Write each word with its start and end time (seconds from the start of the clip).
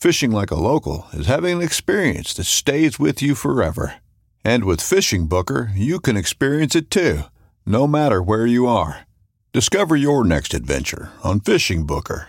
Fishing 0.00 0.30
like 0.30 0.52
a 0.52 0.54
local 0.54 1.08
is 1.12 1.26
having 1.26 1.56
an 1.56 1.60
experience 1.60 2.32
that 2.34 2.44
stays 2.44 3.00
with 3.00 3.20
you 3.20 3.34
forever. 3.34 3.96
And 4.44 4.62
with 4.62 4.80
Fishing 4.80 5.26
Booker, 5.26 5.72
you 5.74 5.98
can 5.98 6.16
experience 6.16 6.76
it 6.76 6.88
too, 6.88 7.22
no 7.66 7.88
matter 7.88 8.22
where 8.22 8.46
you 8.46 8.68
are. 8.68 9.08
Discover 9.52 9.96
your 9.96 10.22
next 10.22 10.54
adventure 10.54 11.10
on 11.24 11.40
Fishing 11.40 11.84
Booker. 11.84 12.28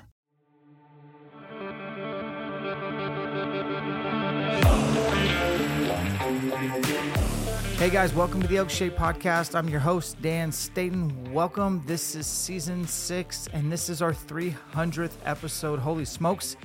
Hey 7.77 7.91
guys, 7.91 8.15
welcome 8.15 8.41
to 8.41 8.47
the 8.47 8.57
Elk 8.57 8.71
Shape 8.71 8.95
Podcast. 8.95 9.53
I'm 9.53 9.69
your 9.69 9.79
host, 9.79 10.19
Dan 10.23 10.51
Staton. 10.51 11.31
Welcome. 11.31 11.83
This 11.85 12.15
is 12.15 12.25
season 12.25 12.87
six, 12.87 13.47
and 13.53 13.71
this 13.71 13.89
is 13.89 14.01
our 14.01 14.11
300th 14.11 15.17
episode. 15.23 15.77
Holy 15.77 16.05
smokes, 16.05 16.57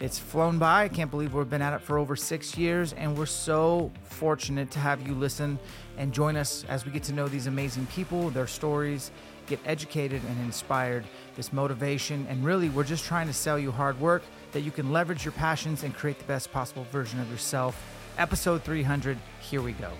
it's 0.00 0.18
flown 0.18 0.58
by. 0.58 0.84
I 0.84 0.88
can't 0.88 1.10
believe 1.10 1.34
we've 1.34 1.48
been 1.48 1.62
at 1.62 1.72
it 1.72 1.80
for 1.80 1.98
over 1.98 2.16
six 2.16 2.58
years, 2.58 2.92
and 2.94 3.16
we're 3.16 3.26
so 3.26 3.92
fortunate 4.02 4.70
to 4.72 4.78
have 4.78 5.06
you 5.06 5.14
listen 5.14 5.58
and 5.96 6.12
join 6.12 6.36
us 6.36 6.64
as 6.68 6.84
we 6.84 6.92
get 6.92 7.02
to 7.04 7.12
know 7.12 7.28
these 7.28 7.46
amazing 7.46 7.86
people, 7.86 8.30
their 8.30 8.46
stories, 8.46 9.10
get 9.46 9.60
educated 9.64 10.22
and 10.28 10.40
inspired, 10.40 11.04
this 11.36 11.52
motivation, 11.52 12.26
and 12.28 12.44
really, 12.44 12.68
we're 12.70 12.84
just 12.84 13.04
trying 13.04 13.26
to 13.26 13.32
sell 13.32 13.58
you 13.58 13.70
hard 13.70 13.98
work 14.00 14.22
that 14.52 14.60
you 14.60 14.70
can 14.70 14.92
leverage 14.92 15.24
your 15.24 15.32
passions 15.32 15.82
and 15.82 15.94
create 15.94 16.18
the 16.18 16.24
best 16.24 16.50
possible 16.52 16.86
version 16.90 17.20
of 17.20 17.30
yourself. 17.30 17.80
Episode 18.18 18.62
300, 18.62 19.18
here 19.40 19.62
we 19.62 19.72
go. 19.72 19.90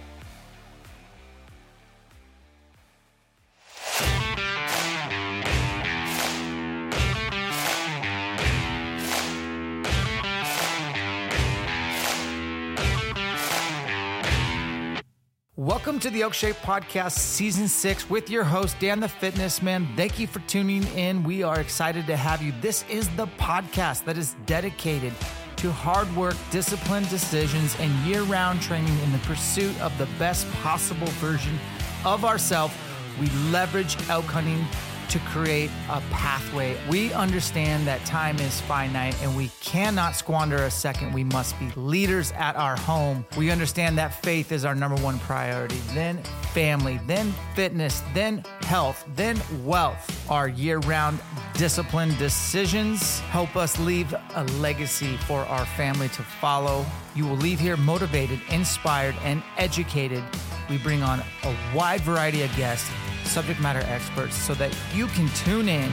Welcome 15.65 15.99
to 16.01 16.11
the 16.11 16.21
Elk 16.21 16.35
Shape 16.35 16.57
Podcast, 16.57 17.13
Season 17.13 17.69
6, 17.69 18.11
with 18.11 18.29
your 18.29 18.45
host, 18.45 18.77
Dan 18.81 19.01
the 19.01 19.09
Fitness 19.09 19.63
Man. 19.63 19.89
Thank 19.97 20.19
you 20.19 20.27
for 20.27 20.41
tuning 20.41 20.83
in. 20.89 21.23
We 21.23 21.43
are 21.43 21.59
excited 21.59 22.07
to 22.09 22.19
have 22.19 22.43
you. 22.43 22.53
This 22.61 22.85
is 22.91 23.09
the 23.17 23.29
podcast 23.39 24.05
that 24.05 24.19
is 24.19 24.37
dedicated 24.45 25.15
to 25.57 25.73
hard 25.73 26.15
work, 26.15 26.37
disciplined 26.51 27.09
decisions, 27.09 27.75
and 27.81 27.91
year 28.05 28.25
round 28.25 28.61
training 28.61 28.93
in 28.99 29.11
the 29.11 29.19
pursuit 29.21 29.75
of 29.81 29.97
the 29.97 30.05
best 30.19 30.47
possible 30.57 31.07
version 31.13 31.59
of 32.05 32.27
ourselves. 32.27 32.75
We 33.19 33.31
leverage 33.51 33.97
elk 34.11 34.27
hunting 34.27 34.67
to 35.09 35.19
create 35.21 35.71
a 35.89 36.01
pathway. 36.11 36.77
We 36.89 37.13
understand 37.13 37.87
that 37.87 38.05
time 38.05 38.39
is 38.39 38.61
finite 38.63 39.21
and 39.23 39.37
we 39.37 39.51
cannot 39.61 40.17
squander 40.17 40.57
a 40.57 40.71
second. 40.71 41.13
We 41.13 41.25
must 41.25 41.59
be 41.59 41.71
leaders 41.77 42.33
at 42.33 42.57
our 42.57 42.77
home. 42.77 43.25
We 43.37 43.51
understand 43.51 43.99
that 43.99 44.23
faith 44.23 44.53
is 44.53 44.65
our 44.65 44.75
number 44.75 45.01
one 45.03 45.19
priority, 45.21 45.79
then 45.93 46.23
family, 46.53 47.01
then 47.07 47.33
fitness, 47.55 48.03
then 48.15 48.45
health, 48.63 49.05
then 49.17 49.41
wealth. 49.65 50.31
Our 50.31 50.49
year 50.49 50.79
round 50.79 51.21
disciplined 51.55 52.19
decisions 52.19 53.21
help 53.21 53.57
us 53.57 53.79
leave 53.79 54.15
a 54.35 54.45
legacy 54.59 55.17
for 55.27 55.41
our 55.41 55.67
family 55.67 56.09
to 56.11 56.23
follow. 56.23 56.85
You 57.15 57.27
will 57.27 57.37
leave 57.37 57.61
here 57.61 57.77
motivated, 57.77 58.41
inspired, 58.51 59.15
and 59.23 59.43
educated. 59.57 60.25
We 60.71 60.79
bring 60.79 61.03
on 61.03 61.21
a 61.21 61.57
wide 61.75 62.01
variety 62.01 62.43
of 62.43 62.55
guests 62.57 62.91
subject 63.25 63.61
matter 63.61 63.83
experts 63.87 64.37
so 64.37 64.55
that 64.55 64.75
you 64.95 65.07
can 65.09 65.29
tune 65.31 65.69
in, 65.69 65.93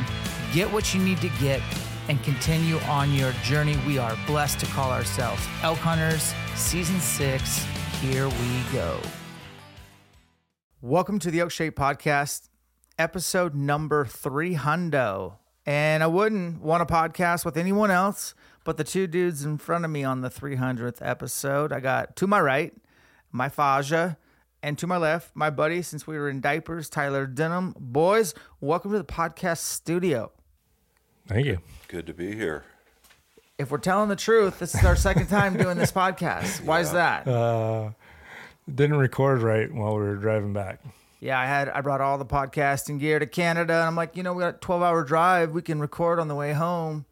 get 0.54 0.72
what 0.72 0.94
you 0.94 1.02
need 1.02 1.20
to 1.22 1.30
get, 1.40 1.62
and 2.08 2.22
continue 2.24 2.78
on 2.82 3.14
your 3.14 3.32
journey. 3.44 3.78
We 3.86 3.98
are 3.98 4.18
blessed 4.28 4.59
to 4.59 4.66
call 4.68 4.92
ourselves 4.92 5.46
Elk 5.64 5.78
Hunters, 5.80 6.34
Season 6.56 7.00
6. 7.00 7.66
Here 8.02 8.28
we 8.28 8.64
go. 8.74 9.00
Welcome 10.82 11.20
to 11.20 11.32
the 11.32 11.42
Elk 11.42 11.52
Shape 11.52 11.76
Podcast, 11.76 12.50
episode 12.98 13.53
number 13.53 14.06
300. 14.06 15.34
And 15.66 16.02
I 16.02 16.08
wouldn't 16.08 16.62
want 16.62 16.82
a 16.82 16.86
podcast 16.86 17.46
with 17.46 17.56
anyone 17.56 17.92
else 17.92 18.34
but 18.64 18.78
the 18.78 18.84
two 18.84 19.08
dudes 19.08 19.44
in 19.44 19.58
front 19.58 19.86
of 19.86 19.92
me 19.92 20.03
on 20.03 20.22
the 20.22 20.30
300th 20.30 20.98
episode. 21.02 21.72
I 21.74 21.80
got 21.80 22.16
to 22.18 22.28
my 22.28 22.40
right, 22.40 22.74
my 23.32 23.50
Faja, 23.50 24.18
and 24.63 24.77
to 24.77 24.88
my 24.88 24.97
left, 24.97 25.35
my 25.35 25.49
buddy, 25.49 25.81
since 25.81 26.05
we 26.05 26.17
were 26.17 26.29
in 26.29 26.41
diapers, 26.41 26.89
Tyler 26.89 27.25
Denham. 27.25 27.75
Boys, 27.79 28.33
welcome 28.59 28.91
to 28.91 28.97
the 28.97 29.03
podcast 29.03 29.59
studio. 29.59 30.31
Thank 31.27 31.45
you. 31.45 31.59
Good 31.88 32.07
to 32.07 32.13
be 32.13 32.35
here. 32.35 32.63
If 33.57 33.72
we're 33.72 33.77
telling 33.77 34.09
the 34.09 34.16
truth, 34.16 34.59
this 34.59 34.73
is 34.75 34.83
our 34.83 34.95
second 34.95 35.27
time 35.27 35.57
doing 35.57 35.77
this 35.77 35.91
podcast. 35.91 36.63
Why 36.63 36.79
is 36.79 36.91
that? 36.94 37.27
Uh, 37.27 37.91
didn't 38.73 38.97
record 38.97 39.41
right 39.41 39.72
while 39.72 39.94
we 39.95 40.01
were 40.01 40.16
driving 40.16 40.53
back. 40.53 40.81
Yeah, 41.19 41.39
I 41.39 41.45
had 41.45 41.69
I 41.69 41.81
brought 41.81 42.01
all 42.01 42.17
the 42.17 42.25
podcasting 42.25 42.99
gear 42.99 43.19
to 43.19 43.28
Canada, 43.28 43.73
and 43.73 43.83
I'm 43.83 43.95
like, 43.95 44.17
you 44.17 44.23
know, 44.23 44.33
we 44.33 44.41
got 44.41 44.55
a 44.55 44.57
12 44.57 44.81
hour 44.81 45.03
drive. 45.03 45.51
We 45.51 45.61
can 45.61 45.79
record 45.79 46.19
on 46.19 46.28
the 46.28 46.33
way 46.35 46.53
home. 46.53 47.05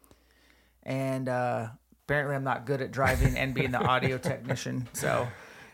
And 0.82 1.28
uh, 1.28 1.68
apparently, 2.04 2.34
I'm 2.34 2.42
not 2.42 2.66
good 2.66 2.80
at 2.82 2.90
driving 2.90 3.36
and 3.38 3.54
being 3.54 3.70
the 3.70 3.78
audio 3.78 4.18
technician. 4.18 4.88
So, 4.92 5.22
And, 5.22 5.30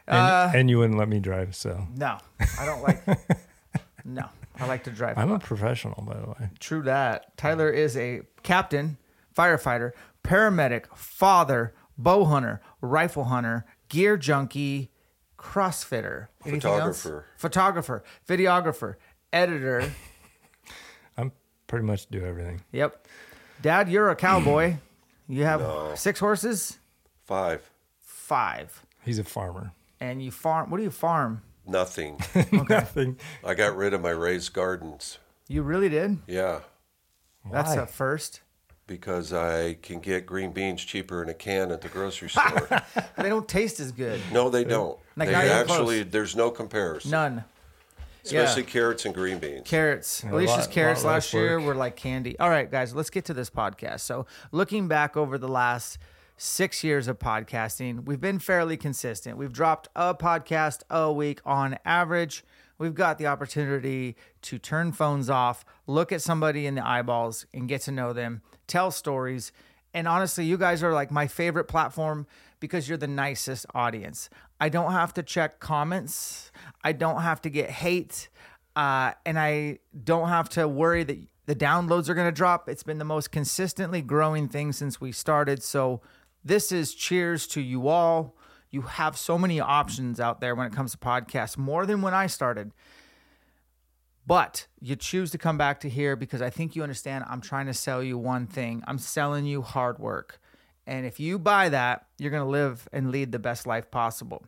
uh, 0.09 0.53
and 0.55 0.69
you 0.71 0.78
wouldn't 0.78 0.99
let 0.99 1.09
me 1.09 1.19
drive, 1.21 1.55
so 1.56 1.87
no, 1.97 2.19
I 2.59 2.65
don't 2.67 2.83
like. 2.83 3.03
no, 4.05 4.29
I 4.58 4.67
like 4.67 4.85
to 4.85 4.91
drive. 4.91 5.19
I'm 5.19 5.32
a 5.32 5.38
professional, 5.38 6.03
by 6.06 6.14
the 6.20 6.26
way. 6.29 6.50
True 6.61 6.82
that. 6.82 7.37
Tyler 7.37 7.69
is 7.70 7.97
a 7.97 8.23
captain, 8.43 8.97
firefighter, 9.37 9.93
paramedic, 10.25 10.87
father, 10.97 11.75
bow 11.99 12.25
hunter, 12.25 12.61
rifle 12.81 13.25
hunter, 13.25 13.64
gear 13.88 14.17
junkie, 14.17 14.91
crossfitter, 15.38 16.29
Anything 16.44 16.70
else? 16.70 17.03
Photographer. 17.03 17.25
photographer, 17.37 18.05
videographer, 18.29 18.94
editor. 19.32 19.91
I'm 21.19 21.32
pretty 21.67 21.85
much 21.87 22.06
do 22.08 22.25
everything. 22.25 22.61
yep. 22.73 23.06
Dad, 23.62 23.88
you're 23.88 24.11
a 24.11 24.17
cowboy. 24.17 24.76
You 25.29 25.43
have 25.43 25.58
No. 25.61 25.93
six 25.97 26.20
horses, 26.20 26.79
Five. 27.25 27.69
five, 28.00 28.81
He's 29.03 29.19
a 29.19 29.25
farmer. 29.25 29.73
And 30.00 30.22
you 30.22 30.31
farm. 30.31 30.70
What 30.70 30.78
do 30.78 30.82
you 30.82 30.90
farm? 30.90 31.43
Nothing. 31.66 32.20
Nothing. 32.69 33.19
I 33.44 33.54
got 33.54 33.76
rid 33.76 33.93
of 33.93 34.00
my 34.00 34.10
raised 34.10 34.52
gardens. 34.52 35.19
You 35.48 35.62
really 35.62 35.88
did. 35.88 36.19
Yeah. 36.26 36.60
That's 37.50 37.76
Why? 37.76 37.82
a 37.82 37.87
first. 37.87 38.40
because 38.87 39.32
I 39.32 39.75
can 39.75 39.98
get 40.00 40.26
green 40.26 40.52
beans 40.52 40.84
cheaper 40.84 41.22
in 41.22 41.28
a 41.28 41.34
can 41.34 41.72
at 41.72 41.81
the 41.81 41.88
grocery 41.88 42.28
store. 42.31 42.69
They 43.16 43.28
don't 43.31 43.48
taste 43.48 43.81
as 43.81 43.90
good. 43.93 44.20
no, 44.32 44.50
they 44.50 44.62
don't. 44.62 44.98
Like, 45.16 45.28
they 45.31 45.34
actually, 45.34 46.02
close. 46.02 46.12
there's 46.12 46.37
no 46.37 46.50
comparison. 46.50 47.10
None. 47.10 47.44
Especially 48.25 48.62
yeah. 48.62 48.69
carrots 48.69 49.04
and 49.06 49.14
green 49.14 49.38
beans. 49.38 49.62
Carrots. 49.64 50.22
A 50.25 50.28
Alicia's 50.31 50.66
lot- 50.66 50.70
carrots 50.70 51.04
lot 51.04 51.12
last 51.12 51.32
year 51.32 51.58
were 51.60 51.75
like 51.75 51.96
candy. 51.96 52.38
All 52.38 52.50
right, 52.50 52.70
guys, 52.70 52.94
let's 52.94 53.10
get 53.10 53.25
to 53.26 53.34
this 53.34 53.50
podcast. 53.50 54.00
So, 54.00 54.26
looking 54.52 54.87
back 54.88 55.16
over 55.16 55.38
the 55.38 55.48
last 55.48 55.98
six 56.37 56.85
years 56.85 57.09
of 57.09 57.19
podcasting, 57.19 58.05
we've 58.05 58.21
been 58.21 58.38
fairly 58.38 58.77
consistent. 58.77 59.38
We've 59.38 59.53
dropped 59.53 59.88
a 59.97 60.15
podcast 60.15 60.83
a 60.91 61.12
week 61.12 61.41
on 61.44 61.79
average. 61.85 62.44
We've 62.79 62.94
got 62.94 63.19
the 63.19 63.27
opportunity 63.27 64.17
to 64.43 64.59
turn 64.59 64.93
phones 64.93 65.31
off, 65.31 65.65
look 65.87 66.12
at 66.12 66.21
somebody 66.21 66.67
in 66.67 66.75
the 66.75 66.87
eyeballs, 66.87 67.47
and 67.55 67.69
get 67.69 67.81
to 67.83 67.93
know 67.93 68.12
them, 68.12 68.43
tell 68.67 68.91
stories. 68.91 69.50
And 69.94 70.06
honestly, 70.06 70.44
you 70.44 70.59
guys 70.59 70.83
are 70.83 70.93
like 70.93 71.11
my 71.11 71.27
favorite 71.27 71.65
platform 71.65 72.27
because 72.61 72.89
you're 72.89 72.99
the 72.99 73.06
nicest 73.06 73.65
audience. 73.75 74.29
I 74.61 74.69
don't 74.69 74.93
have 74.93 75.15
to 75.15 75.23
check 75.23 75.59
comments. 75.59 76.50
I 76.85 76.93
don't 76.93 77.23
have 77.23 77.41
to 77.43 77.50
get 77.50 77.71
hate. 77.71 78.29
Uh, 78.75 79.12
and 79.25 79.39
I 79.39 79.79
don't 80.05 80.29
have 80.29 80.50
to 80.50 80.69
worry 80.69 81.03
that 81.05 81.19
the 81.47 81.55
downloads 81.55 82.11
are 82.11 82.15
going 82.15 82.29
to 82.29 82.32
drop. 82.32 82.69
It's 82.69 82.82
been 82.82 82.99
the 82.99 83.05
most 83.05 83.32
consistently 83.32 84.03
growing 84.03 84.49
thing 84.49 84.73
since 84.73 85.00
we 85.00 85.12
started. 85.12 85.62
So, 85.62 86.03
this 86.46 86.70
is 86.70 86.94
cheers 86.94 87.46
to 87.48 87.60
you 87.60 87.88
all. 87.88 88.37
You 88.70 88.82
have 88.82 89.16
so 89.16 89.38
many 89.38 89.60
options 89.60 90.20
out 90.20 90.40
there 90.40 90.54
when 90.54 90.66
it 90.66 90.72
comes 90.72 90.93
to 90.93 90.98
podcasts, 90.98 91.56
more 91.56 91.87
than 91.87 92.02
when 92.02 92.14
I 92.14 92.26
started. 92.26 92.72
But 94.26 94.66
you 94.81 94.96
choose 94.96 95.31
to 95.32 95.38
come 95.38 95.56
back 95.56 95.81
to 95.81 95.88
here 95.88 96.16
because 96.16 96.43
I 96.43 96.50
think 96.50 96.75
you 96.75 96.82
understand 96.82 97.25
I'm 97.28 97.40
trying 97.40 97.66
to 97.66 97.75
sell 97.75 98.02
you 98.02 98.19
one 98.19 98.46
thing. 98.46 98.82
I'm 98.87 98.98
selling 98.98 99.44
you 99.44 99.62
hard 99.62 99.98
work. 99.98 100.40
And 100.87 101.06
if 101.06 101.19
you 101.20 101.38
buy 101.38 101.69
that, 101.69 102.06
you're 102.19 102.31
going 102.31 102.43
to 102.43 102.48
live 102.48 102.88
and 102.93 103.10
lead 103.10 103.32
the 103.32 103.38
best 103.38 103.66
life 103.66 103.90
possible. 103.90 104.44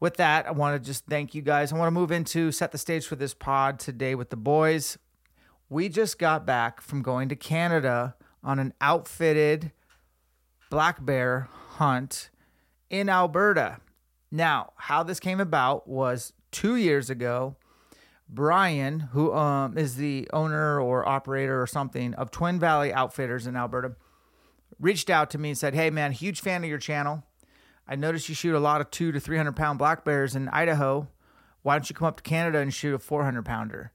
With 0.00 0.16
that, 0.16 0.46
I 0.46 0.52
want 0.52 0.80
to 0.80 0.86
just 0.86 1.06
thank 1.06 1.34
you 1.34 1.42
guys. 1.42 1.72
I 1.72 1.76
want 1.76 1.88
to 1.88 1.92
move 1.92 2.10
into 2.10 2.52
set 2.52 2.72
the 2.72 2.78
stage 2.78 3.06
for 3.06 3.16
this 3.16 3.34
pod 3.34 3.78
today 3.78 4.14
with 4.14 4.30
the 4.30 4.36
boys. 4.36 4.98
We 5.68 5.88
just 5.88 6.18
got 6.18 6.46
back 6.46 6.80
from 6.80 7.02
going 7.02 7.28
to 7.28 7.36
Canada 7.36 8.16
on 8.42 8.58
an 8.58 8.74
outfitted 8.80 9.72
black 10.70 11.04
bear 11.04 11.48
hunt 11.72 12.30
in 12.88 13.08
Alberta. 13.08 13.78
Now, 14.30 14.72
how 14.76 15.02
this 15.02 15.20
came 15.20 15.40
about 15.40 15.88
was 15.88 16.32
two 16.52 16.76
years 16.76 17.10
ago. 17.10 17.56
Brian, 18.28 19.00
who 19.00 19.34
um, 19.34 19.76
is 19.76 19.96
the 19.96 20.28
owner 20.32 20.80
or 20.80 21.06
operator 21.06 21.60
or 21.60 21.66
something 21.66 22.14
of 22.14 22.30
Twin 22.30 22.60
Valley 22.60 22.92
Outfitters 22.92 23.48
in 23.48 23.56
Alberta, 23.56 23.96
reached 24.78 25.10
out 25.10 25.30
to 25.30 25.38
me 25.38 25.50
and 25.50 25.58
said, 25.58 25.74
Hey, 25.74 25.90
man, 25.90 26.12
huge 26.12 26.40
fan 26.40 26.62
of 26.62 26.70
your 26.70 26.78
channel. 26.78 27.24
I 27.88 27.96
noticed 27.96 28.28
you 28.28 28.36
shoot 28.36 28.54
a 28.54 28.60
lot 28.60 28.80
of 28.80 28.90
two 28.92 29.10
to 29.10 29.18
300 29.18 29.56
pound 29.56 29.80
black 29.80 30.04
bears 30.04 30.36
in 30.36 30.48
Idaho. 30.48 31.08
Why 31.62 31.74
don't 31.74 31.90
you 31.90 31.96
come 31.96 32.06
up 32.06 32.18
to 32.18 32.22
Canada 32.22 32.58
and 32.58 32.72
shoot 32.72 32.94
a 32.94 33.00
400 33.00 33.44
pounder? 33.44 33.92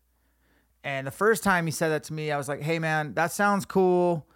And 0.83 1.07
the 1.07 1.12
first 1.12 1.42
time 1.42 1.66
he 1.66 1.72
said 1.72 1.89
that 1.89 2.04
to 2.04 2.13
me, 2.13 2.30
I 2.30 2.38
was 2.38 2.50
like, 2.50 2.62
Hey, 2.62 2.77
man, 2.77 3.13
that 3.13 3.31
sounds 3.31 3.66
cool. 3.66 4.27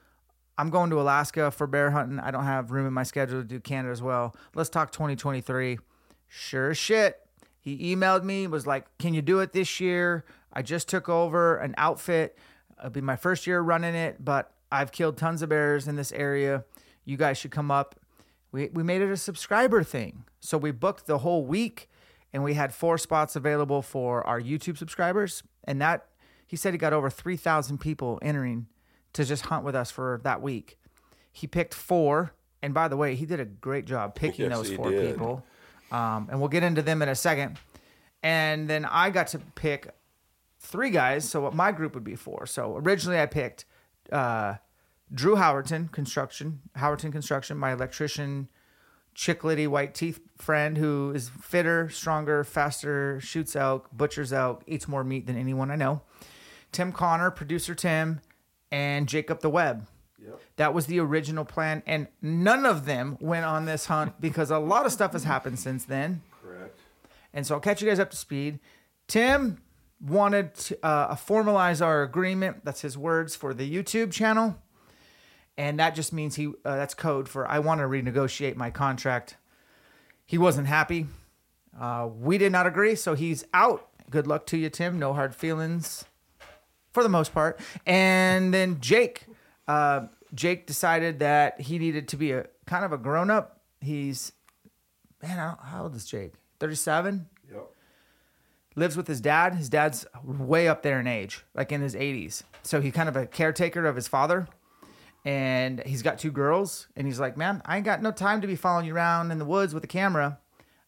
I'm 0.60 0.70
going 0.70 0.90
to 0.90 1.00
Alaska 1.00 1.52
for 1.52 1.68
bear 1.68 1.92
hunting. 1.92 2.20
I 2.20 2.32
don't 2.32 2.44
have 2.44 2.72
room 2.72 2.86
in 2.86 2.92
my 2.92 3.04
schedule 3.04 3.40
to 3.42 3.48
do 3.48 3.62
Canada 3.62 3.94
as 3.94 4.02
well. 4.02 4.36
Let's 4.54 4.70
talk 4.70 4.92
2023. 4.92 5.80
Sure 6.28 6.76
shit. 6.76 7.26
He 7.62 7.96
emailed 7.96 8.26
me, 8.26 8.46
was 8.46 8.68
like, 8.68 8.86
Can 8.98 9.14
you 9.14 9.22
do 9.22 9.40
it 9.40 9.54
this 9.54 9.80
year? 9.80 10.26
I 10.52 10.62
just 10.62 10.90
took 10.90 11.08
over 11.08 11.56
an 11.56 11.76
outfit. 11.78 12.38
It'll 12.78 12.90
be 12.90 13.00
my 13.00 13.16
first 13.16 13.48
year 13.48 13.62
running 13.62 13.96
it, 13.96 14.18
but 14.20 14.52
I've 14.70 14.92
killed 14.92 15.16
tons 15.16 15.42
of 15.42 15.48
bears 15.48 15.88
in 15.88 15.96
this 15.96 16.12
area. 16.12 16.66
You 17.06 17.16
guys 17.16 17.38
should 17.38 17.52
come 17.52 17.72
up. 17.72 17.96
We, 18.52 18.68
we 18.74 18.84
made 18.84 19.02
it 19.02 19.10
a 19.10 19.18
subscriber 19.18 19.82
thing. 19.82 20.26
So 20.42 20.58
we 20.58 20.72
booked 20.72 21.06
the 21.06 21.20
whole 21.20 21.46
week 21.46 21.90
and 22.34 22.44
we 22.44 22.56
had 22.56 22.74
four 22.74 22.98
spots 22.98 23.38
available 23.38 23.82
for 23.82 24.28
our 24.28 24.42
YouTube 24.42 24.78
subscribers. 24.78 25.42
And 25.64 25.82
that, 25.82 26.08
he 26.46 26.58
said 26.58 26.74
he 26.74 26.78
got 26.78 26.92
over 26.92 27.10
3,000 27.10 27.78
people 27.78 28.20
entering 28.22 28.68
to 29.14 29.26
just 29.26 29.46
hunt 29.46 29.64
with 29.66 29.76
us 29.76 29.92
for 29.92 30.22
that 30.24 30.42
week. 30.42 30.78
He 31.32 31.48
picked 31.48 31.74
four. 31.74 32.34
And 32.62 32.74
by 32.74 32.88
the 32.90 32.98
way, 32.98 33.16
he 33.16 33.26
did 33.26 33.40
a 33.40 33.46
great 33.46 33.86
job 33.86 34.16
picking 34.16 34.50
Yes, 34.50 34.58
those 34.58 34.74
four 34.74 34.92
did. 34.92 35.12
people. 35.12 35.44
Um, 35.92 36.28
and 36.30 36.40
we'll 36.40 36.50
get 36.50 36.64
into 36.64 36.82
them 36.82 37.02
in 37.02 37.10
a 37.10 37.16
second. 37.16 37.58
And 38.22 38.70
then 38.70 38.86
I 38.86 39.10
got 39.10 39.28
to 39.30 39.40
pick 39.56 39.88
three 40.60 40.90
guys. 40.90 41.28
So 41.28 41.42
what 41.42 41.54
my 41.56 41.72
group 41.72 41.94
would 41.96 42.04
be 42.04 42.16
four. 42.16 42.46
So 42.46 42.76
originally 42.78 43.20
I 43.20 43.26
picked 43.28 43.66
uh, 44.12 44.56
Drew 45.14 45.36
Howerton 45.36 45.92
Construction, 45.92 46.60
Howerton 46.78 47.12
Construction, 47.12 47.58
my 47.58 47.72
electrician, 47.72 48.50
chicklety 49.16 49.68
white 49.68 49.94
teeth 49.96 50.20
friend 50.38 50.78
who 50.78 51.12
is 51.16 51.30
fitter, 51.42 51.90
stronger, 51.90 52.44
faster, 52.44 53.20
shoots 53.22 53.56
elk, 53.56 53.88
butchers 53.92 54.32
elk, 54.32 54.64
eats 54.68 54.88
more 54.88 55.04
meat 55.04 55.26
than 55.28 55.38
anyone 55.38 55.72
I 55.72 55.76
know. 55.76 56.02
Tim 56.72 56.92
Connor, 56.92 57.32
producer 57.32 57.74
Tim, 57.74 58.22
and 58.72 59.08
Jacob 59.08 59.42
the 59.42 59.50
Web. 59.50 59.88
That 60.58 60.74
was 60.74 60.88
the 60.88 61.00
original 61.00 61.46
plan, 61.46 61.84
and 61.88 62.08
none 62.22 62.66
of 62.66 62.86
them 62.86 63.18
went 63.22 63.46
on 63.46 63.66
this 63.66 63.86
hunt 63.86 64.20
because 64.20 64.52
a 64.52 64.60
lot 64.60 64.86
of 64.86 64.92
stuff 64.92 65.14
has 65.14 65.24
happened 65.24 65.58
since 65.58 65.86
then. 65.86 66.22
Correct. 66.44 66.78
And 67.34 67.48
so 67.48 67.56
I'll 67.56 67.62
catch 67.62 67.82
you 67.82 67.88
guys 67.88 68.00
up 68.00 68.12
to 68.12 68.18
speed. 68.18 68.60
Tim 69.08 69.62
wanted 70.02 70.56
to 70.56 70.86
uh, 70.86 71.16
formalize 71.16 71.84
our 71.84 72.04
agreement. 72.04 72.66
That's 72.66 72.82
his 72.82 72.98
words 72.98 73.36
for 73.36 73.54
the 73.54 73.72
YouTube 73.72 74.12
channel. 74.12 74.58
And 75.58 75.80
that 75.80 75.96
just 75.96 76.14
means 76.14 76.36
he, 76.36 76.48
uh, 76.48 76.52
that's 76.64 76.94
code 76.94 77.28
for 77.28 77.48
I 77.48 77.60
want 77.60 77.80
to 77.80 77.86
renegotiate 77.86 78.56
my 78.56 78.70
contract. 78.70 79.36
He 80.26 80.38
wasn't 80.38 80.68
happy. 80.68 81.08
Uh, 81.80 82.10
we 82.14 82.38
did 82.38 82.52
not 82.52 82.66
agree. 82.66 82.96
So 82.96 83.14
he's 83.14 83.46
out. 83.54 83.88
Good 84.10 84.28
luck 84.28 84.46
to 84.48 84.58
you, 84.58 84.70
Tim. 84.70 85.00
No 85.00 85.14
hard 85.14 85.36
feelings 85.36 86.06
for 87.00 87.04
the 87.04 87.10
most 87.10 87.34
part. 87.34 87.60
And 87.86 88.54
then 88.54 88.82
Jake, 88.82 89.26
uh, 89.70 90.08
Jake 90.34 90.68
decided 90.68 91.20
that 91.20 91.62
he 91.62 91.80
needed 91.80 92.10
to 92.10 92.18
be 92.18 92.34
a 92.34 92.46
kind 92.66 92.84
of 92.84 92.92
a 92.92 92.98
grown 92.98 93.32
up. 93.32 93.62
He's, 93.80 94.34
man, 95.24 95.38
how 95.38 95.84
old 95.84 95.96
is 95.96 96.06
Jake? 96.06 96.34
37? 96.60 97.26
Yep. 97.50 97.68
lives 98.76 98.98
with 98.98 99.08
his 99.08 99.22
dad. 99.22 99.56
His 99.56 99.70
dad's 99.70 100.06
way 100.26 100.68
up 100.68 100.84
there 100.84 101.00
in 101.00 101.08
age, 101.08 101.46
like 101.56 101.72
in 101.72 101.80
his 101.80 101.96
80s. 101.96 102.44
So 102.64 102.82
he's 102.82 102.94
kind 102.94 103.08
of 103.08 103.16
a 103.16 103.26
caretaker 103.26 103.86
of 103.86 103.96
his 103.96 104.10
father. 104.10 104.50
And 105.24 105.82
he's 105.86 106.02
got 106.02 106.20
two 106.20 106.32
girls. 106.32 106.88
And 106.98 107.08
he's 107.08 107.20
like, 107.20 107.38
man, 107.38 107.62
I 107.66 107.78
ain't 107.78 107.86
got 107.86 108.02
no 108.02 108.12
time 108.12 108.42
to 108.42 108.48
be 108.48 108.58
following 108.58 108.86
you 108.86 108.94
around 108.94 109.32
in 109.32 109.40
the 109.40 109.46
woods 109.46 109.74
with 109.74 109.86
a 109.86 109.88
camera. 109.88 110.38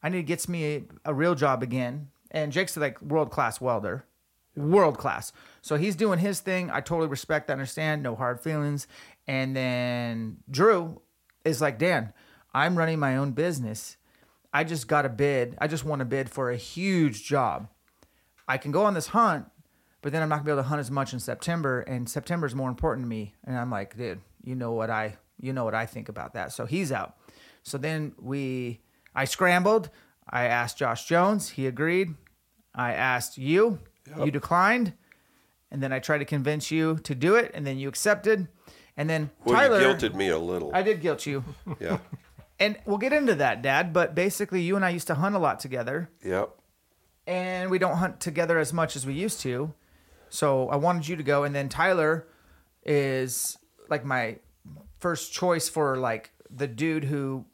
I 0.03 0.09
need 0.09 0.17
to 0.17 0.23
get 0.23 0.49
me 0.49 0.75
a, 0.75 0.83
a 1.05 1.13
real 1.13 1.35
job 1.35 1.63
again. 1.63 2.09
And 2.31 2.51
Jake's 2.51 2.75
like 2.75 3.01
world 3.01 3.31
class 3.31 3.61
welder, 3.61 4.05
world 4.57 4.97
class. 4.97 5.31
So 5.61 5.77
he's 5.77 5.95
doing 5.95 6.19
his 6.19 6.39
thing. 6.39 6.71
I 6.71 6.81
totally 6.81 7.07
respect, 7.07 7.51
understand, 7.51 8.01
no 8.01 8.15
hard 8.15 8.39
feelings. 8.41 8.87
And 9.27 9.55
then 9.55 10.37
Drew 10.49 11.01
is 11.45 11.61
like, 11.61 11.77
Dan, 11.77 12.13
I'm 12.53 12.77
running 12.77 12.99
my 12.99 13.17
own 13.17 13.31
business. 13.31 13.97
I 14.53 14.63
just 14.63 14.87
got 14.87 15.05
a 15.05 15.09
bid. 15.09 15.55
I 15.59 15.67
just 15.67 15.85
won 15.85 16.01
a 16.01 16.05
bid 16.05 16.29
for 16.29 16.49
a 16.49 16.57
huge 16.57 17.23
job. 17.23 17.69
I 18.47 18.57
can 18.57 18.71
go 18.71 18.83
on 18.83 18.95
this 18.95 19.07
hunt, 19.07 19.45
but 20.01 20.11
then 20.11 20.21
I'm 20.21 20.29
not 20.29 20.37
gonna 20.37 20.45
be 20.45 20.51
able 20.51 20.63
to 20.63 20.69
hunt 20.69 20.79
as 20.79 20.91
much 20.91 21.13
in 21.13 21.19
September, 21.19 21.81
and 21.81 22.09
September 22.09 22.47
is 22.47 22.55
more 22.55 22.67
important 22.67 23.05
to 23.05 23.09
me. 23.09 23.35
And 23.45 23.55
I'm 23.55 23.69
like, 23.71 23.95
dude, 23.95 24.19
you 24.43 24.55
know 24.55 24.73
what 24.73 24.89
I, 24.89 25.17
you 25.39 25.53
know 25.53 25.63
what 25.63 25.75
I 25.75 25.85
think 25.85 26.09
about 26.09 26.33
that. 26.33 26.51
So 26.51 26.65
he's 26.65 26.91
out. 26.91 27.15
So 27.63 27.77
then 27.77 28.13
we, 28.19 28.81
I 29.15 29.25
scrambled. 29.25 29.89
I 30.27 30.45
asked 30.45 30.77
Josh 30.77 31.05
Jones. 31.05 31.49
He 31.49 31.67
agreed. 31.67 32.15
I 32.73 32.93
asked 32.93 33.37
you. 33.37 33.79
You 34.17 34.31
declined. 34.31 34.93
And 35.71 35.81
then 35.81 35.93
I 35.93 35.99
tried 35.99 36.17
to 36.19 36.25
convince 36.25 36.69
you 36.69 36.97
to 37.03 37.15
do 37.15 37.35
it, 37.35 37.51
and 37.53 37.65
then 37.65 37.77
you 37.77 37.87
accepted. 37.87 38.47
And 38.97 39.09
then 39.09 39.29
Well, 39.45 39.55
Tyler, 39.55 39.79
you 39.81 39.87
guilted 39.87 40.15
me 40.15 40.27
a 40.29 40.37
little. 40.37 40.71
I 40.73 40.81
did 40.83 41.01
guilt 41.01 41.25
you. 41.25 41.43
yeah. 41.79 41.99
And 42.59 42.77
we'll 42.85 42.97
get 42.97 43.13
into 43.13 43.35
that, 43.35 43.61
Dad. 43.61 43.93
But 43.93 44.13
basically, 44.13 44.61
you 44.61 44.75
and 44.75 44.83
I 44.83 44.89
used 44.89 45.07
to 45.07 45.15
hunt 45.15 45.35
a 45.35 45.39
lot 45.39 45.59
together, 45.59 46.09
Yep. 46.25 46.49
and 47.25 47.71
we 47.71 47.79
don't 47.79 47.97
hunt 47.97 48.19
together 48.19 48.59
as 48.59 48.73
much 48.73 48.95
as 48.95 49.05
we 49.05 49.13
used 49.13 49.39
to. 49.41 49.73
So 50.29 50.69
I 50.69 50.75
wanted 50.75 51.07
you 51.07 51.15
to 51.15 51.23
go, 51.23 51.43
and 51.43 51.55
then 51.55 51.69
Tyler 51.69 52.27
is 52.85 53.57
like 53.89 54.03
my 54.05 54.37
first 54.99 55.33
choice 55.33 55.69
for 55.69 55.97
like 55.97 56.31
the 56.49 56.67
dude 56.67 57.05
who 57.05 57.45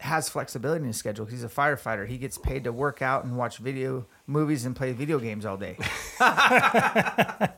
has 0.00 0.28
flexibility 0.28 0.82
in 0.82 0.86
his 0.88 0.96
schedule. 0.96 1.26
He's 1.26 1.42
a 1.44 1.48
firefighter. 1.48 2.06
He 2.06 2.18
gets 2.18 2.38
paid 2.38 2.64
to 2.64 2.72
work 2.72 3.02
out 3.02 3.24
and 3.24 3.36
watch 3.36 3.58
video 3.58 4.06
movies 4.28 4.64
and 4.64 4.76
play 4.76 4.92
video 4.92 5.18
games 5.18 5.44
all 5.44 5.56
day. 5.56 5.76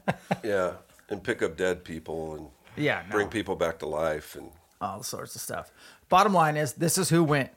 Yeah. 0.43 0.73
And 1.09 1.23
pick 1.23 1.43
up 1.43 1.57
dead 1.57 1.85
people 1.85 2.35
and 2.37 2.49
Yeah, 2.77 3.03
no. 3.09 3.17
bring 3.17 3.29
people 3.29 3.57
back 3.57 3.79
to 3.81 3.87
life 3.87 4.37
and 4.37 4.51
all 4.81 5.03
sorts 5.03 5.35
of 5.35 5.41
stuff. 5.43 5.71
Bottom 6.09 6.33
line 6.33 6.57
is, 6.57 6.75
this 6.75 6.97
is 6.99 7.09
who 7.11 7.23
went, 7.25 7.51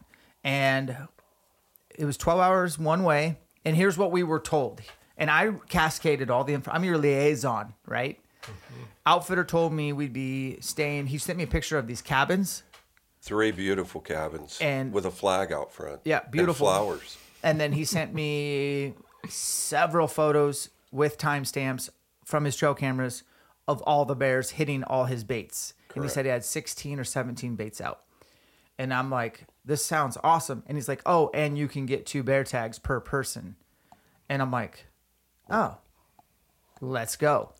and 0.43 0.97
it 1.95 2.03
was 2.05 2.17
twelve 2.17 2.39
hours 2.39 2.77
one 2.79 3.03
way. 3.03 3.37
And 3.63 3.75
here's 3.75 3.97
what 3.97 4.11
we 4.11 4.23
were 4.23 4.39
told, 4.39 4.81
and 5.17 5.29
I 5.31 5.51
cascaded 5.69 6.29
all 6.29 6.43
the 6.43 6.53
info. 6.53 6.71
I'm 6.71 6.83
your 6.83 6.97
liaison, 6.97 7.73
right? 7.85 8.19
Mm-hmm. 8.41 8.83
Outfitter 9.05 9.43
told 9.45 9.71
me 9.71 9.93
we'd 9.93 10.11
be 10.13 10.57
staying. 10.59 11.07
He 11.07 11.17
sent 11.19 11.37
me 11.37 11.43
a 11.45 11.47
picture 11.47 11.77
of 11.77 11.87
these 11.87 12.01
cabins, 12.01 12.63
Three 13.21 13.51
beautiful 13.51 14.01
cabins 14.01 14.57
And- 14.59 14.91
with 14.91 15.05
a 15.05 15.11
flag 15.11 15.53
out 15.53 15.71
front. 15.71 16.01
Yeah, 16.03 16.21
beautiful. 16.29 16.65
flowers. 16.67 17.17
And 17.43 17.59
then 17.59 17.73
he 17.73 17.83
sent 17.83 18.13
me 18.13 18.93
several 19.27 20.07
photos 20.07 20.69
with 20.91 21.17
timestamps 21.17 21.89
from 22.25 22.45
his 22.45 22.55
trail 22.55 22.73
cameras 22.73 23.23
of 23.67 23.81
all 23.83 24.05
the 24.05 24.15
bears 24.15 24.51
hitting 24.51 24.83
all 24.83 25.05
his 25.05 25.23
baits. 25.23 25.73
And 25.93 26.03
he 26.03 26.09
said 26.09 26.25
he 26.25 26.31
had 26.31 26.43
16 26.43 26.99
or 26.99 27.03
17 27.03 27.55
baits 27.55 27.79
out. 27.81 28.01
And 28.79 28.93
I'm 28.93 29.09
like, 29.09 29.45
this 29.63 29.85
sounds 29.85 30.17
awesome. 30.23 30.63
And 30.65 30.77
he's 30.77 30.87
like, 30.87 31.01
oh, 31.05 31.29
and 31.33 31.57
you 31.57 31.67
can 31.67 31.85
get 31.85 32.05
two 32.05 32.23
bear 32.23 32.43
tags 32.43 32.79
per 32.79 32.99
person. 32.99 33.55
And 34.29 34.41
I'm 34.41 34.51
like, 34.51 34.87
oh, 35.49 35.77
let's 36.81 37.15
go. 37.15 37.51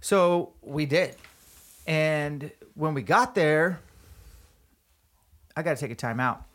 So 0.00 0.54
we 0.62 0.86
did. 0.86 1.16
And 1.86 2.50
when 2.74 2.94
we 2.94 3.02
got 3.02 3.34
there, 3.34 3.80
I 5.56 5.62
got 5.62 5.76
to 5.76 5.80
take 5.80 5.90
a 5.90 5.96
time 5.96 6.20
out. 6.20 6.45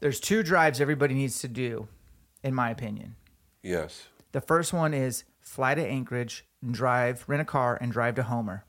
There's 0.00 0.18
two 0.18 0.42
drives 0.42 0.80
everybody 0.80 1.14
needs 1.14 1.40
to 1.40 1.48
do, 1.48 1.88
in 2.42 2.54
my 2.54 2.70
opinion. 2.70 3.16
Yes. 3.62 4.08
The 4.32 4.40
first 4.40 4.72
one 4.72 4.94
is 4.94 5.24
fly 5.40 5.74
to 5.74 5.86
Anchorage, 5.86 6.46
and 6.62 6.74
drive, 6.74 7.24
rent 7.26 7.42
a 7.42 7.44
car, 7.44 7.76
and 7.80 7.92
drive 7.92 8.14
to 8.14 8.22
Homer. 8.22 8.64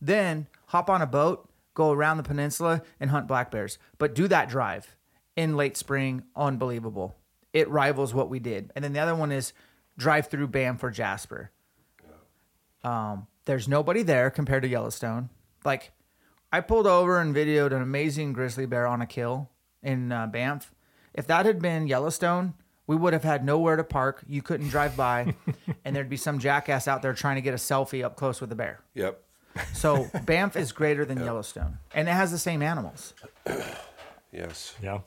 Then 0.00 0.46
hop 0.66 0.88
on 0.88 1.02
a 1.02 1.06
boat, 1.06 1.48
go 1.74 1.90
around 1.90 2.16
the 2.16 2.22
peninsula, 2.22 2.82
and 2.98 3.10
hunt 3.10 3.26
black 3.26 3.50
bears. 3.50 3.78
But 3.98 4.14
do 4.14 4.28
that 4.28 4.48
drive 4.48 4.96
in 5.36 5.56
late 5.56 5.76
spring, 5.76 6.22
unbelievable. 6.36 7.16
It 7.52 7.68
rivals 7.68 8.14
what 8.14 8.30
we 8.30 8.38
did. 8.38 8.70
And 8.74 8.84
then 8.84 8.92
the 8.92 9.00
other 9.00 9.14
one 9.14 9.32
is 9.32 9.52
drive 9.98 10.28
through 10.28 10.48
Banff 10.48 10.82
or 10.82 10.90
Jasper. 10.90 11.50
Um, 12.82 13.26
there's 13.44 13.68
nobody 13.68 14.02
there 14.02 14.30
compared 14.30 14.62
to 14.62 14.68
Yellowstone. 14.68 15.30
Like, 15.64 15.92
I 16.52 16.60
pulled 16.60 16.86
over 16.86 17.20
and 17.20 17.34
videoed 17.34 17.72
an 17.72 17.82
amazing 17.82 18.32
grizzly 18.32 18.66
bear 18.66 18.86
on 18.86 19.02
a 19.02 19.06
kill 19.06 19.49
in 19.82 20.12
uh, 20.12 20.26
Banff. 20.26 20.72
If 21.14 21.26
that 21.26 21.46
had 21.46 21.60
been 21.60 21.86
Yellowstone, 21.86 22.54
we 22.86 22.96
would 22.96 23.12
have 23.12 23.24
had 23.24 23.44
nowhere 23.44 23.76
to 23.76 23.84
park. 23.84 24.22
You 24.28 24.42
couldn't 24.42 24.68
drive 24.68 24.96
by, 24.96 25.34
and 25.84 25.94
there'd 25.94 26.08
be 26.10 26.16
some 26.16 26.38
jackass 26.38 26.86
out 26.88 27.02
there 27.02 27.12
trying 27.14 27.36
to 27.36 27.42
get 27.42 27.54
a 27.54 27.58
selfie 27.58 28.04
up 28.04 28.16
close 28.16 28.40
with 28.40 28.50
a 28.52 28.54
bear. 28.56 28.80
Yep. 28.94 29.22
So 29.74 30.08
Banff 30.24 30.56
is 30.56 30.72
greater 30.72 31.04
than 31.04 31.18
Yellowstone, 31.18 31.78
and 31.94 32.08
it 32.08 32.12
has 32.12 32.30
the 32.30 32.38
same 32.38 32.62
animals. 32.62 33.14
Yes. 34.32 34.74
Yeah. 34.80 35.00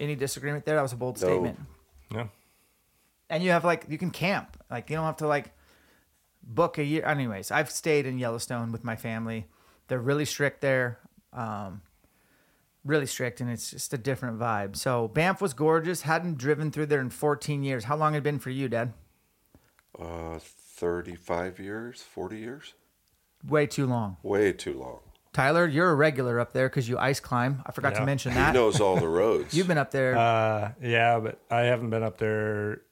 Any 0.00 0.16
disagreement 0.16 0.64
there? 0.64 0.74
That 0.74 0.82
was 0.82 0.92
a 0.92 0.96
bold 0.96 1.20
No. 1.22 1.28
statement. 1.28 1.60
Yeah. 2.10 2.26
And 3.30 3.44
you 3.44 3.50
have 3.50 3.64
like 3.64 3.86
you 3.88 3.96
can 3.96 4.10
camp. 4.10 4.56
Like 4.68 4.90
you 4.90 4.96
don't 4.96 5.04
have 5.04 5.18
to 5.18 5.28
like 5.28 5.52
book 6.42 6.78
a 6.78 6.82
year. 6.84 7.04
Anyways, 7.06 7.52
I've 7.52 7.70
stayed 7.70 8.06
in 8.06 8.18
Yellowstone 8.18 8.72
with 8.72 8.82
my 8.82 8.96
family. 8.96 9.46
They're 9.86 10.00
really 10.00 10.24
strict 10.24 10.62
there. 10.62 10.98
Um, 11.32 11.82
really 12.84 13.06
strict, 13.06 13.40
and 13.40 13.50
it's 13.50 13.70
just 13.70 13.92
a 13.94 13.98
different 13.98 14.38
vibe. 14.38 14.76
So 14.76 15.08
Banff 15.08 15.40
was 15.40 15.54
gorgeous. 15.54 16.02
Hadn't 16.02 16.38
driven 16.38 16.70
through 16.70 16.86
there 16.86 17.00
in 17.00 17.10
14 17.10 17.62
years. 17.62 17.84
How 17.84 17.96
long 17.96 18.12
had 18.12 18.18
it 18.20 18.24
been 18.24 18.38
for 18.38 18.50
you, 18.50 18.68
Dad? 18.68 18.92
Uh, 19.98 20.38
35 20.40 21.58
years, 21.58 22.02
40 22.02 22.38
years? 22.38 22.74
Way 23.46 23.66
too 23.66 23.86
long. 23.86 24.16
Way 24.22 24.52
too 24.52 24.78
long. 24.78 25.00
Tyler, 25.32 25.66
you're 25.66 25.90
a 25.90 25.94
regular 25.94 26.38
up 26.38 26.52
there 26.52 26.68
because 26.68 26.88
you 26.88 26.96
ice 26.98 27.20
climb. 27.20 27.62
I 27.66 27.72
forgot 27.72 27.94
to 27.94 28.00
Yeah. 28.00 28.06
mention 28.06 28.32
He 28.32 28.38
that. 28.38 28.54
knows 28.54 28.80
all 28.80 28.96
the 28.96 29.08
roads. 29.20 29.52
You've 29.54 29.66
been 29.66 29.78
up 29.78 29.90
there. 29.90 30.16
Uh, 30.16 30.72
yeah, 30.80 31.18
but 31.18 31.40
I 31.50 31.62
haven't 31.62 31.90
been 31.90 32.02
up 32.04 32.18
there, 32.18 32.82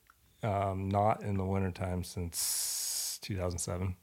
um, 0.43 0.89
not 0.89 1.23
in 1.23 1.37
the 1.37 1.45
wintertime 1.45 2.03
since 2.03 3.19
2007. 3.23 3.95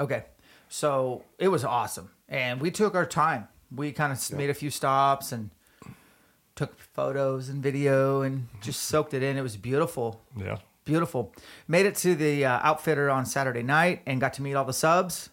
Okay. 0.00 0.24
So 0.68 1.22
it 1.38 1.48
was 1.48 1.64
awesome. 1.64 2.10
And 2.28 2.60
we 2.60 2.70
took 2.70 2.94
our 2.94 3.06
time. 3.06 3.46
We 3.74 3.92
kind 3.92 4.12
of 4.12 4.32
made 4.32 4.50
a 4.50 4.54
few 4.54 4.70
stops 4.70 5.32
and 5.32 5.50
took 6.54 6.78
photos 6.78 7.48
and 7.48 7.62
video 7.62 8.22
and 8.22 8.48
just 8.60 8.82
soaked 8.88 9.14
it 9.14 9.22
in. 9.22 9.36
It 9.36 9.42
was 9.42 9.56
beautiful. 9.56 10.20
Yeah. 10.36 10.58
Beautiful. 10.84 11.32
Made 11.68 11.86
it 11.86 11.94
to 11.96 12.14
the 12.14 12.44
uh, 12.44 12.58
outfitter 12.62 13.08
on 13.08 13.24
Saturday 13.24 13.62
night 13.62 14.02
and 14.04 14.20
got 14.20 14.32
to 14.34 14.42
meet 14.42 14.54
all 14.54 14.64
the 14.64 14.72
subs. 14.72 15.30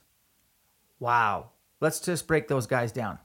Wow. 0.99 1.49
Let's 1.81 1.99
just 1.99 2.27
break 2.27 2.47
those 2.47 2.67
guys 2.67 2.91
down. 2.91 3.19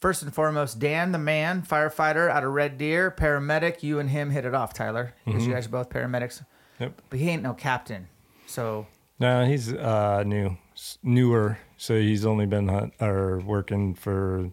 First 0.00 0.22
and 0.22 0.34
foremost, 0.34 0.78
Dan, 0.78 1.12
the 1.12 1.18
man, 1.18 1.62
firefighter 1.62 2.28
out 2.28 2.42
of 2.44 2.52
Red 2.52 2.76
Deer, 2.76 3.10
paramedic. 3.10 3.82
You 3.82 3.98
and 3.98 4.10
him 4.10 4.30
hit 4.30 4.44
it 4.44 4.54
off, 4.54 4.74
Tyler, 4.74 5.14
because 5.24 5.46
you 5.46 5.52
guys 5.52 5.66
are 5.66 5.70
both 5.70 5.90
paramedics. 5.90 6.44
Yep. 6.80 7.02
But 7.08 7.18
he 7.20 7.28
ain't 7.28 7.42
no 7.42 7.54
captain. 7.54 8.08
So 8.46 8.86
No, 9.20 9.44
he's 9.44 9.72
uh, 9.72 10.24
new, 10.24 10.58
newer. 11.04 11.58
So 11.82 11.98
he's 12.00 12.24
only 12.24 12.46
been 12.46 12.68
hunt, 12.68 12.94
or 13.00 13.40
working 13.40 13.94
for 13.96 14.50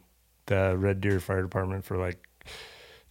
the 0.47 0.75
Red 0.75 0.99
Deer 0.99 1.19
Fire 1.19 1.43
Department 1.43 1.85
for 1.85 1.95
like 1.95 2.25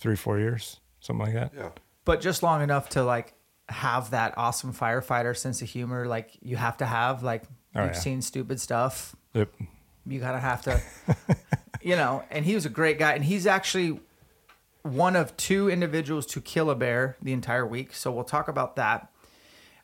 three, 0.00 0.16
four 0.16 0.40
years, 0.40 0.80
something 0.98 1.25
like 1.26 1.34
that. 1.34 1.52
yeah. 1.56 1.68
but 2.04 2.20
just 2.20 2.42
long 2.42 2.60
enough 2.60 2.88
to 2.90 3.04
like 3.04 3.34
have 3.68 4.10
that 4.10 4.34
awesome 4.37 4.72
firefighter 4.72 5.37
sense 5.37 5.62
of 5.62 5.68
humor 5.68 6.06
like 6.08 6.37
you 6.42 6.56
have 6.56 6.76
to 6.78 6.87
have 6.87 7.22
like 7.22 7.44
Oh, 7.76 7.84
you've 7.84 7.92
yeah. 7.92 8.00
seen 8.00 8.22
stupid 8.22 8.60
stuff 8.60 9.14
Yep. 9.34 9.52
you 10.06 10.18
gotta 10.18 10.40
have 10.40 10.62
to 10.62 10.80
you 11.82 11.94
know 11.94 12.25
and 12.30 12.44
he 12.44 12.54
was 12.56 12.64
a 12.66 12.70
great 12.70 12.98
guy 12.98 13.12
and 13.12 13.22
he's 13.25 13.46
actually 13.46 14.00
one 14.82 15.14
of 15.16 15.37
two 15.37 15.68
individuals 15.70 16.25
to 16.26 16.40
kill 16.40 16.70
a 16.70 16.75
bear 16.75 17.16
the 17.22 17.32
entire 17.32 17.66
week 17.66 17.94
so 17.94 18.10
we'll 18.10 18.25
talk 18.25 18.48
about 18.48 18.75
that 18.76 19.10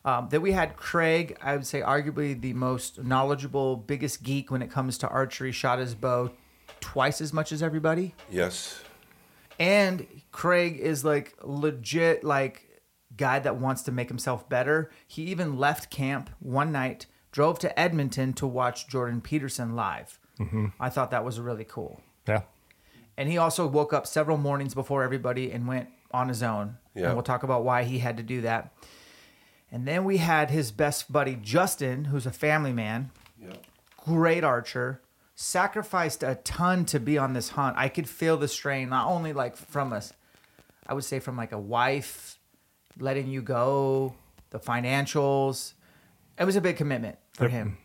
um, 0.05 0.27
then 0.29 0.41
we 0.41 0.51
had 0.53 0.77
craig 0.77 1.35
i 1.41 1.53
would 1.55 1.65
say 1.67 1.81
arguably 1.81 2.39
the 2.39 2.53
most 2.53 3.03
knowledgeable 3.03 3.75
biggest 3.75 4.23
geek 4.23 4.49
when 4.51 4.61
it 4.61 4.71
comes 4.71 4.97
to 4.97 5.07
archery 5.09 5.51
shot 5.51 5.79
his 5.79 5.93
bow 5.95 6.31
twice 6.79 7.19
as 7.21 7.33
much 7.33 7.51
as 7.51 7.61
everybody 7.61 8.13
Yes. 8.29 8.81
and 9.59 10.05
Craig 10.31 10.77
is 10.79 11.03
like 11.05 11.35
legit 11.43 12.23
like 12.23 12.81
guy 13.15 13.39
that 13.39 13.55
wants 13.57 13.83
to 13.83 13.91
make 13.93 14.09
himself 14.09 14.49
better. 14.49 14.91
He 15.07 15.23
even 15.23 15.57
left 15.57 15.89
camp 15.89 16.29
one 16.39 16.73
night, 16.73 17.05
drove 17.31 17.57
to 17.59 17.79
Edmonton 17.79 18.33
to 18.33 18.45
watch 18.45 18.89
Jordan 18.89 19.21
Peterson 19.21 19.75
live. 19.75 20.19
I 20.81 20.89
thought 20.89 21.11
that 21.11 21.23
was 21.23 21.39
really 21.39 21.63
cool. 21.63 22.01
Yeah. 22.27 22.41
And 23.17 23.29
he 23.29 23.37
also 23.37 23.65
woke 23.65 23.93
up 23.93 24.05
several 24.05 24.35
mornings 24.35 24.73
before 24.75 25.01
everybody 25.01 25.49
and 25.53 25.65
went 25.65 25.87
on 26.11 26.27
his 26.27 26.43
own. 26.43 26.75
Yeah. 26.93 27.05
And 27.05 27.13
we'll 27.13 27.23
talk 27.23 27.43
about 27.43 27.63
why 27.63 27.83
he 27.85 27.99
had 27.99 28.17
to 28.17 28.23
do 28.23 28.41
that. 28.41 28.73
And 29.75 29.85
then 29.85 30.05
we 30.05 30.17
had 30.19 30.51
his 30.51 30.71
best 30.71 31.11
buddy 31.11 31.35
Justin, 31.35 32.05
who's 32.05 32.25
a 32.25 32.31
family 32.31 32.71
man. 32.71 33.11
Yeah. 33.37 33.57
great 33.97 34.41
archer. 34.41 35.01
Sacrificed 35.35 36.23
a 36.23 36.35
ton 36.35 36.85
to 36.85 36.97
be 36.97 37.17
on 37.17 37.33
this 37.33 37.49
hunt. 37.49 37.75
I 37.77 37.89
could 37.89 38.07
feel 38.07 38.37
the 38.37 38.47
strain 38.47 38.87
not 38.87 39.05
only 39.05 39.33
like 39.33 39.57
from 39.57 39.91
us 39.91 40.13
i 40.87 40.93
would 40.93 41.03
say 41.03 41.19
from 41.19 41.35
like 41.35 41.51
a 41.51 41.59
wife 41.59 42.39
letting 42.99 43.27
you 43.27 43.41
go 43.41 44.15
the 44.51 44.59
financials. 44.59 45.73
It 46.39 46.45
was 46.45 46.55
a 46.55 46.61
big 46.61 46.77
commitment 46.77 47.17
for 47.33 47.49
him. 47.49 47.77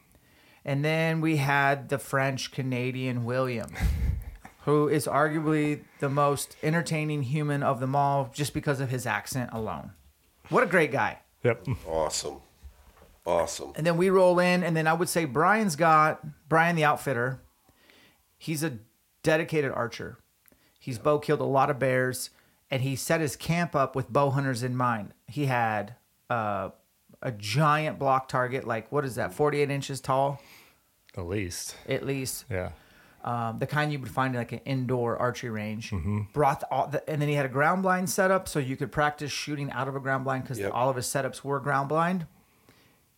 And 0.64 0.84
then 0.84 1.20
we 1.20 1.38
had 1.38 1.88
the 1.88 1.98
french 1.98 2.52
canadian 2.52 3.24
william 3.24 3.74
who 4.60 4.86
is 4.86 5.06
arguably 5.06 5.82
the 5.98 6.08
most 6.08 6.54
entertaining 6.62 7.24
human 7.24 7.64
of 7.64 7.80
them 7.80 7.96
all 7.96 8.30
just 8.32 8.54
because 8.54 8.78
of 8.78 8.90
his 8.90 9.06
accent 9.06 9.50
alone. 9.52 9.90
What 10.50 10.62
a 10.62 10.66
great 10.66 10.92
guy 10.92 11.18
Yep. 11.42 11.66
Awesome. 11.86 12.36
Awesome. 13.26 13.72
and 13.76 13.86
then 13.86 13.96
we 13.96 14.08
roll 14.10 14.38
in, 14.40 14.62
and 14.64 14.74
then 14.76 14.86
I 14.86 14.92
would 14.94 15.08
say 15.08 15.24
Brian's 15.26 15.76
got 15.76 16.20
Brian 16.48 16.74
the 16.74 16.84
outfitter. 16.84 17.40
He's 18.38 18.62
a 18.64 18.78
dedicated 19.22 19.70
archer. 19.72 20.18
He's 20.78 20.98
bow 20.98 21.18
killed 21.18 21.40
a 21.40 21.44
lot 21.44 21.68
of 21.70 21.78
bears, 21.78 22.30
and 22.70 22.82
he 22.82 22.96
set 22.96 23.20
his 23.20 23.36
camp 23.36 23.76
up 23.76 23.94
with 23.94 24.08
bow 24.10 24.30
hunters 24.30 24.62
in 24.62 24.74
mind. 24.74 25.12
He 25.26 25.46
had 25.46 25.94
uh, 26.30 26.70
a 27.20 27.30
giant 27.32 27.98
block 27.98 28.26
target, 28.28 28.66
like 28.66 28.90
what 28.90 29.04
is 29.04 29.16
that, 29.16 29.34
forty 29.34 29.60
eight 29.60 29.70
inches 29.70 30.00
tall, 30.00 30.40
At 31.16 31.26
least. 31.26 31.76
at 31.86 32.04
least. 32.06 32.46
Yeah. 32.50 32.70
Um, 33.22 33.58
the 33.58 33.66
kind 33.66 33.92
you 33.92 33.98
would 33.98 34.10
find 34.10 34.34
in 34.34 34.40
like 34.40 34.52
an 34.52 34.60
indoor 34.64 35.16
archery 35.18 35.50
range. 35.50 35.92
Brought 36.32 36.60
the, 36.60 36.70
all 36.70 36.86
the, 36.86 37.08
and 37.10 37.20
then 37.20 37.28
he 37.28 37.34
had 37.34 37.44
a 37.44 37.50
ground 37.50 37.82
blind 37.82 38.08
set 38.08 38.30
up 38.30 38.48
so 38.48 38.58
you 38.58 38.76
could 38.76 38.90
practice 38.90 39.30
shooting 39.30 39.70
out 39.72 39.88
of 39.88 39.94
a 39.96 40.00
ground 40.00 40.24
blind 40.24 40.44
because 40.44 40.58
Yep. 40.58 40.70
all 40.72 40.88
of 40.88 40.96
his 40.96 41.06
setups 41.06 41.44
were 41.44 41.60
ground 41.60 41.88
blind. 41.90 42.26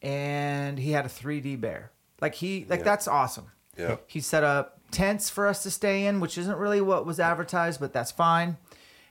And 0.01 0.79
he 0.79 0.93
had 0.93 1.05
a 1.05 1.09
3D 1.09 1.61
bear. 1.61 1.93
Like 2.21 2.35
he, 2.35 2.67
like 2.69 2.81
Yeah. 2.81 2.85
that's 2.85 3.07
awesome. 3.09 3.47
Yeah. 3.77 3.97
He 4.07 4.21
set 4.21 4.43
up 4.45 4.81
tents 4.91 5.31
for 5.31 5.47
us 5.47 5.63
to 5.63 5.71
stay 5.71 6.05
in, 6.07 6.21
which 6.21 6.37
isn't 6.37 6.57
really 6.59 6.81
what 6.81 7.07
was 7.07 7.21
advertised, 7.21 7.81
but 7.81 7.93
that's 7.93 8.11
fine. 8.11 8.57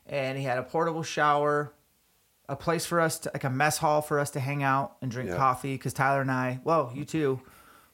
And 0.05 0.38
he 0.38 0.43
had 0.43 0.57
a 0.57 0.63
portable 0.63 1.03
shower, 1.03 1.74
a 2.50 2.55
place 2.55 2.86
for 2.86 3.00
us 3.00 3.19
to, 3.19 3.31
like 3.33 3.43
a 3.45 3.50
mess 3.50 3.77
hall 3.77 4.01
for 4.01 4.19
us 4.19 4.29
to 4.31 4.39
hang 4.39 4.62
out 4.62 4.98
and 5.01 5.10
drink 5.10 5.29
Yeah. 5.29 5.38
coffee. 5.38 5.75
Because 5.75 5.93
Tyler 5.93 6.21
and 6.21 6.31
I, 6.31 6.60
well, 6.63 6.91
you 6.93 7.05
too, 7.05 7.39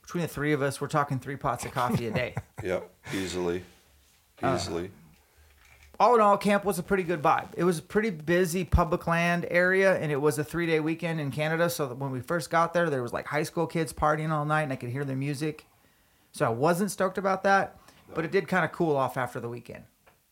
between 0.08 0.22
the 0.22 0.28
three 0.30 0.54
of 0.54 0.62
us, 0.62 0.80
we're 0.80 0.88
talking 0.88 1.20
three 1.20 1.36
pots 1.36 1.66
of 1.66 1.72
coffee 1.72 2.08
a 2.08 2.12
day. 2.12 2.34
Yep. 2.64 2.90
Easily. 3.14 3.64
Uh, 4.44 4.54
Easily. 4.56 4.92
all 6.00 6.14
in 6.14 6.22
all, 6.22 6.38
camp 6.38 6.64
was 6.64 6.78
a 6.78 6.84
pretty 6.84 7.02
good 7.02 7.24
vibe. 7.24 7.48
It 7.58 7.64
was 7.64 7.80
a 7.80 7.82
pretty 7.82 8.12
busy 8.12 8.64
public 8.64 9.08
land 9.08 9.48
area, 9.50 9.98
and 9.98 10.12
it 10.12 10.22
was 10.22 10.38
a 10.38 10.44
three 10.44 10.68
day 10.68 10.80
weekend 10.80 11.20
in 11.20 11.32
Canada. 11.32 11.72
So 11.72 11.88
that 11.88 11.98
when 11.98 12.12
we 12.12 12.20
first 12.20 12.52
got 12.52 12.72
there, 12.72 12.88
there 12.92 13.02
was 13.02 13.12
like 13.12 13.26
high 13.26 13.42
school 13.42 13.66
kids 13.66 13.92
partying 13.94 14.30
all 14.30 14.46
night, 14.46 14.62
and 14.62 14.72
I 14.72 14.76
could 14.76 14.92
hear 14.92 15.04
their 15.04 15.16
music. 15.16 15.66
So 16.34 16.46
I 16.46 16.50
wasn't 16.50 16.92
stoked 16.92 17.18
about 17.18 17.42
that, 17.46 17.80
but 18.14 18.26
it 18.26 18.32
did 18.32 18.48
kind 18.48 18.64
of 18.64 18.72
cool 18.72 18.96
off 18.96 19.18
after 19.18 19.40
the 19.40 19.50
weekend. 19.50 19.86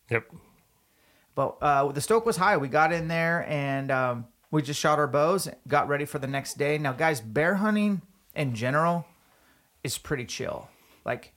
Yep. 0.08 0.30
But 1.34 1.56
uh, 1.60 1.90
the 1.90 2.00
stoke 2.00 2.26
was 2.26 2.36
high. 2.36 2.56
We 2.58 2.68
got 2.68 2.92
in 2.92 3.08
there 3.08 3.44
and 3.48 3.90
um, 3.90 4.26
we 4.52 4.62
just 4.62 4.78
shot 4.78 5.00
our 5.00 5.08
bows, 5.08 5.48
got 5.66 5.88
ready 5.88 6.04
for 6.04 6.20
the 6.20 6.28
next 6.28 6.58
day. 6.58 6.78
Now, 6.78 6.92
guys, 6.92 7.20
bear 7.20 7.56
hunting 7.56 8.02
in 8.36 8.54
general 8.54 9.04
is 9.86 9.98
pretty 9.98 10.26
chill. 10.26 10.68
Like, 11.04 11.32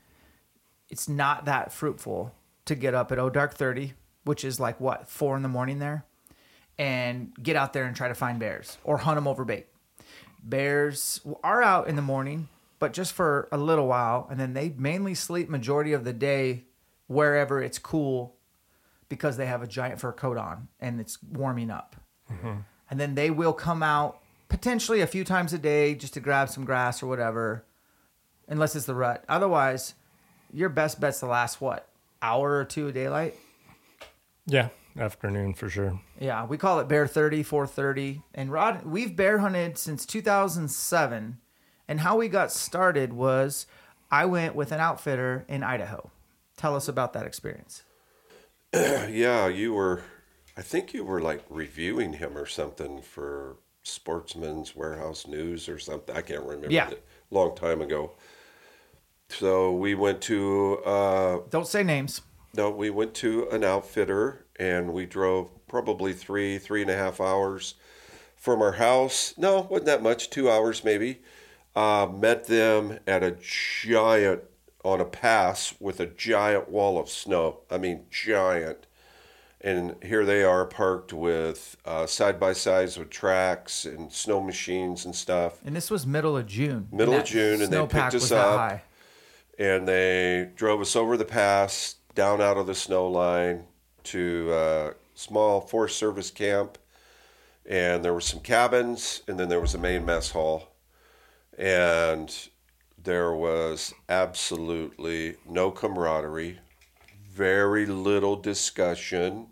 it's 0.90 1.08
not 1.08 1.46
that 1.46 1.72
fruitful 1.72 2.34
to 2.66 2.76
get 2.76 2.94
up 2.94 3.12
at 3.12 3.20
oh 3.20 3.30
dark 3.30 3.54
30, 3.54 3.94
which 4.26 4.44
is 4.44 4.60
like 4.60 4.82
what, 4.82 5.08
four 5.08 5.38
in 5.38 5.44
the 5.44 5.50
morning 5.50 5.80
there, 5.80 6.04
and 6.78 7.32
get 7.42 7.56
out 7.56 7.74
there 7.74 7.86
and 7.86 7.96
try 7.96 8.08
to 8.08 8.16
find 8.16 8.40
bears 8.40 8.78
or 8.84 8.98
hunt 8.98 9.16
them 9.16 9.28
over 9.28 9.46
bait. 9.46 9.68
Bears 10.44 11.22
are 11.44 11.62
out 11.62 11.88
in 11.88 11.96
the 11.96 12.02
morning, 12.02 12.50
but 12.80 12.94
just 12.94 13.14
for 13.14 13.48
a 13.52 13.58
little 13.58 13.88
while, 13.88 14.28
and 14.30 14.40
then 14.40 14.54
they 14.54 14.74
mainly 14.78 15.14
sleep 15.14 15.50
majority 15.50 15.94
of 15.94 16.04
the 16.04 16.14
day 16.14 16.64
wherever 17.08 17.62
it's 17.62 17.80
cool 17.80 18.36
because 19.10 19.38
they 19.38 19.46
have 19.46 19.62
a 19.62 19.68
giant 19.68 20.00
fur 20.00 20.12
coat 20.12 20.38
on 20.38 20.68
and 20.80 21.00
it's 21.00 21.22
warming 21.24 21.70
up. 21.70 21.96
Mm-hmm. 22.32 22.60
And 22.90 23.00
then 23.00 23.16
they 23.16 23.30
will 23.30 23.54
come 23.54 23.84
out 23.84 24.20
potentially 24.48 25.02
a 25.02 25.08
few 25.08 25.24
times 25.24 25.54
a 25.54 25.58
day 25.58 25.96
just 25.96 26.14
to 26.16 26.20
grab 26.20 26.50
some 26.50 26.66
grass 26.66 27.04
or 27.04 27.08
whatever, 27.08 27.66
unless 28.50 28.76
it's 28.76 28.86
the 28.86 28.96
rut. 28.96 29.24
Otherwise, 29.30 29.94
your 30.52 30.70
best 30.70 31.00
bet's 31.00 31.22
the 31.22 31.28
last 31.28 31.62
what 31.62 31.88
hour 32.22 32.58
or 32.58 32.66
two 32.66 32.88
of 32.88 32.94
daylight. 32.94 33.36
Yeah. 34.46 34.70
Afternoon 34.98 35.54
for 35.54 35.70
sure. 35.70 36.02
Yeah, 36.20 36.46
we 36.46 36.58
call 36.58 36.80
it 36.80 36.90
bear 36.90 37.08
30, 37.08 37.44
430. 37.44 38.22
And 38.34 38.52
Rod, 38.52 38.84
we've 38.84 39.16
bear 39.16 39.38
hunted 39.38 39.78
since 39.78 40.06
2007. 40.06 41.38
And 41.88 42.00
how 42.02 42.18
we 42.18 42.28
got 42.28 42.52
started 42.52 43.14
was 43.14 43.66
I 44.12 44.26
went 44.26 44.56
with 44.56 44.72
an 44.72 44.80
outfitter 44.80 45.46
in 45.48 45.64
Idaho. 45.64 46.10
Tell 46.58 46.76
us 46.76 46.88
about 46.88 47.14
that 47.14 47.26
experience. 47.26 47.84
Yeah, 48.74 49.48
you 49.48 49.74
were. 49.74 50.04
I 50.56 50.62
think 50.62 50.94
you 50.94 51.04
were 51.04 51.22
like 51.22 51.44
reviewing 51.50 52.14
him 52.14 52.38
or 52.38 52.46
something 52.46 53.02
for 53.02 53.58
Sportsman's 53.82 54.76
Warehouse 54.76 55.26
News 55.26 55.68
or 55.68 55.80
something. 55.80 56.16
I 56.16 56.22
can't 56.22 56.44
remember. 56.44 56.72
Yeah. 56.72 56.90
It, 56.90 57.04
long 57.32 57.56
time 57.56 57.82
ago. 57.82 58.12
So 59.30 59.72
we 59.72 59.96
went 59.96 60.22
to 60.24 60.80
uh, 60.86 61.40
Don't 61.50 61.68
say 61.68 61.84
names. 61.84 62.22
no, 62.56 62.70
we 62.70 62.90
went 62.90 63.14
to 63.16 63.48
an 63.50 63.64
outfitter 63.64 64.46
and 64.60 64.92
we 64.94 65.06
drove 65.06 65.50
probably 65.68 66.14
three, 66.14 66.58
three 66.58 66.82
and 66.82 66.90
a 66.92 66.98
half 66.98 67.22
hours 67.22 67.76
from 68.36 68.62
our 68.62 68.74
house. 68.74 69.34
No, 69.38 69.62
wasn't 69.70 69.86
that 69.86 70.02
much, 70.04 70.30
two 70.30 70.50
hours 70.50 70.84
maybe. 70.84 71.22
Uh, 71.76 72.08
met 72.12 72.48
them 72.48 73.00
at 73.08 73.24
a 73.24 73.38
giant, 73.40 74.42
on 74.84 75.00
a 75.00 75.06
pass 75.06 75.76
with 75.80 76.00
a 76.00 76.06
giant 76.08 76.70
wall 76.70 76.98
of 76.98 77.10
snow. 77.10 77.60
I 77.70 77.78
mean, 77.78 78.06
giant. 78.10 78.88
And 79.62 79.96
here 80.02 80.26
they 80.26 80.42
are 80.44 80.66
parked 80.66 81.12
with 81.14 81.76
uh, 81.86 82.06
side 82.08 82.40
by 82.40 82.54
sides 82.54 82.98
with 82.98 83.10
tracks 83.10 83.84
and 83.86 84.12
snow 84.12 84.42
machines 84.42 85.04
and 85.06 85.14
stuff. 85.14 85.60
And 85.66 85.76
this 85.76 85.92
was 85.92 86.08
middle 86.08 86.36
of 86.38 86.48
June. 86.48 86.88
Middle 86.92 87.14
of 87.14 87.26
June, 87.26 87.62
and 87.62 87.72
they 87.72 87.86
picked 87.86 88.16
us 88.16 88.32
up. 88.32 88.58
high. 88.58 88.82
And 89.60 89.86
they 89.86 90.50
drove 90.56 90.80
us 90.80 90.96
over 90.96 91.18
the 91.18 91.26
pass 91.26 91.96
down 92.16 92.42
out 92.42 92.58
of 92.58 92.66
the 92.66 92.74
snow 92.74 93.08
line 93.08 93.66
to 94.04 94.52
a 94.54 94.94
small 95.16 95.60
Forest 95.60 95.98
Service 95.98 96.32
camp. 96.32 96.78
And 97.66 98.04
there 98.04 98.14
were 98.14 98.22
some 98.22 98.40
cabins, 98.40 99.22
and 99.28 99.38
then 99.38 99.50
there 99.50 99.60
was 99.60 99.76
a 99.76 99.78
main 99.78 100.06
mess 100.06 100.32
hall. 100.32 100.70
And 101.58 102.34
there 103.04 103.34
was 103.34 103.94
absolutely 104.08 105.36
no 105.48 105.72
camaraderie, 105.72 106.60
very 107.30 107.86
little 107.86 108.38
discussion 108.38 109.48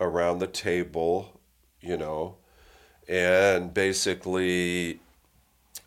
around 0.00 0.40
the 0.40 0.48
table, 0.48 1.40
you 1.80 1.96
know. 1.96 2.36
And 3.08 3.72
basically, 3.72 4.98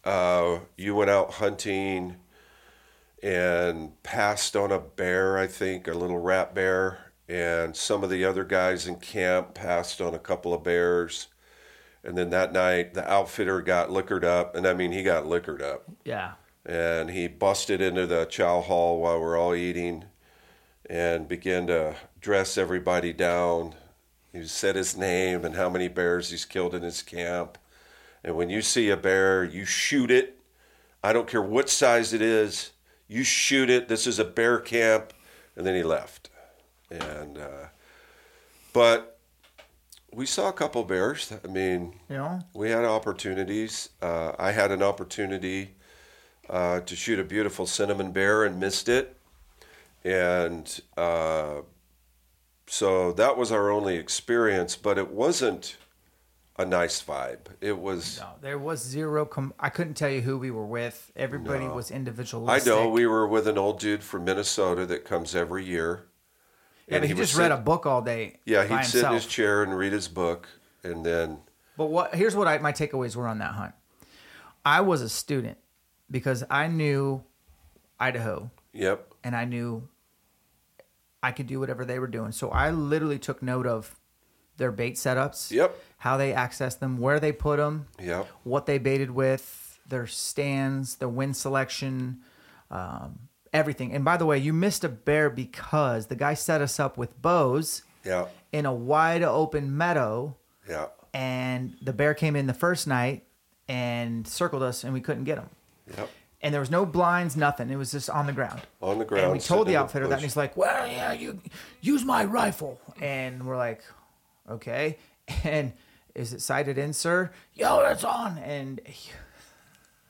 uh, 0.06 0.60
you 0.78 0.96
went 0.96 1.10
out 1.10 1.34
hunting 1.34 2.16
and 3.26 4.02
passed 4.04 4.56
on 4.56 4.72
a 4.72 4.78
bear, 4.78 5.36
I 5.36 5.48
think, 5.48 5.88
a 5.88 5.94
little 5.96 6.20
rat 6.20 6.54
bear, 6.54 7.12
and 7.28 7.76
some 7.76 8.04
of 8.04 8.12
the 8.12 8.24
other 8.24 8.44
guys 8.44 8.86
in 8.86 8.98
camp 8.98 9.56
passed 9.56 10.00
on 10.00 10.14
a 10.14 10.20
couple 10.20 10.54
of 10.54 10.64
bears. 10.64 11.26
And 12.04 12.16
then 12.16 12.30
that 12.30 12.54
night, 12.54 12.94
the 12.94 13.12
outfitter 13.12 13.62
got 13.62 13.90
liquored 13.90 14.24
up, 14.24 14.56
and 14.56 14.68
I 14.68 14.76
mean, 14.76 14.92
he 14.92 15.02
got 15.02 15.26
liquored 15.26 15.64
up, 15.64 15.86
Yeah. 16.04 16.34
and 16.64 17.10
he 17.10 17.28
busted 17.28 17.82
into 17.82 18.06
the 18.06 18.26
chow 18.26 18.62
hall 18.62 19.02
while 19.02 19.20
we're 19.20 19.40
all 19.40 19.56
eating, 19.56 20.06
and 20.88 21.28
began 21.28 21.66
to 21.66 21.96
dress 22.22 22.60
everybody 22.60 23.12
down. 23.12 23.74
He 24.32 24.46
said 24.46 24.76
his 24.76 24.96
name 24.96 25.44
and 25.44 25.56
how 25.56 25.68
many 25.68 25.88
bears 25.88 26.30
he's 26.30 26.46
killed 26.46 26.76
in 26.76 26.84
his 26.84 27.02
camp. 27.02 27.58
And 28.24 28.36
when 28.36 28.52
you 28.52 28.62
see 28.62 28.92
a 28.92 28.98
bear, 28.98 29.44
you 29.44 29.66
shoot 29.66 30.12
it. 30.12 30.38
I 31.04 31.12
don't 31.12 31.28
care 31.28 31.42
what 31.42 31.70
size 31.72 32.14
it 32.14 32.22
is. 32.22 32.70
You 33.08 33.24
shoot 33.24 33.70
it. 33.70 33.88
This 33.88 34.08
is 34.08 34.20
a 34.20 34.26
bear 34.26 34.60
camp. 34.60 35.14
And 35.56 35.66
then 35.66 35.76
he 35.76 35.84
left. 35.84 36.30
And, 36.90 37.38
uh, 37.38 37.68
but 38.74 39.20
we 40.14 40.26
saw 40.26 40.50
a 40.50 40.54
couple 40.54 40.84
bears. 40.84 41.32
I 41.44 41.48
mean, 41.48 42.00
know? 42.10 42.40
we 42.54 42.70
had 42.70 42.86
opportunities. 42.86 43.90
Uh, 44.02 44.34
I 44.38 44.52
had 44.52 44.72
an 44.72 44.84
opportunity 44.84 45.76
uh, 46.50 46.82
to 46.82 46.96
shoot 46.96 47.20
a 47.20 47.24
beautiful 47.24 47.66
cinnamon 47.66 48.12
bear 48.12 48.44
and 48.44 48.60
missed 48.60 48.90
it. 48.90 49.18
And 50.04 50.80
uh, 50.96 51.62
so 52.68 53.12
that 53.14 53.38
was 53.38 53.52
our 53.52 53.72
only 53.72 53.98
experience, 53.98 54.76
but 54.76 54.98
it 54.98 55.10
wasn't 55.12 55.78
a 56.58 56.66
nice 56.66 57.02
vibe. 57.04 57.48
It 57.62 57.78
was. 57.78 58.20
No, 58.20 58.30
there 58.42 58.58
was 58.58 58.82
zero. 58.82 59.26
Com- 59.26 59.54
I 59.60 59.70
couldn't 59.70 59.96
tell 59.96 60.10
you 60.10 60.22
who 60.22 60.38
we 60.38 60.52
were 60.52 60.66
with. 60.66 61.12
Everybody 61.16 61.68
was 61.68 61.92
individualistic. 61.92 62.72
I 62.72 62.76
know 62.76 62.90
we 62.90 63.06
were 63.06 63.28
with 63.28 63.48
an 63.48 63.58
old 63.58 63.80
dude 63.80 64.04
from 64.04 64.26
Minnesota 64.26 64.86
that 64.86 65.06
comes 65.06 65.36
every 65.36 65.66
year. 65.66 66.06
Yeah, 66.88 66.98
and 66.98 67.06
he, 67.06 67.14
would 67.14 67.18
just 67.18 67.36
read 67.36 67.52
a 67.52 67.58
book 67.58 67.86
all 67.86 68.02
day. 68.02 68.40
Yeah, 68.46 68.66
he'd 68.66 68.86
sit 68.86 69.06
in 69.06 69.14
his 69.14 69.26
chair 69.26 69.64
and 69.64 69.76
read 69.76 69.92
his 69.92 70.08
book, 70.08 70.48
and 70.84 71.06
then 71.06 71.40
But 71.78 71.88
what? 71.88 72.14
Here's 72.14 72.36
what 72.36 72.48
I, 72.48 72.60
my 72.60 72.72
takeaways 72.72 73.16
were 73.16 73.28
on 73.28 73.40
that 73.40 73.54
hunt. 73.54 73.74
I 74.64 74.82
was 74.82 75.02
a 75.02 75.10
student 75.10 75.58
because 76.10 76.44
I 76.50 76.68
knew 76.68 77.24
Idaho 78.00 78.52
yep, 78.72 79.14
and 79.24 79.36
I 79.36 79.46
knew 79.46 79.90
I 81.24 81.32
could 81.32 81.48
do 81.48 81.60
whatever 81.60 81.86
they 81.86 81.98
were 81.98 82.08
doing. 82.08 82.32
So 82.32 82.50
I 82.50 82.70
literally 82.70 83.18
took 83.20 83.42
note 83.42 83.66
of 83.66 83.96
their 84.58 84.72
bait 84.72 84.96
setups. 84.96 85.52
Yep. 85.52 85.76
How 85.98 86.18
they 86.18 86.34
access 86.34 86.76
them, 86.76 86.98
where 86.98 87.20
they 87.20 87.32
put 87.32 87.58
them, 87.58 87.88
yep, 88.00 88.28
what 88.44 88.66
they 88.66 88.78
baited 88.78 89.12
with, 89.12 89.80
their 89.88 90.06
stands, 90.08 90.96
their 90.96 91.10
wind 91.10 91.36
selection, 91.36 92.20
um, 92.70 93.20
everything. 93.54 93.94
And 93.94 94.06
by 94.06 94.18
the 94.18 94.26
way, 94.26 94.38
you 94.38 94.54
missed 94.54 94.84
a 94.84 94.90
bear 94.90 95.30
because 95.30 96.08
the 96.08 96.16
guy 96.16 96.34
set 96.36 96.62
us 96.62 96.80
up 96.80 96.98
with 96.98 97.20
bows 97.22 97.84
yep, 98.04 98.32
in 98.52 98.66
a 98.66 98.74
wide 98.74 99.24
open 99.24 99.76
meadow, 99.76 100.36
yep, 100.70 100.96
and 101.14 101.76
the 101.82 101.94
bear 101.94 102.14
came 102.14 102.36
in 102.36 102.46
the 102.46 102.54
first 102.54 102.88
night 102.88 103.24
and 103.68 104.28
circled 104.28 104.62
us, 104.62 104.84
and 104.84 104.94
we 104.94 105.02
couldn't 105.02 105.24
get 105.24 105.38
him. 105.40 105.50
yep. 105.98 106.10
And 106.42 106.54
there 106.54 106.62
was 106.62 106.70
no 106.70 106.86
blinds, 106.86 107.36
nothing. 107.36 107.72
It 107.72 107.76
was 107.76 107.92
just 107.92 108.08
on 108.08 108.28
the 108.28 108.34
ground. 108.34 108.62
On 108.80 109.00
the 109.00 109.06
ground. 109.06 109.24
And 109.24 109.34
we 109.34 109.40
told 109.40 109.68
the 109.68 109.78
outfitter 109.78 110.08
that, 110.10 110.16
and 110.16 110.22
he's 110.22 110.38
like, 110.38 110.56
"Well, 110.56 110.86
yeah, 110.86 111.12
you 111.12 111.42
use 111.82 112.06
my 112.06 112.24
rifle." 112.26 112.80
And 113.02 113.48
we're 113.48 113.58
like, 113.58 113.82
"Okay." 114.50 114.98
And 115.44 115.74
is 116.16 116.34
it 116.34 116.42
sighted 116.42 116.78
in, 116.78 116.94
sir? 116.94 117.32
Yo, 117.54 117.80
it's 117.82 118.04
on. 118.04 118.38
And 118.38 118.82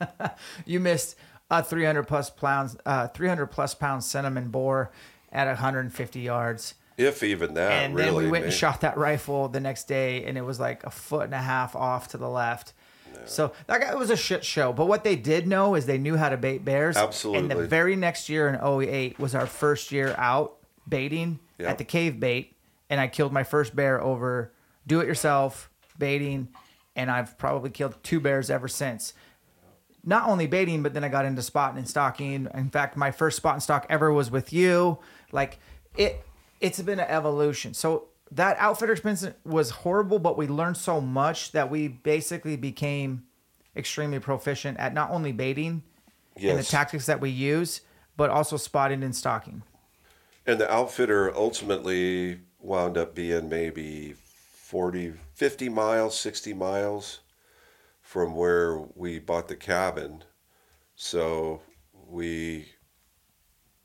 you 0.64 0.80
missed 0.80 1.16
a 1.50 1.62
300 1.62 2.04
plus 2.04 2.30
pounds, 2.30 2.76
uh, 2.86 3.08
300 3.08 3.46
plus 3.46 3.74
pound 3.74 4.04
cinnamon 4.04 4.48
boar 4.48 4.90
at 5.32 5.46
150 5.46 6.20
yards. 6.20 6.74
If 6.96 7.22
even 7.22 7.52
that, 7.54 7.72
and 7.72 7.94
really. 7.94 8.06
then 8.06 8.16
we 8.16 8.30
went 8.30 8.44
and 8.44 8.52
shot 8.52 8.80
that 8.80 8.96
rifle 8.96 9.48
the 9.48 9.60
next 9.60 9.86
day, 9.86 10.24
and 10.24 10.38
it 10.38 10.40
was 10.40 10.58
like 10.58 10.82
a 10.84 10.90
foot 10.90 11.24
and 11.26 11.34
a 11.34 11.38
half 11.38 11.76
off 11.76 12.08
to 12.08 12.16
the 12.16 12.28
left. 12.28 12.72
So 13.26 13.52
that 13.66 13.80
guy 13.80 13.90
it 13.90 13.98
was 13.98 14.10
a 14.10 14.16
shit 14.16 14.44
show. 14.44 14.72
But 14.72 14.86
what 14.86 15.02
they 15.02 15.16
did 15.16 15.48
know 15.48 15.74
is 15.74 15.84
they 15.84 15.98
knew 15.98 16.16
how 16.16 16.28
to 16.28 16.36
bait 16.36 16.64
bears. 16.64 16.96
Absolutely. 16.96 17.40
And 17.40 17.50
the 17.50 17.66
very 17.66 17.96
next 17.96 18.28
year 18.28 18.48
in 18.48 18.54
08 18.54 19.18
was 19.18 19.34
our 19.34 19.46
first 19.46 19.90
year 19.90 20.14
out 20.16 20.56
baiting 20.88 21.40
Yep. 21.58 21.70
at 21.70 21.78
the 21.78 21.84
cave 21.84 22.20
bait, 22.20 22.54
and 22.88 23.00
I 23.00 23.08
killed 23.08 23.32
my 23.32 23.42
first 23.42 23.74
bear 23.74 24.00
over 24.00 24.52
do 24.86 25.00
it 25.00 25.06
yourself 25.06 25.68
baiting, 25.98 26.48
and 26.94 27.10
I've 27.10 27.36
probably 27.38 27.70
killed 27.70 27.96
two 28.02 28.20
bears 28.20 28.50
ever 28.50 28.68
since. 28.68 29.14
Not 30.04 30.28
only 30.28 30.46
baiting, 30.46 30.82
but 30.82 30.94
then 30.94 31.02
I 31.02 31.08
got 31.08 31.24
into 31.24 31.42
spotting 31.42 31.78
and 31.78 31.88
stalking. 31.88 32.48
In 32.54 32.70
fact, 32.70 32.96
my 32.96 33.10
first 33.10 33.36
spot 33.36 33.54
and 33.54 33.62
stock 33.62 33.86
ever 33.88 34.12
was 34.12 34.30
with 34.30 34.52
you. 34.52 34.98
Like 35.32 35.58
it, 35.96 36.24
it's 36.60 36.80
been 36.80 37.00
an 37.00 37.08
evolution. 37.08 37.74
So 37.74 38.08
that 38.30 38.56
outfitter 38.58 38.92
experience 38.92 39.26
was 39.44 39.70
horrible, 39.70 40.18
but 40.18 40.36
we 40.36 40.46
learned 40.46 40.76
so 40.76 41.00
much 41.00 41.52
that 41.52 41.70
we 41.70 41.88
basically 41.88 42.56
became 42.56 43.24
extremely 43.76 44.18
proficient 44.18 44.78
at 44.78 44.94
not 44.94 45.10
only 45.10 45.32
baiting 45.32 45.82
yes. 46.36 46.50
and 46.50 46.58
the 46.58 46.64
tactics 46.64 47.06
that 47.06 47.20
we 47.20 47.30
use, 47.30 47.82
but 48.16 48.30
also 48.30 48.56
spotting 48.56 49.02
and 49.02 49.14
stalking. 49.14 49.62
And 50.46 50.60
the 50.60 50.72
outfitter 50.72 51.34
ultimately 51.34 52.40
wound 52.60 52.96
up 52.96 53.14
being 53.14 53.48
maybe 53.48 54.14
40, 54.66 55.12
50 55.32 55.68
miles, 55.68 56.18
60 56.18 56.52
miles 56.52 57.20
from 58.02 58.34
where 58.34 58.78
we 58.96 59.20
bought 59.20 59.46
the 59.46 59.54
cabin. 59.54 60.24
So 60.96 61.62
we 62.08 62.66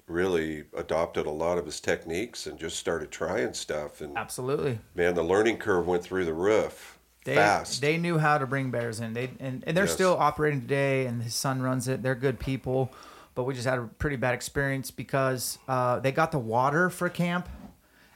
really 0.08 0.64
adopted 0.76 1.28
a 1.28 1.32
lot 1.32 1.60
of 1.60 1.68
his 1.68 1.80
techniques 1.80 2.48
and 2.48 2.58
just 2.58 2.78
started 2.78 3.12
trying 3.12 3.54
stuff. 3.54 4.02
And 4.02 4.18
Absolutely. 4.18 4.80
man, 4.96 5.14
the 5.14 5.22
learning 5.22 5.58
curve 5.58 5.86
went 5.86 6.02
through 6.02 6.26
the 6.26 6.34
roof 6.34 6.98
They, 7.26 7.36
fast. 7.36 7.80
they 7.80 7.98
knew 7.98 8.18
how 8.18 8.40
to 8.40 8.48
bring 8.48 8.72
bears 8.72 9.00
in. 9.02 9.14
They 9.14 9.30
and, 9.40 9.64
and 9.68 9.78
they're 9.78 9.86
Yes. 9.86 9.94
still 9.94 10.18
operating 10.18 10.62
today, 10.62 11.06
and 11.06 11.22
his 11.22 11.36
son 11.36 11.62
runs 11.62 11.88
it. 11.88 12.02
They're 12.02 12.16
good 12.16 12.40
people, 12.40 12.92
but 13.36 13.44
we 13.44 13.54
just 13.54 13.68
had 13.68 13.78
a 13.78 13.84
pretty 13.84 14.16
bad 14.16 14.34
experience 14.34 14.90
because 14.90 15.60
uh, 15.68 16.00
they 16.00 16.12
got 16.12 16.32
the 16.32 16.40
water 16.40 16.90
for 16.90 17.08
camp 17.08 17.48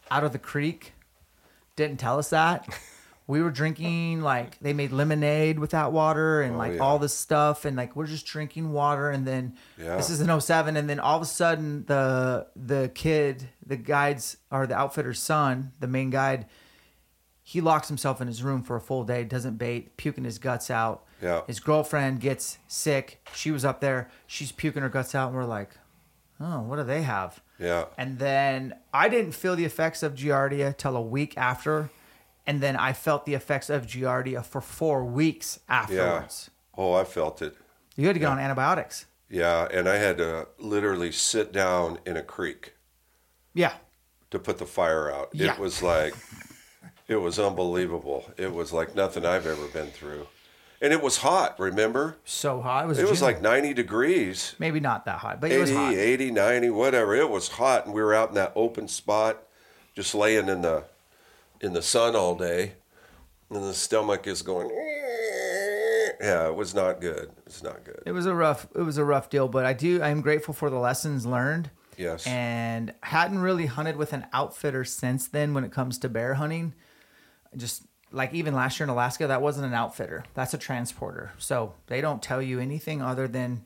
out 0.09 0.23
of 0.23 0.31
the 0.31 0.39
creek. 0.39 0.93
Didn't 1.75 1.97
tell 1.99 2.17
us 2.19 2.29
that. 2.29 2.67
We 3.27 3.41
were 3.41 3.49
drinking 3.49 4.21
like 4.21 4.59
they 4.59 4.71
made 4.73 4.91
lemonade 4.91 5.57
with 5.57 5.71
that 5.71 5.91
water 5.91 6.43
and 6.43 6.53
Oh, 6.55 6.57
like 6.59 6.73
yeah. 6.73 6.79
all 6.79 6.99
this 6.99 7.13
stuff 7.15 7.65
and 7.65 7.75
like 7.75 7.95
we're 7.95 8.05
just 8.05 8.27
drinking 8.27 8.71
water 8.71 9.09
and 9.09 9.25
then 9.25 9.55
Yeah. 9.79 9.97
this 9.97 10.11
is 10.11 10.21
an 10.21 10.29
07 10.39 10.77
and 10.77 10.87
then 10.87 10.99
all 10.99 11.15
of 11.15 11.23
a 11.23 11.25
sudden 11.25 11.85
the 11.87 12.45
the 12.55 12.91
kid 12.93 13.49
the 13.65 13.77
guide's 13.77 14.37
or 14.51 14.67
the 14.67 14.75
outfitter's 14.75 15.19
son 15.19 15.71
the 15.79 15.87
main 15.87 16.11
guide 16.11 16.45
he 17.41 17.61
locks 17.61 17.87
himself 17.87 18.21
in 18.21 18.27
his 18.27 18.41
room 18.43 18.63
for 18.63 18.75
a 18.75 18.81
full 18.81 19.03
day, 19.03 19.23
doesn't 19.23 19.57
bait, 19.57 19.97
puking 19.97 20.23
his 20.23 20.39
guts 20.39 20.71
out. 20.71 21.03
Yeah. 21.21 21.41
His 21.45 21.59
girlfriend 21.59 22.19
gets 22.19 22.57
sick. 22.67 23.23
She 23.35 23.51
was 23.51 23.63
up 23.63 23.81
there. 23.81 24.09
She's 24.25 24.51
puking 24.51 24.81
her 24.81 24.89
guts 24.89 25.13
out, 25.13 25.27
and 25.27 25.35
we're 25.37 25.45
like, 25.45 25.69
oh, 26.39 26.61
what 26.61 26.77
do 26.77 26.83
they 26.83 27.03
have? 27.03 27.41
Yeah. 27.59 27.85
And 27.97 28.19
then 28.19 28.75
I 28.93 29.09
didn't 29.09 29.33
feel 29.33 29.55
the 29.55 29.65
effects 29.65 30.03
of 30.03 30.13
Giardia 30.15 30.75
till 30.77 30.95
a 30.95 31.01
week 31.01 31.37
after. 31.37 31.89
And 32.47 32.61
then 32.61 32.75
I 32.75 32.93
felt 32.93 33.25
the 33.25 33.33
effects 33.33 33.69
of 33.69 33.87
Giardia 33.87 34.43
for 34.45 34.61
four 34.61 35.03
weeks 35.03 35.59
Yeah. 35.67 35.75
afterwards. 35.75 36.49
Oh, 36.77 36.93
I 36.93 37.03
felt 37.03 37.41
it. 37.41 37.55
You 37.95 38.07
had 38.07 38.13
to 38.13 38.19
get 38.19 38.29
on 38.29 38.39
antibiotics. 38.39 39.05
Yeah. 39.29 39.67
And 39.71 39.87
I 39.89 39.95
had 39.95 40.17
to 40.17 40.47
literally 40.59 41.11
sit 41.11 41.51
down 41.51 41.99
in 42.05 42.17
a 42.17 42.21
creek. 42.23 42.73
Yeah. 43.53 43.73
to 44.31 44.39
put 44.39 44.57
the 44.57 44.65
fire 44.65 45.09
out. 45.11 45.29
Yeah. 45.33 45.53
It 45.53 45.59
was 45.59 45.81
like, 45.81 46.13
it 47.07 47.15
was 47.15 47.39
unbelievable. 47.39 48.29
It 48.37 48.53
was 48.53 48.73
like 48.73 48.93
nothing 48.95 49.25
I've 49.25 49.47
ever 49.47 49.67
been 49.67 49.87
through. 49.87 50.27
And 50.85 50.93
it 50.93 51.01
was 51.01 51.17
hot, 51.17 51.59
remember? 51.59 52.17
So 52.25 52.61
hot. 52.61 52.83
It 52.83 52.87
was, 52.87 52.99
It 52.99 53.09
was 53.09 53.19
like 53.19 53.41
90 53.41 53.73
degrees, 53.73 54.53
maybe 54.59 54.79
not 54.79 55.05
that 55.05 55.17
hot, 55.17 55.41
but 55.41 55.51
it 55.51 55.57
was 55.57 55.71
80, 55.71 55.79
hot. 55.79 55.93
80, 55.95 56.31
90, 56.31 56.69
whatever. 56.69 57.15
It 57.15 57.27
was 57.27 57.47
hot. 57.47 57.85
And 57.85 57.95
we 57.95 58.03
were 58.03 58.13
out 58.13 58.29
in 58.29 58.35
that 58.35 58.51
open 58.55 58.87
spot, 58.87 59.41
just 59.95 60.13
laying 60.13 60.47
in 60.47 60.61
the, 60.61 60.83
in 61.59 61.73
the 61.73 61.81
sun 61.81 62.15
all 62.15 62.35
day. 62.35 62.73
And 63.49 63.63
the 63.63 63.73
stomach 63.73 64.27
is 64.27 64.43
going, 64.43 64.69
yeah, 66.21 66.49
it 66.49 66.55
was 66.55 66.75
not 66.75 67.01
good. 67.01 67.31
It's 67.47 67.63
not 67.63 67.83
good. 67.83 68.03
It 68.05 68.11
was 68.11 68.27
a 68.27 68.35
rough 68.35 68.67
it 68.75 68.83
was 68.83 68.99
a 68.99 69.03
rough 69.03 69.31
deal, 69.31 69.47
but 69.47 69.65
I 69.65 69.73
do 69.73 70.03
I'm 70.03 70.21
grateful 70.21 70.53
for 70.53 70.69
the 70.69 70.77
lessons 70.77 71.25
learned. 71.25 71.71
Yes. 71.97 72.27
And 72.27 72.93
hadn't 73.01 73.39
really 73.39 73.65
hunted 73.65 73.97
with 73.97 74.13
an 74.13 74.27
outfitter 74.33 74.83
since 74.83 75.27
then 75.27 75.55
when 75.55 75.63
it 75.63 75.71
comes 75.71 75.97
to 75.99 76.09
bear 76.09 76.35
hunting. 76.35 76.75
Just 77.55 77.83
like 78.15 78.33
even 78.33 78.55
last 78.55 78.79
year 78.79 78.85
in 78.85 78.89
Alaska, 78.89 79.27
that 79.27 79.41
wasn't 79.41 79.65
an 79.67 79.73
outfitter. 79.73 80.23
That's 80.33 80.53
a 80.53 80.57
transporter. 80.57 81.31
So 81.37 81.73
they 81.87 82.01
don't 82.01 82.21
tell 82.23 82.41
you 82.41 82.59
anything 82.59 83.01
other 83.01 83.27
than 83.27 83.65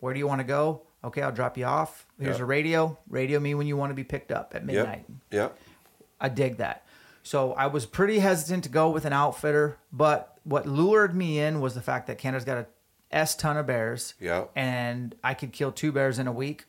where 0.00 0.12
do 0.12 0.18
you 0.20 0.26
want 0.28 0.40
to 0.40 0.46
go? 0.46 0.82
Okay, 1.02 1.22
I'll 1.22 1.32
drop 1.32 1.56
you 1.56 1.64
off. 1.64 2.06
Here's 2.20 2.36
Yeah. 2.38 2.42
a 2.42 2.46
radio. 2.46 2.98
Radio 3.08 3.40
me 3.40 3.54
when 3.54 3.66
you 3.66 3.76
want 3.76 3.90
to 3.90 3.94
be 3.94 4.04
picked 4.04 4.30
up 4.30 4.54
at 4.54 4.64
midnight. 4.64 5.06
Yeah. 5.30 5.48
I 6.20 6.28
dig 6.28 6.58
that. 6.58 6.84
So 7.22 7.52
I 7.54 7.66
was 7.68 7.86
pretty 7.86 8.18
hesitant 8.18 8.64
to 8.64 8.70
go 8.70 8.90
with 8.90 9.04
an 9.04 9.12
outfitter, 9.12 9.78
but 9.92 10.38
what 10.44 10.66
lured 10.66 11.14
me 11.14 11.38
in 11.40 11.60
was 11.60 11.74
the 11.74 11.80
fact 11.80 12.06
that 12.06 12.18
Canada's 12.18 12.44
got 12.44 12.58
a 12.58 12.66
S 13.10 13.34
ton 13.34 13.56
of 13.56 13.66
bears. 13.66 14.14
Yeah. 14.20 14.44
And 14.54 15.14
I 15.24 15.34
could 15.34 15.52
kill 15.52 15.72
two 15.72 15.90
bears 15.92 16.18
in 16.18 16.26
a 16.26 16.32
week. 16.32 16.64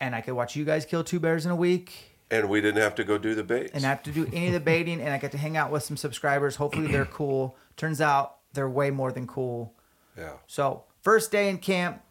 And 0.00 0.14
I 0.14 0.22
could 0.22 0.34
watch 0.34 0.56
you 0.56 0.64
guys 0.64 0.86
kill 0.86 1.04
two 1.04 1.20
bears 1.20 1.44
in 1.44 1.50
a 1.52 1.56
week 1.56 2.09
And 2.30 2.48
we 2.48 2.60
didn't 2.60 2.80
have 2.80 2.94
to 2.96 3.04
go 3.04 3.18
do 3.18 3.34
the 3.34 3.42
baits. 3.42 3.72
and 3.72 3.82
not 3.82 3.88
have 3.88 4.02
to 4.04 4.12
do 4.12 4.26
any 4.32 4.48
of 4.48 4.52
the 4.52 4.60
baiting. 4.60 5.00
And 5.00 5.12
I 5.12 5.18
get 5.18 5.32
to 5.32 5.38
hang 5.38 5.56
out 5.56 5.70
with 5.72 5.82
some 5.82 5.96
subscribers. 5.96 6.56
Hopefully 6.56 6.86
they're 6.86 7.04
cool. 7.20 7.56
Turns 7.76 8.00
out 8.00 8.36
they're 8.52 8.68
way 8.70 8.90
more 8.90 9.10
than 9.12 9.26
cool. 9.26 9.74
yeah. 10.16 10.34
So 10.46 10.84
first 11.02 11.32
day 11.32 11.48
in 11.48 11.58
camp, 11.58 12.02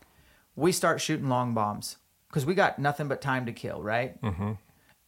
we 0.56 0.72
start 0.74 1.00
shooting 1.00 1.30
long 1.30 1.54
bombs 1.54 1.98
because 2.28 2.46
we 2.46 2.54
got 2.54 2.80
nothing 2.80 3.08
but 3.08 3.22
time 3.22 3.46
to 3.46 3.54
kill, 3.54 3.82
right? 3.82 4.22
Mm-hmm. 4.22 4.52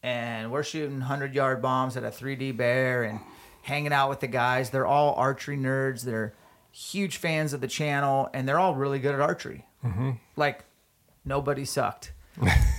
And 0.02 0.50
we're 0.50 0.62
shooting 0.62 1.00
hundred 1.02 1.34
yard 1.34 1.60
bombs 1.62 1.96
at 1.96 2.04
a 2.04 2.08
3D 2.08 2.56
bear 2.56 3.02
and 3.04 3.20
hanging 3.62 3.92
out 3.92 4.08
with 4.08 4.20
the 4.20 4.26
guys. 4.26 4.70
They're 4.70 4.86
all 4.86 5.14
archery 5.14 5.56
nerds. 5.56 6.02
They're 6.02 6.32
huge 6.70 7.18
fans 7.18 7.52
of 7.52 7.60
the 7.60 7.68
channel, 7.68 8.28
and 8.32 8.48
they're 8.48 8.58
all 8.58 8.74
really 8.74 8.98
good 8.98 9.14
at 9.14 9.20
archery. 9.20 9.66
Mm-hmm. 9.84 10.12
Like 10.36 10.64
nobody 11.24 11.64
sucked. 11.64 12.12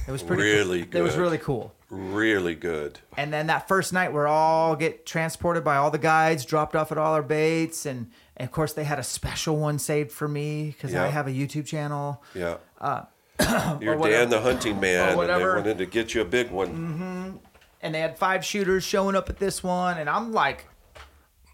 It 0.08 0.12
was 0.12 0.24
pretty 0.24 0.42
Really 0.44 0.82
It 0.92 1.02
was 1.02 1.16
really 1.16 1.38
cool. 1.38 1.74
Really 1.94 2.56
good. 2.56 3.00
And 3.18 3.32
then 3.32 3.48
that 3.48 3.68
first 3.68 3.94
night, 3.94 4.14
we're 4.14 4.28
all 4.28 4.76
get 4.76 5.06
transported 5.06 5.64
by 5.64 5.76
all 5.76 5.92
the 5.92 6.00
guides, 6.00 6.44
dropped 6.44 6.76
off 6.76 6.92
at 6.92 6.98
all 6.98 7.14
our 7.14 7.22
baits, 7.22 7.86
and, 7.86 8.10
and 8.36 8.48
of 8.48 8.52
course 8.52 8.74
they 8.74 8.84
had 8.84 8.98
a 8.98 9.04
special 9.04 9.58
one 9.58 9.78
saved 9.78 10.12
for 10.12 10.28
me 10.28 10.72
because 10.72 10.96
I 10.96 11.08
have 11.08 11.28
a 11.28 11.32
YouTube 11.32 11.68
channel. 11.68 12.24
Yeah. 12.34 12.58
Uh, 12.82 13.04
You're. 13.80 13.96
Dan 13.98 14.30
the 14.30 14.42
hunting 14.42 14.80
man, 14.80 15.20
and 15.20 15.30
they 15.30 15.46
wanted 15.46 15.78
to 15.78 15.86
get 15.86 16.16
you 16.16 16.22
a 16.22 16.26
big 16.26 16.50
one. 16.50 17.40
And 17.82 17.94
they 17.94 18.00
had 18.00 18.18
five 18.18 18.44
shooters 18.44 18.84
showing 18.84 19.16
up 19.16 19.30
at 19.30 19.38
this 19.38 19.62
one, 19.62 19.98
and 19.98 20.10
I'm 20.10 20.32
like 20.32 20.68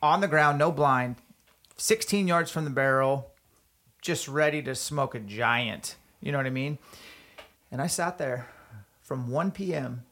on 0.01 0.21
the 0.21 0.27
ground, 0.27 0.57
no 0.57 0.71
blind, 0.71 1.17
16 1.75 2.27
yards 2.27 2.49
from 2.49 2.63
the 2.63 2.69
barrel, 2.69 3.31
just 4.01 4.27
ready 4.29 4.61
to 4.61 4.73
smoke 4.73 5.15
a 5.15 5.19
giant. 5.19 5.97
You 6.21 6.31
know 6.31 6.37
what 6.37 6.47
I 6.47 6.51
mean? 6.51 6.77
And 7.71 7.81
I 7.81 7.87
sat 7.87 8.17
there 8.17 8.47
from 9.01 9.29
1 9.29 9.51
p.m. 9.51 10.03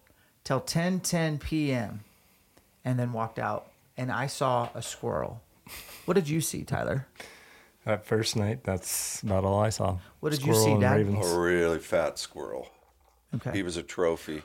till 0.47 0.61
10 0.61 1.01
10 1.01 1.39
p.m. 1.39 1.99
and 2.85 2.97
then 2.97 3.11
walked 3.11 3.37
out, 3.37 3.67
and 3.97 4.09
I 4.09 4.27
saw 4.27 4.69
a 4.73 4.81
squirrel. 4.81 5.41
What 6.05 6.13
did 6.13 6.29
you 6.29 6.39
see, 6.39 6.63
Tyler? 6.63 7.05
That 7.83 8.05
first 8.05 8.37
night, 8.37 8.63
that's 8.63 9.21
about 9.23 9.43
all 9.43 9.59
I 9.59 9.67
saw. 9.67 9.97
What 10.21 10.29
did 10.31 10.43
you 10.45 10.53
see, 10.53 10.71
and 10.71 10.79
Dad? 10.79 10.95
ravens. 10.95 11.29
A 11.33 11.37
really 11.37 11.79
fat 11.79 12.17
squirrel. 12.17 12.69
Okay. 13.35 13.51
He 13.51 13.61
was 13.61 13.75
a 13.75 13.83
trophy. 13.83 14.41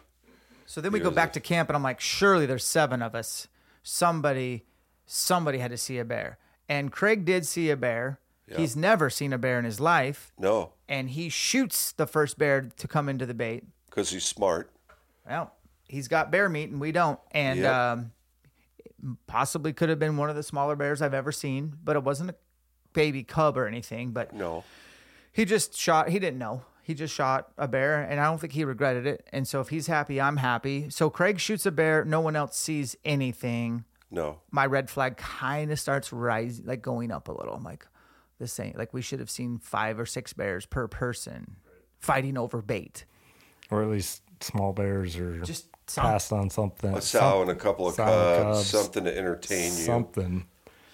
So 0.67 0.81
then 0.81 0.91
we 0.91 0.99
He 0.99 1.05
go 1.05 1.11
was 1.11 1.15
back 1.15 1.31
a- 1.31 1.35
to 1.35 1.41
camp, 1.41 1.69
and 1.69 1.77
I'm 1.77 1.85
like, 1.85 2.01
surely 2.01 2.47
there's 2.47 2.65
seven 2.67 3.01
of 3.01 3.15
us. 3.15 3.47
Somebody, 3.85 4.65
somebody 5.07 5.59
had 5.59 5.71
to 5.71 5.77
see 5.79 5.99
a 5.99 6.05
bear. 6.05 6.39
And 6.69 6.91
Craig 6.91 7.25
did 7.25 7.47
see 7.47 7.71
a 7.71 7.77
bear. 7.77 8.19
Yeah. 8.49 8.57
He's 8.59 8.75
never 8.75 9.09
seen 9.09 9.33
a 9.33 9.39
bear 9.39 9.57
in 9.61 9.65
his 9.65 9.79
life, 9.79 10.33
No, 10.37 10.73
and 10.89 11.11
he 11.11 11.29
shoots 11.29 11.93
the 11.93 12.09
first 12.09 12.39
bear 12.39 12.63
to 12.77 12.89
come 12.89 13.09
into 13.09 13.25
the 13.25 13.35
bait. 13.35 13.63
because 13.89 14.11
he's 14.11 14.25
smart. 14.25 14.69
Well, 15.29 15.53
he's 15.93 16.09
got 16.09 16.31
bear 16.33 16.49
meat, 16.49 16.71
and 16.71 16.81
we 16.81 16.91
don't. 16.91 17.21
And 17.31 17.61
Yep. 17.61 17.73
um, 17.75 18.11
possibly 19.27 19.73
could 19.73 19.89
have 19.89 19.99
been 19.99 20.17
one 20.17 20.31
of 20.31 20.37
the 20.37 20.43
smaller 20.43 20.77
bears 20.77 21.03
I've 21.03 21.15
ever 21.15 21.33
seen, 21.33 21.77
but 21.83 21.97
it 21.97 22.03
wasn't 22.05 22.31
a 22.31 22.35
baby 22.93 23.25
cub 23.25 23.57
or 23.57 23.67
anything. 23.67 24.13
But 24.13 24.33
No. 24.35 24.65
he 25.33 25.45
just 25.45 25.75
shot 25.77 26.09
he 26.11 26.19
didn't 26.19 26.39
know 26.39 26.63
he 26.83 26.95
just 26.95 27.15
shot 27.15 27.53
a 27.57 27.67
bear 27.69 28.03
and 28.03 28.19
i 28.21 28.25
don't 28.25 28.39
think 28.41 28.53
he 28.53 28.65
regretted 28.65 29.07
it 29.07 29.27
and 29.33 29.47
so 29.49 29.61
if 29.61 29.69
he's 29.71 29.87
happy 29.87 30.21
i'm 30.21 30.37
happy 30.37 30.91
so 30.91 31.09
craig 31.09 31.39
shoots 31.41 31.65
a 31.65 31.71
bear 31.71 32.05
no 32.05 32.21
one 32.21 32.35
else 32.37 32.57
sees 32.59 32.97
anything 33.05 33.85
No. 34.11 34.41
my 34.51 34.67
red 34.67 34.91
flag 34.91 35.17
kind 35.17 35.71
of 35.73 35.79
starts 35.81 36.13
rising 36.13 36.67
like 36.67 36.83
going 36.83 37.11
up 37.13 37.29
a 37.29 37.33
little 37.33 37.55
i'm 37.55 37.63
like 37.63 37.87
this 38.41 38.59
ain't 38.61 38.77
like 38.77 38.93
we 38.93 39.01
should 39.01 39.21
have 39.21 39.31
seen 39.31 39.59
five 39.59 39.99
or 39.99 40.05
six 40.05 40.33
bears 40.35 40.67
per 40.67 40.87
person 40.89 41.57
fighting 42.01 42.37
over 42.37 42.61
bait 42.61 43.05
Or 43.71 43.83
at 43.83 43.89
least 43.89 44.23
small 44.41 44.73
bears 44.75 45.17
or 45.17 45.39
Just 45.41 45.63
some- 45.63 45.72
passed 46.01 46.33
on 46.33 46.51
something. 46.51 46.95
A 46.95 47.01
sow 47.01 47.43
and 47.43 47.51
a 47.51 47.55
couple 47.55 47.87
of 47.89 47.95
sow 47.95 48.05
cubs, 48.05 48.59
cubs. 48.59 48.67
something 48.71 49.05
to 49.05 49.17
entertain 49.17 49.65
you. 49.65 49.71
Something 49.71 50.47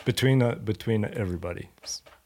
between 0.04 0.42
uh, 0.42 0.54
between 0.56 1.04
everybody. 1.04 1.68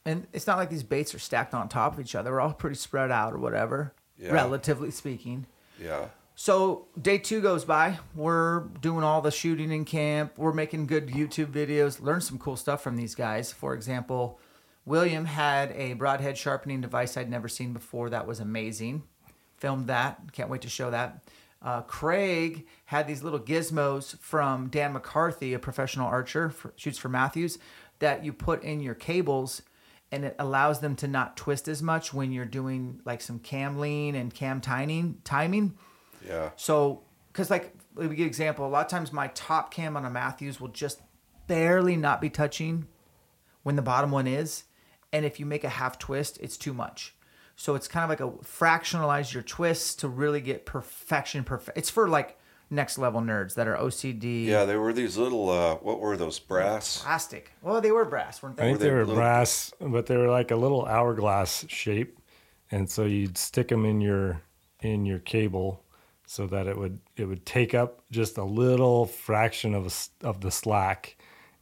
and 0.05 0.27
it's 0.33 0.47
not 0.47 0.57
like 0.57 0.69
these 0.69 0.83
baits 0.83 1.13
are 1.15 1.19
stacked 1.19 1.53
on 1.53 1.67
top 1.69 1.93
of 1.93 1.99
each 1.99 2.13
other 2.15 2.31
we're 2.31 2.41
all 2.41 2.53
pretty 2.53 2.75
spread 2.75 3.09
out 3.11 3.33
or 3.33 3.37
whatever 3.37 3.93
Yeah. 4.17 4.31
relatively 4.31 4.91
speaking 4.91 5.45
Yeah. 5.81 6.05
So 6.35 6.87
day 6.99 7.19
two 7.19 7.41
goes 7.41 7.63
by. 7.63 7.99
We're 8.15 8.61
doing 8.81 9.03
all 9.03 9.21
the 9.21 9.29
shooting 9.31 9.71
in 9.71 9.85
camp. 9.85 10.33
We're 10.37 10.51
making 10.53 10.87
good 10.87 11.07
YouTube 11.09 11.51
videos. 11.51 12.01
Learn 12.01 12.21
some 12.21 12.39
cool 12.39 12.55
stuff 12.57 12.81
from 12.81 12.95
these 12.95 13.13
guys. 13.15 13.51
For 13.53 13.75
example, 13.75 14.39
William 14.83 15.25
had 15.25 15.71
a 15.73 15.93
broadhead 15.93 16.35
sharpening 16.37 16.81
device 16.81 17.15
I'd 17.17 17.29
never 17.29 17.47
seen 17.47 17.71
before. 17.71 18.09
That 18.09 18.25
was 18.25 18.39
amazing. 18.39 19.03
Filmed 19.57 19.85
that. 19.87 20.31
Can't 20.31 20.49
wait 20.49 20.61
to 20.63 20.69
show 20.69 20.89
that. 20.89 21.23
Uh, 21.63 21.81
Craig 21.81 22.67
had 22.85 23.07
these 23.07 23.23
little 23.23 23.39
gizmos 23.39 24.19
from 24.19 24.67
Dan 24.67 24.93
McCarthy, 24.93 25.53
a 25.53 25.59
professional 25.59 26.07
archer, 26.07 26.49
for, 26.49 26.73
shoots 26.75 26.97
for 26.97 27.09
Mathews, 27.09 27.57
that 27.99 28.25
you 28.25 28.33
put 28.33 28.63
in 28.63 28.81
your 28.81 28.95
cables, 28.95 29.61
and 30.11 30.25
it 30.25 30.35
allows 30.39 30.81
them 30.81 30.95
to 30.97 31.07
not 31.07 31.37
twist 31.37 31.67
as 31.67 31.81
much 31.81 32.13
when 32.13 32.31
you're 32.31 32.45
doing 32.45 32.99
like 33.05 33.21
some 33.21 33.39
cam 33.39 33.79
lean 33.79 34.13
and 34.15 34.33
cam 34.33 34.59
timing. 34.59 35.19
Timing. 35.23 35.77
Yeah. 36.27 36.49
So, 36.57 37.03
because 37.31 37.49
like 37.49 37.73
let 37.95 38.09
me 38.09 38.15
give 38.15 38.25
an 38.25 38.29
example. 38.29 38.65
A 38.65 38.67
lot 38.67 38.85
of 38.85 38.91
times 38.91 39.13
my 39.13 39.27
top 39.27 39.73
cam 39.73 39.95
on 39.95 40.05
a 40.05 40.09
Mathews 40.09 40.59
will 40.59 40.69
just 40.69 41.01
barely 41.47 41.95
not 41.95 42.21
be 42.21 42.29
touching 42.29 42.87
when 43.63 43.75
the 43.75 43.81
bottom 43.81 44.11
one 44.11 44.27
is, 44.27 44.63
and 45.11 45.25
if 45.25 45.39
you 45.39 45.45
make 45.45 45.63
a 45.63 45.69
half 45.69 45.97
twist, 45.97 46.37
it's 46.41 46.57
too 46.57 46.73
much. 46.73 47.12
So 47.55 47.75
it's 47.75 47.87
kind 47.87 48.03
of 48.03 48.09
like 48.09 48.19
a 48.19 48.31
fractionalize 48.45 49.33
your 49.33 49.43
twists 49.43 49.95
to 49.95 50.07
really 50.07 50.41
get 50.41 50.65
perfection. 50.65 51.43
Perfect. 51.43 51.77
It's 51.77 51.89
for 51.89 52.07
like 52.09 52.37
next 52.69 52.97
level 52.97 53.21
nerds 53.21 53.53
that 53.55 53.67
are 53.67 53.75
OCD. 53.77 54.45
Yeah, 54.45 54.65
there 54.65 54.81
were 54.81 54.93
these 54.93 55.17
little, 55.17 55.49
uh, 55.49 55.75
what 55.75 55.99
were 55.99 56.17
those, 56.17 56.39
brass? 56.39 57.03
Plastic. 57.03 57.51
Well, 57.61 57.79
they 57.81 57.91
were 57.91 58.05
brass, 58.05 58.41
weren't 58.41 58.57
they? 58.57 58.63
I 58.63 58.65
they? 58.65 58.71
think 58.71 58.79
they 58.81 58.87
they 58.89 58.93
were 58.95 58.99
little- 59.01 59.15
brass, 59.15 59.71
but 59.79 60.07
they 60.07 60.17
were 60.17 60.29
like 60.29 60.49
a 60.51 60.55
little 60.55 60.85
hourglass 60.85 61.65
shape, 61.69 62.17
and 62.71 62.89
so 62.89 63.03
you'd 63.05 63.37
stick 63.37 63.67
them 63.67 63.85
in 63.85 64.01
your 64.01 64.41
in 64.81 65.05
your 65.05 65.19
cable 65.19 65.83
so 66.25 66.47
that 66.47 66.65
it 66.67 66.77
would 66.77 66.99
it 67.15 67.25
would 67.25 67.45
take 67.45 67.73
up 67.75 68.01
just 68.11 68.37
a 68.37 68.43
little 68.43 69.05
fraction 69.05 69.75
of 69.75 69.83
a 69.83 69.87
s 69.87 70.09
of 70.23 70.41
the 70.41 70.49
slack, 70.51 71.15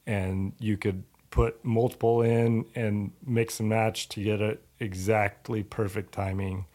and 0.07 0.53
you 0.59 0.77
could 0.77 1.03
put 1.31 1.63
multiple 1.65 2.21
in 2.21 2.65
and 2.75 3.11
mix 3.25 3.59
and 3.59 3.69
match 3.69 4.09
to 4.09 4.21
get 4.21 4.41
it 4.41 4.61
exactly 4.79 5.63
perfect 5.63 6.11
timing 6.11 6.65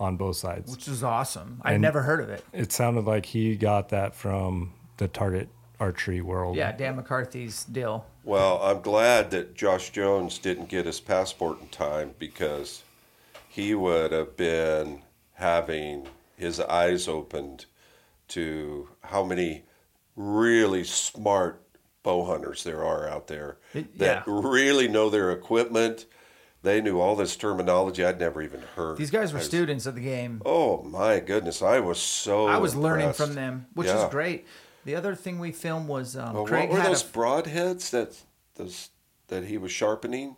on 0.00 0.16
both 0.16 0.36
sides. 0.36 0.72
Which 0.72 0.88
is 0.88 1.04
awesome. 1.04 1.60
I'd 1.62 1.80
never 1.80 2.02
heard 2.02 2.20
of 2.20 2.30
it. 2.30 2.44
It 2.52 2.72
sounded 2.72 3.04
like 3.04 3.26
he 3.26 3.54
got 3.56 3.90
that 3.90 4.14
from 4.14 4.72
the 4.96 5.08
target 5.08 5.48
archery 5.78 6.20
world. 6.20 6.56
Yeah, 6.56 6.72
Dan 6.72 6.96
McCarthy's 6.96 7.64
deal. 7.64 8.06
Well, 8.24 8.60
I'm 8.62 8.80
glad 8.80 9.30
that 9.30 9.54
Josh 9.54 9.90
Jones 9.90 10.38
didn't 10.38 10.68
get 10.68 10.86
his 10.86 11.00
passport 11.00 11.60
in 11.60 11.68
time 11.68 12.14
because 12.18 12.82
he 13.48 13.74
would 13.74 14.12
have 14.12 14.36
been 14.36 15.02
having 15.34 16.06
his 16.36 16.60
eyes 16.60 17.08
opened 17.08 17.66
to 18.28 18.88
how 19.02 19.24
many 19.24 19.64
really 20.16 20.84
smart 20.84 21.62
bow 22.02 22.24
hunters 22.24 22.64
there 22.64 22.84
are 22.84 23.08
out 23.08 23.26
there 23.26 23.58
It- 23.74 23.98
that 23.98 24.24
yeah. 24.26 24.32
really 24.40 24.88
know 24.88 25.10
their 25.10 25.30
equipment. 25.30 26.06
They 26.62 26.80
knew 26.80 26.98
all 27.00 27.14
this 27.14 27.36
terminology 27.36 28.04
I'd 28.04 28.18
never 28.18 28.42
even 28.42 28.60
heard. 28.74 28.96
These 28.98 29.10
guys 29.12 29.32
were 29.32 29.38
was- 29.38 29.46
students 29.46 29.86
of 29.86 29.94
the 29.94 30.00
game. 30.00 30.42
Oh 30.44 30.82
my 30.82 31.20
goodness, 31.20 31.62
I 31.62 31.78
was 31.80 32.00
so. 32.00 32.46
I 32.48 32.58
was 32.58 32.74
learning 32.74 33.12
from 33.12 33.34
them, 33.34 33.66
which 33.74 33.86
Yeah. 33.88 34.04
is 34.06 34.10
great. 34.10 34.46
The 34.84 34.94
other 34.96 35.14
thing 35.14 35.38
we 35.38 35.52
filmed 35.52 35.86
was 35.88 36.16
um, 36.16 36.34
Well, 36.34 36.44
Craig 36.46 36.68
what 36.70 36.76
were 36.78 36.82
had 36.82 36.90
those 36.90 37.02
a, 37.02 37.06
broadheads 37.06 37.90
that 37.90 38.16
those 38.56 38.90
that 39.28 39.44
he 39.44 39.58
was 39.58 39.70
sharpening? 39.70 40.36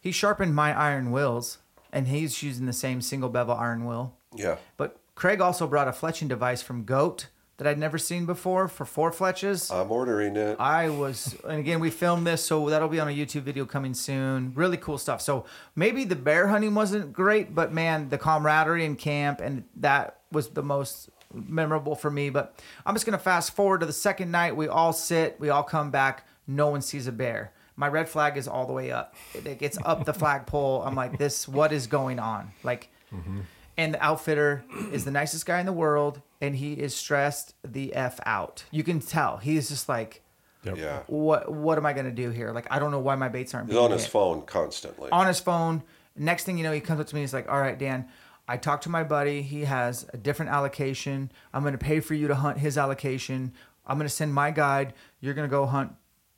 he 0.00 0.10
sharpened 0.12 0.54
my 0.54 0.72
iron 0.76 1.10
wills, 1.10 1.58
and 1.92 2.08
he's 2.08 2.42
using 2.42 2.66
the 2.66 2.72
same 2.72 3.00
single 3.02 3.28
bevel 3.28 3.54
iron 3.54 3.84
will. 3.84 4.14
Yeah. 4.34 4.56
But 4.76 4.96
Craig 5.14 5.40
also 5.40 5.66
brought 5.66 5.88
a 5.88 5.92
fletching 5.92 6.28
device 6.28 6.62
from 6.62 6.84
Goat 6.84 7.26
that 7.58 7.66
I'd 7.66 7.78
never 7.78 7.98
seen 7.98 8.24
before 8.24 8.68
for 8.68 8.84
four 8.84 9.10
fletches. 9.10 9.72
I'm 9.72 9.90
ordering 9.90 10.36
it. 10.36 10.56
I 10.60 10.88
was, 10.88 11.36
and 11.44 11.58
again, 11.58 11.80
we 11.80 11.90
filmed 11.90 12.26
this, 12.26 12.44
so 12.44 12.70
that'll 12.70 12.88
be 12.88 13.00
on 13.00 13.08
a 13.08 13.10
YouTube 13.10 13.42
video 13.42 13.66
coming 13.66 13.94
soon. 13.94 14.52
Really 14.54 14.76
cool 14.76 14.96
stuff. 14.96 15.20
So 15.20 15.44
maybe 15.74 16.04
the 16.04 16.16
bear 16.16 16.46
hunting 16.46 16.74
wasn't 16.74 17.12
great, 17.12 17.54
but 17.54 17.72
man, 17.72 18.08
the 18.08 18.18
camaraderie 18.18 18.84
in 18.84 18.94
camp, 18.94 19.40
and 19.40 19.64
that 19.76 20.20
was 20.30 20.50
the 20.50 20.62
most 20.62 21.10
memorable 21.34 21.96
for 21.96 22.10
me. 22.10 22.30
But 22.30 22.58
I'm 22.86 22.94
just 22.94 23.04
gonna 23.04 23.18
fast 23.18 23.54
forward 23.54 23.80
to 23.80 23.86
the 23.86 23.92
second 23.92 24.30
night. 24.30 24.54
We 24.56 24.68
all 24.68 24.92
sit, 24.92 25.38
we 25.40 25.48
all 25.48 25.64
come 25.64 25.90
back. 25.90 26.26
No 26.46 26.68
one 26.68 26.80
sees 26.80 27.08
a 27.08 27.12
bear. 27.12 27.52
My 27.74 27.88
red 27.88 28.08
flag 28.08 28.36
is 28.36 28.46
all 28.48 28.66
the 28.66 28.72
way 28.72 28.92
up. 28.92 29.14
It 29.34 29.58
gets 29.58 29.78
up 29.84 30.04
the 30.04 30.14
flagpole. 30.14 30.82
I'm 30.82 30.94
like, 30.94 31.18
this. 31.18 31.46
What 31.48 31.72
is 31.72 31.86
going 31.88 32.18
on? 32.20 32.52
Like. 32.62 32.88
Mm-hmm. 33.12 33.40
And 33.78 33.94
the 33.94 34.02
outfitter 34.04 34.64
is 34.92 35.04
the 35.06 35.10
nicest 35.10 35.46
guy 35.46 35.60
in 35.60 35.64
the 35.66 35.72
world, 35.72 36.20
and 36.40 36.54
he 36.56 36.72
is 36.74 36.94
stressed 36.94 37.54
the 37.64 37.94
f 37.94 38.18
out. 38.26 38.64
You 38.70 38.82
can 38.82 39.00
tell 39.00 39.38
he's 39.38 39.68
just 39.70 39.88
like, 39.88 40.22
Yep. 40.64 40.76
yeah. 40.76 41.02
what 41.06 41.50
what 41.52 41.78
am 41.78 41.86
I 41.86 41.92
gonna 41.92 42.10
do 42.10 42.30
here? 42.30 42.50
Like 42.50 42.66
I 42.70 42.78
don't 42.80 42.90
know 42.90 42.98
why 42.98 43.14
my 43.14 43.28
baits 43.28 43.54
aren't 43.54 43.68
He's 43.68 43.74
being 43.76 43.84
on 43.84 43.92
his 43.92 44.06
phone 44.06 44.42
constantly. 44.42 45.08
On 45.10 45.26
his 45.26 45.38
phone. 45.40 45.82
Next 46.16 46.42
thing 46.44 46.58
you 46.58 46.64
know, 46.64 46.72
he 46.72 46.80
comes 46.80 47.00
up 47.00 47.06
to 47.06 47.14
me. 47.14 47.20
He's 47.20 47.32
like, 47.32 47.48
"All 47.48 47.60
right, 47.60 47.78
Dan, 47.78 48.08
I 48.48 48.56
talked 48.56 48.82
to 48.82 48.90
my 48.90 49.04
buddy. 49.04 49.40
He 49.42 49.64
has 49.64 50.04
a 50.12 50.16
different 50.16 50.50
allocation. 50.50 51.30
I'm 51.54 51.62
gonna 51.62 51.78
pay 51.78 52.00
for 52.00 52.14
you 52.14 52.26
to 52.26 52.34
hunt 52.34 52.58
his 52.58 52.76
allocation. 52.76 53.52
I'm 53.86 53.96
gonna 53.96 54.08
send 54.08 54.34
my 54.34 54.50
guide. 54.50 54.92
You're 55.20 55.34
gonna 55.34 55.46
go 55.46 55.64
hunt. 55.66 55.92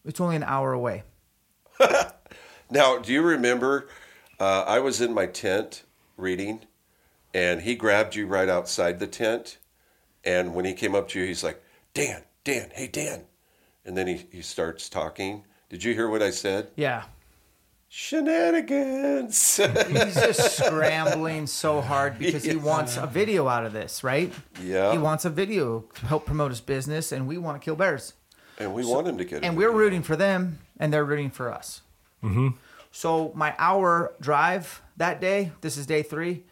It's 0.04 0.20
only 0.20 0.36
an 0.36 0.44
hour 0.44 0.72
away. 0.74 1.04
Now, 2.72 2.98
do 2.98 3.12
you 3.12 3.22
remember? 3.22 3.88
Uh, 4.38 4.62
I 4.66 4.78
was 4.78 5.00
in 5.00 5.12
my 5.12 5.26
tent 5.26 5.82
reading, 6.16 6.60
and 7.34 7.62
he 7.62 7.74
grabbed 7.74 8.14
you 8.14 8.26
right 8.26 8.48
outside 8.48 8.98
the 8.98 9.06
tent. 9.06 9.58
And 10.24 10.54
when 10.54 10.64
he 10.64 10.74
came 10.74 10.94
up 10.94 11.08
to 11.10 11.20
you, 11.20 11.26
he's 11.26 11.44
like, 11.44 11.62
"Dan, 11.94 12.22
Dan, 12.44 12.70
hey 12.74 12.86
Dan," 12.86 13.24
and 13.84 13.96
then 13.96 14.06
he, 14.06 14.26
he 14.30 14.42
starts 14.42 14.88
talking. 14.88 15.44
Did 15.68 15.84
you 15.84 15.94
hear 15.94 16.08
what 16.08 16.22
I 16.22 16.30
said? 16.30 16.68
Yeah." 16.76 17.04
Shenanigans. 17.92 19.56
He's 19.56 20.14
just 20.14 20.58
scrambling 20.58 21.48
so 21.48 21.80
hard 21.80 22.20
because 22.20 22.44
he 22.44 22.54
wants 22.54 22.96
a 22.96 23.04
video 23.08 23.48
out 23.48 23.66
of 23.66 23.72
this, 23.72 24.04
right? 24.04 24.32
Yeah. 24.62 24.92
He 24.92 24.98
wants 24.98 25.24
a 25.24 25.30
video 25.30 25.80
to 25.96 26.06
help 26.06 26.24
promote 26.24 26.52
his 26.52 26.60
business, 26.60 27.10
and 27.10 27.26
we 27.26 27.36
want 27.36 27.60
to 27.60 27.64
kill 27.64 27.74
bears. 27.74 28.12
and 28.60 28.74
we 28.74 28.84
want 28.84 29.08
him 29.08 29.18
to 29.18 29.24
get. 29.24 29.42
and 29.42 29.54
it. 29.54 29.56
we're 29.56 29.72
rooting 29.72 30.02
for 30.02 30.14
them 30.14 30.58
and 30.78 30.92
they're 30.92 31.04
rooting 31.04 31.30
for 31.30 31.52
us 31.52 31.80
mm-hmm. 32.22 32.48
so 32.92 33.32
my 33.34 33.54
hour 33.58 34.12
drive 34.20 34.82
that 34.96 35.20
day 35.20 35.50
this 35.62 35.76
is 35.76 35.86
day 35.86 36.02
three 36.02 36.44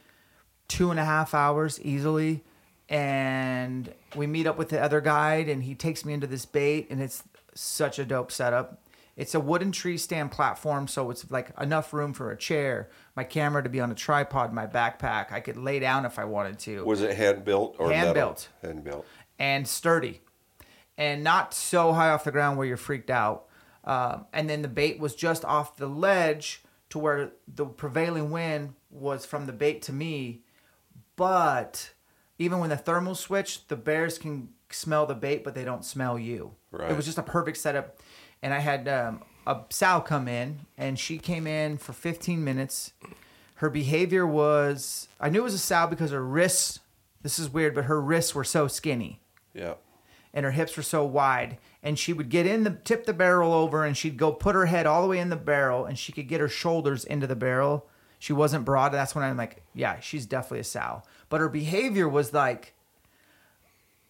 two 0.68 0.90
and 0.90 1.00
a 1.00 1.04
half 1.04 1.34
hours 1.34 1.80
easily 1.82 2.44
and 2.88 3.92
we 4.16 4.26
meet 4.26 4.46
up 4.46 4.56
with 4.56 4.68
the 4.70 4.80
other 4.80 5.00
guide 5.00 5.48
and 5.48 5.64
he 5.64 5.74
takes 5.74 6.04
me 6.04 6.12
into 6.12 6.26
this 6.26 6.46
bait 6.46 6.86
and 6.90 7.02
it's 7.02 7.22
such 7.54 7.98
a 7.98 8.04
dope 8.04 8.30
setup 8.30 8.82
it's 9.16 9.34
a 9.34 9.40
wooden 9.40 9.72
tree 9.72 9.98
stand 9.98 10.30
platform 10.30 10.86
so 10.86 11.10
it's 11.10 11.30
like 11.30 11.50
enough 11.60 11.92
room 11.92 12.12
for 12.12 12.30
a 12.30 12.36
chair 12.36 12.88
my 13.16 13.24
camera 13.24 13.62
to 13.62 13.68
be 13.68 13.80
on 13.80 13.90
a 13.90 13.94
tripod 13.94 14.52
my 14.52 14.66
backpack 14.66 15.32
i 15.32 15.40
could 15.40 15.56
lay 15.56 15.78
down 15.78 16.04
if 16.04 16.18
i 16.18 16.24
wanted 16.24 16.58
to 16.58 16.84
Was 16.84 17.02
it 17.02 17.16
hand 17.16 17.44
built 17.44 17.76
or 17.78 17.90
Hand 17.92 18.14
built. 18.14 18.48
Hand 18.62 18.84
built. 18.84 19.04
and 19.38 19.66
sturdy 19.66 20.20
and 20.96 21.22
not 21.24 21.52
so 21.54 21.92
high 21.92 22.10
off 22.10 22.24
the 22.24 22.32
ground 22.32 22.58
where 22.58 22.66
you're 22.66 22.76
freaked 22.76 23.08
out. 23.08 23.44
Um, 23.84 24.26
and 24.32 24.50
then 24.50 24.62
the 24.62 24.68
bait 24.68 24.98
was 24.98 25.14
just 25.14 25.44
off 25.44 25.76
the 25.76 25.86
ledge 25.86 26.62
to 26.90 26.98
where 26.98 27.30
the 27.46 27.64
prevailing 27.66 28.30
wind 28.32 28.74
was 28.90 29.24
from 29.24 29.46
the 29.46 29.52
bait 29.52 29.80
to 29.82 29.92
me. 29.92 30.42
But 31.18 31.90
even 32.38 32.60
when 32.60 32.70
the 32.70 32.76
thermal 32.76 33.14
switch, 33.16 33.66
the 33.68 33.76
bears 33.76 34.16
can 34.18 34.48
smell 34.70 35.04
the 35.04 35.14
bait, 35.14 35.42
but 35.44 35.54
they 35.54 35.64
don't 35.64 35.84
smell 35.84 36.18
you. 36.18 36.52
Right. 36.70 36.90
It 36.90 36.96
was 36.96 37.04
just 37.06 37.18
a 37.18 37.22
perfect 37.22 37.58
setup. 37.58 37.98
And 38.40 38.54
I 38.54 38.60
had 38.60 38.86
um, 38.88 39.22
a 39.46 39.62
sow 39.68 40.00
come 40.00 40.28
in, 40.28 40.60
and 40.78 40.96
she 40.98 41.18
came 41.18 41.46
in 41.46 41.76
for 41.76 41.92
15 41.92 42.42
minutes. 42.44 42.92
Her 43.56 43.68
behavior 43.68 44.24
was 44.24 45.08
I 45.20 45.28
knew 45.28 45.40
it 45.40 45.44
was 45.44 45.54
a 45.54 45.58
sow 45.58 45.88
because 45.88 46.12
her 46.12 46.24
wrists, 46.24 46.78
this 47.22 47.38
is 47.40 47.50
weird, 47.50 47.74
but 47.74 47.86
her 47.86 48.00
wrists 48.00 48.32
were 48.32 48.44
so 48.44 48.68
skinny 48.68 49.20
Yeah. 49.52 49.74
and 50.32 50.44
her 50.44 50.52
hips 50.52 50.76
were 50.76 50.84
so 50.84 51.04
wide 51.04 51.58
and 51.82 51.98
she 51.98 52.12
would 52.12 52.28
get 52.28 52.46
in 52.46 52.62
the 52.62 52.70
tip 52.70 53.04
the 53.06 53.12
barrel 53.12 53.52
over 53.52 53.84
and 53.84 53.96
she'd 53.96 54.16
go 54.16 54.30
put 54.30 54.54
her 54.54 54.66
head 54.66 54.86
all 54.86 55.02
the 55.02 55.08
way 55.08 55.18
in 55.18 55.28
the 55.30 55.34
barrel 55.36 55.84
and 55.84 55.98
she 55.98 56.12
could 56.12 56.28
get 56.28 56.40
her 56.40 56.48
shoulders 56.48 57.04
into 57.04 57.26
the 57.26 57.34
barrel 57.34 57.88
she 58.18 58.32
wasn't 58.32 58.64
broad. 58.64 58.90
That's 58.90 59.14
when 59.14 59.24
i'm 59.24 59.36
like 59.36 59.62
yeah 59.74 60.00
she's 60.00 60.26
definitely 60.26 60.60
a 60.60 60.64
sow. 60.64 61.02
But 61.28 61.40
her 61.40 61.48
behavior 61.48 62.08
was 62.08 62.32
like 62.32 62.74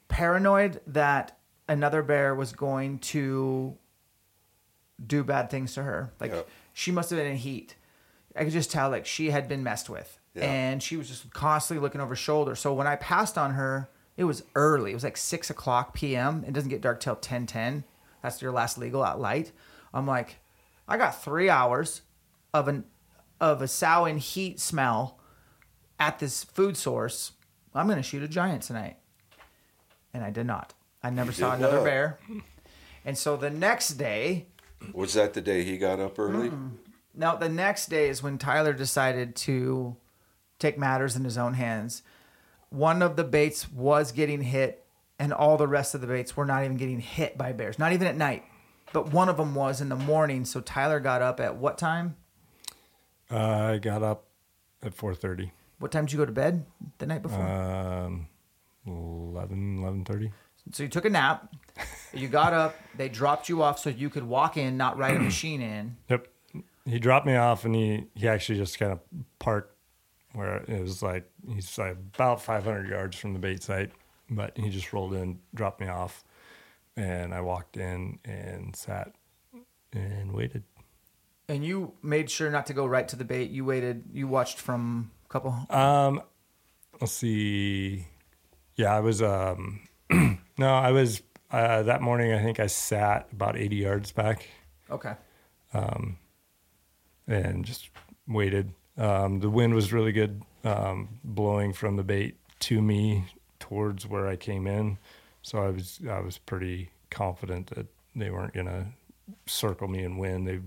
paranoid 0.08 0.80
that 0.86 1.36
another 1.68 2.02
bear 2.02 2.34
was 2.34 2.52
going 2.52 2.98
to 2.98 3.76
do 5.04 5.22
bad 5.22 5.50
things 5.50 5.74
to 5.74 5.82
her. 5.82 6.12
Like 6.20 6.32
Yeah. 6.32 6.42
she 6.72 6.90
must 6.90 7.10
have 7.10 7.18
been 7.18 7.26
in 7.26 7.36
heat. 7.36 7.76
I 8.36 8.44
could 8.44 8.52
just 8.52 8.70
tell 8.70 8.90
like 8.90 9.06
she 9.06 9.30
had 9.30 9.48
been 9.48 9.62
messed 9.62 9.88
with. 9.90 10.18
Yeah. 10.34 10.44
and 10.44 10.82
she 10.82 10.96
was 10.96 11.08
just 11.08 11.32
constantly 11.32 11.82
looking 11.82 12.00
over 12.00 12.10
her 12.10 12.16
shoulder. 12.16 12.54
So 12.54 12.72
when 12.72 12.86
i 12.86 12.96
passed 12.96 13.36
on 13.36 13.54
her 13.54 13.88
it 14.16 14.24
was 14.24 14.42
early. 14.54 14.90
It 14.90 14.94
was 14.94 15.04
like 15.04 15.16
6 15.16 15.50
o'clock 15.50 15.94
pm 15.94 16.44
it 16.46 16.52
doesn't 16.52 16.70
get 16.70 16.80
dark 16.80 17.00
till 17.00 17.16
10 17.16 17.46
10 17.46 17.84
that's 18.22 18.42
your 18.42 18.52
last 18.52 18.78
legal 18.78 19.04
at 19.04 19.18
light. 19.20 19.52
I'm 19.92 20.06
like 20.06 20.36
i 20.86 20.96
got 20.96 21.22
three 21.22 21.50
hours 21.50 22.02
of 22.54 22.66
an 22.68 22.84
of 23.40 23.62
a 23.62 23.68
sow 23.68 24.04
in 24.04 24.18
heat 24.18 24.58
smell 24.60 25.18
at 25.98 26.18
this 26.18 26.44
food 26.44 26.76
source 26.76 27.32
i'm 27.74 27.88
gonna 27.88 28.02
shoot 28.02 28.22
a 28.22 28.28
giant 28.28 28.62
tonight 28.62 28.96
and 30.14 30.24
i 30.24 30.30
did 30.30 30.46
not 30.46 30.74
i 31.02 31.10
never 31.10 31.32
saw 31.32 31.54
another 31.54 31.76
not. 31.76 31.84
bear 31.84 32.18
and 33.04 33.16
so 33.16 33.36
the 33.36 33.50
next 33.50 33.90
day 33.94 34.46
Was 34.92 35.14
that 35.14 35.34
the 35.34 35.40
day 35.40 35.64
he 35.64 35.76
got 35.78 35.98
up 36.00 36.18
early? 36.18 36.50
now, 37.14 37.34
the 37.36 37.48
next 37.48 37.86
day 37.86 38.08
is 38.08 38.22
when 38.22 38.38
Tyler 38.38 38.72
decided 38.72 39.34
to 39.34 39.96
take 40.60 40.78
matters 40.78 41.16
in 41.16 41.24
his 41.24 41.36
own 41.38 41.54
hands. 41.54 42.02
one 42.70 43.02
of 43.02 43.16
the 43.16 43.24
baits 43.24 43.70
was 43.72 44.12
getting 44.12 44.42
hit, 44.42 44.84
and 45.18 45.32
all 45.32 45.56
the 45.56 45.66
rest 45.66 45.94
of 45.96 46.00
the 46.00 46.06
baits 46.06 46.36
were 46.36 46.44
not 46.44 46.62
even 46.64 46.76
getting 46.76 47.00
hit 47.00 47.36
by 47.38 47.52
bears, 47.52 47.78
not 47.78 47.92
even 47.92 48.06
at 48.06 48.16
night. 48.16 48.44
But 48.92 49.12
one 49.12 49.28
of 49.28 49.36
them 49.36 49.54
was 49.54 49.80
in 49.80 49.88
the 49.88 49.96
morning. 49.96 50.44
So 50.44 50.60
Tyler 50.60 51.00
got 51.00 51.22
up 51.22 51.40
at 51.40 51.56
what 51.56 51.76
time? 51.78 52.16
Uh, 53.30 53.72
I 53.74 53.78
got 53.78 54.02
up 54.02 54.24
at 54.82 54.94
4:30. 54.96 55.50
What 55.78 55.92
time 55.92 56.06
did 56.06 56.12
you 56.12 56.18
go 56.18 56.26
to 56.26 56.32
bed 56.32 56.64
the 56.98 57.06
night 57.06 57.22
before? 57.22 57.46
Um, 57.46 58.26
11, 58.86 59.78
11:30. 59.80 60.32
so 60.72 60.82
you 60.82 60.88
took 60.88 61.04
a 61.04 61.10
nap. 61.10 61.54
You 62.12 62.28
got 62.28 62.52
up. 62.52 62.74
They 62.96 63.08
dropped 63.08 63.48
you 63.48 63.62
off 63.62 63.78
so 63.78 63.90
you 63.90 64.10
could 64.10 64.24
walk 64.24 64.56
in, 64.56 64.76
not 64.76 64.96
ride 64.98 65.16
a 65.16 65.20
machine 65.30 65.60
in. 65.60 65.96
Yep. 66.08 66.28
He 66.84 66.98
dropped 66.98 67.26
me 67.26 67.36
off, 67.36 67.64
and 67.64 67.74
he 67.74 68.06
he 68.14 68.26
actually 68.28 68.58
just 68.58 68.78
kind 68.78 68.92
of 68.92 69.00
parked 69.38 69.74
where 70.32 70.56
it 70.68 70.80
was 70.80 71.02
like 71.02 71.30
he's 71.48 71.76
like 71.78 71.92
about 72.14 72.40
500 72.42 72.88
yards 72.88 73.16
from 73.16 73.32
the 73.34 73.38
bait 73.38 73.62
site, 73.62 73.92
but 74.30 74.56
he 74.56 74.70
just 74.70 74.92
rolled 74.92 75.14
in, 75.14 75.38
dropped 75.54 75.80
me 75.80 75.88
off, 75.88 76.24
and 76.96 77.34
I 77.34 77.40
walked 77.40 77.76
in 77.76 78.18
and 78.24 78.74
sat 78.74 79.12
and 79.92 80.32
waited. 80.32 80.64
And 81.48 81.64
you 81.64 81.94
made 82.02 82.30
sure 82.30 82.50
not 82.50 82.66
to 82.66 82.74
go 82.74 82.84
right 82.86 83.08
to 83.08 83.16
the 83.16 83.24
bait. 83.24 83.50
You 83.50 83.64
waited. 83.64 84.04
You 84.12 84.28
watched 84.28 84.58
from 84.58 85.10
a 85.24 85.32
couple. 85.32 85.54
Um, 85.70 86.20
let's 87.00 87.12
see. 87.12 88.06
Yeah, 88.76 88.94
I 88.94 89.00
was. 89.00 89.22
Um, 89.22 89.80
no, 90.10 90.74
I 90.74 90.90
was 90.90 91.22
uh, 91.50 91.82
that 91.84 92.02
morning. 92.02 92.32
I 92.32 92.42
think 92.42 92.60
I 92.60 92.66
sat 92.66 93.28
about 93.32 93.56
80 93.56 93.76
yards 93.76 94.12
back 94.12 94.46
Okay. 94.90 95.14
and 97.26 97.64
just 97.64 97.88
waited. 98.26 98.72
Um, 98.98 99.40
the 99.40 99.48
wind 99.50 99.74
was 99.74 99.92
really 99.92 100.12
good, 100.12 100.42
um, 100.64 101.20
blowing 101.24 101.72
from 101.72 101.96
the 101.96 102.02
bait 102.02 102.36
to 102.60 102.82
me 102.82 103.24
towards 103.60 104.06
where 104.06 104.26
I 104.26 104.36
came 104.36 104.66
in. 104.66 104.98
So 105.42 105.62
I 105.62 105.70
was 105.70 106.00
I 106.10 106.20
was 106.20 106.36
pretty 106.36 106.90
confident 107.10 107.68
that 107.74 107.86
they 108.14 108.30
weren't 108.30 108.52
gonna 108.52 108.88
circle 109.46 109.88
me 109.88 110.02
and 110.02 110.18
win. 110.18 110.44
They 110.44 110.60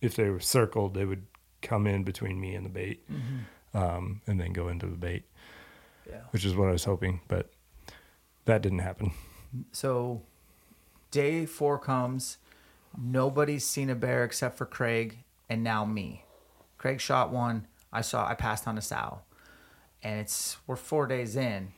if 0.00 0.14
they 0.16 0.30
were 0.30 0.40
circled, 0.40 0.94
they 0.94 1.04
would 1.04 1.26
come 1.62 1.86
in 1.86 2.02
between 2.04 2.40
me 2.40 2.54
and 2.54 2.64
the 2.64 2.70
bait, 2.70 3.04
um, 3.74 4.20
and 4.26 4.40
then 4.40 4.52
go 4.52 4.68
into 4.68 4.86
the 4.86 4.96
bait, 4.96 5.24
Yeah. 6.08 6.22
which 6.30 6.44
is 6.44 6.54
what 6.54 6.68
I 6.68 6.72
was 6.72 6.84
hoping, 6.84 7.20
but 7.28 7.50
that 8.46 8.62
didn't 8.62 8.78
happen. 8.80 9.12
So 9.72 10.22
day 11.10 11.44
four 11.46 11.78
comes. 11.78 12.38
Nobody's 12.96 13.64
seen 13.64 13.90
a 13.90 13.94
bear 13.94 14.24
except 14.24 14.56
for 14.56 14.66
Craig 14.66 15.18
and 15.48 15.62
now 15.62 15.84
me. 15.84 16.24
Craig 16.78 17.00
shot 17.00 17.30
one. 17.30 17.66
I 17.92 18.00
saw 18.00 18.26
I 18.26 18.34
passed 18.34 18.66
on 18.66 18.78
a 18.78 18.80
sow. 18.82 19.20
And 20.02 20.18
it's 20.20 20.56
we're 20.66 20.76
four 20.76 21.06
days 21.06 21.36
in. 21.36 21.72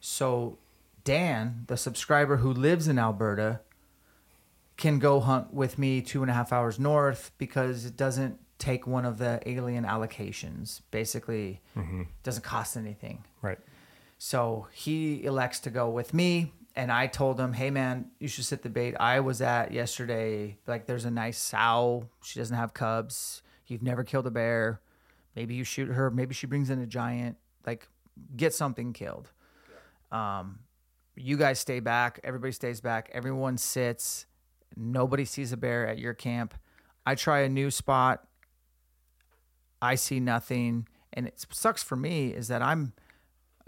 So 0.00 0.58
Dan, 1.04 1.64
the 1.68 1.76
subscriber 1.76 2.36
who 2.38 2.52
lives 2.52 2.86
in 2.86 2.98
Alberta, 2.98 3.60
can 4.76 4.98
go 4.98 5.20
hunt 5.20 5.52
with 5.52 5.78
me 5.78 6.00
two 6.00 6.22
and 6.22 6.30
a 6.30 6.34
half 6.34 6.52
hours 6.52 6.78
north 6.78 7.30
because 7.38 7.84
it 7.84 7.96
doesn't 7.96 8.38
take 8.58 8.86
one 8.86 9.04
of 9.04 9.18
the 9.18 9.40
alien 9.46 9.84
allocations. 9.84 10.80
Basically, 10.90 11.60
doesn't 12.22 12.44
cost 12.44 12.76
anything. 12.76 13.24
Right. 13.42 13.58
So 14.18 14.68
he 14.72 15.24
elects 15.24 15.60
to 15.60 15.70
go 15.70 15.90
with 15.90 16.14
me. 16.14 16.52
And 16.74 16.90
I 16.90 17.06
told 17.06 17.38
him, 17.38 17.52
hey, 17.52 17.70
man, 17.70 18.06
you 18.18 18.28
should 18.28 18.46
sit 18.46 18.62
the 18.62 18.70
bait 18.70 18.94
I 18.98 19.20
was 19.20 19.42
at 19.42 19.72
yesterday. 19.72 20.56
Like, 20.66 20.86
there's 20.86 21.04
a 21.04 21.10
nice 21.10 21.36
sow. 21.36 22.08
She 22.22 22.38
doesn't 22.38 22.56
have 22.56 22.72
cubs. 22.72 23.42
You've 23.66 23.82
never 23.82 24.04
killed 24.04 24.26
a 24.26 24.30
bear. 24.30 24.80
Maybe 25.36 25.54
you 25.54 25.64
shoot 25.64 25.88
her. 25.88 26.10
Maybe 26.10 26.32
she 26.34 26.46
brings 26.46 26.70
in 26.70 26.78
a 26.78 26.86
giant. 26.86 27.36
Like, 27.66 27.88
get 28.36 28.54
something 28.54 28.94
killed. 28.94 29.30
Um, 30.10 30.60
you 31.14 31.36
guys 31.36 31.58
stay 31.58 31.80
back. 31.80 32.20
Everybody 32.24 32.52
stays 32.52 32.80
back. 32.80 33.10
Everyone 33.12 33.58
sits. 33.58 34.24
Nobody 34.76 35.24
sees 35.24 35.52
a 35.52 35.56
bear 35.56 35.86
at 35.86 35.98
your 35.98 36.14
camp. 36.14 36.54
I 37.04 37.14
try 37.14 37.40
a 37.40 37.48
new 37.48 37.70
spot. 37.70 38.26
I 39.80 39.96
see 39.96 40.20
nothing. 40.20 40.86
And 41.12 41.26
it 41.26 41.44
sucks 41.50 41.82
for 41.82 41.96
me 41.96 42.28
is 42.28 42.48
that 42.48 42.62
I'm 42.62 42.92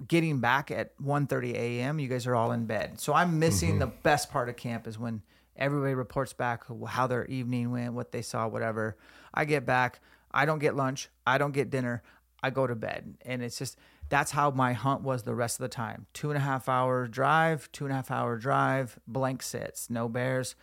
getting 0.06 0.40
back 0.40 0.70
at 0.70 0.96
1.30 0.98 1.54
a.m. 1.54 1.98
You 1.98 2.08
guys 2.08 2.26
are 2.26 2.34
all 2.34 2.52
in 2.52 2.66
bed. 2.66 3.00
So 3.00 3.12
I'm 3.12 3.38
missing 3.38 3.70
mm-hmm. 3.70 3.78
the 3.80 3.86
best 3.86 4.30
part 4.30 4.48
of 4.48 4.56
camp 4.56 4.86
is 4.86 4.98
when 4.98 5.22
everybody 5.56 5.94
reports 5.94 6.32
back 6.32 6.64
how 6.88 7.06
their 7.06 7.26
evening 7.26 7.70
went, 7.70 7.94
what 7.94 8.12
they 8.12 8.22
saw, 8.22 8.48
whatever. 8.48 8.96
I 9.32 9.44
get 9.44 9.66
back. 9.66 10.00
I 10.32 10.46
don't 10.46 10.58
get 10.58 10.74
lunch. 10.74 11.10
I 11.26 11.38
don't 11.38 11.52
get 11.52 11.70
dinner. 11.70 12.02
I 12.42 12.50
go 12.50 12.66
to 12.66 12.74
bed. 12.74 13.16
And 13.22 13.42
it's 13.42 13.58
just, 13.58 13.78
that's 14.08 14.32
how 14.32 14.50
my 14.50 14.72
hunt 14.72 15.02
was 15.02 15.22
the 15.22 15.34
rest 15.34 15.58
of 15.58 15.62
the 15.62 15.68
time. 15.68 16.06
Two 16.12 16.30
and 16.30 16.36
a 16.36 16.40
half 16.40 16.68
hour 16.68 17.06
drive, 17.06 17.70
two 17.72 17.84
and 17.84 17.92
a 17.92 17.96
half 17.96 18.10
hour 18.10 18.36
drive, 18.36 18.98
blank 19.06 19.42
sits, 19.42 19.88
no 19.88 20.08
bears, 20.08 20.54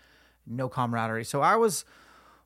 no 0.46 0.70
camaraderie. 0.70 1.26
So 1.26 1.42
I 1.42 1.56
was 1.56 1.86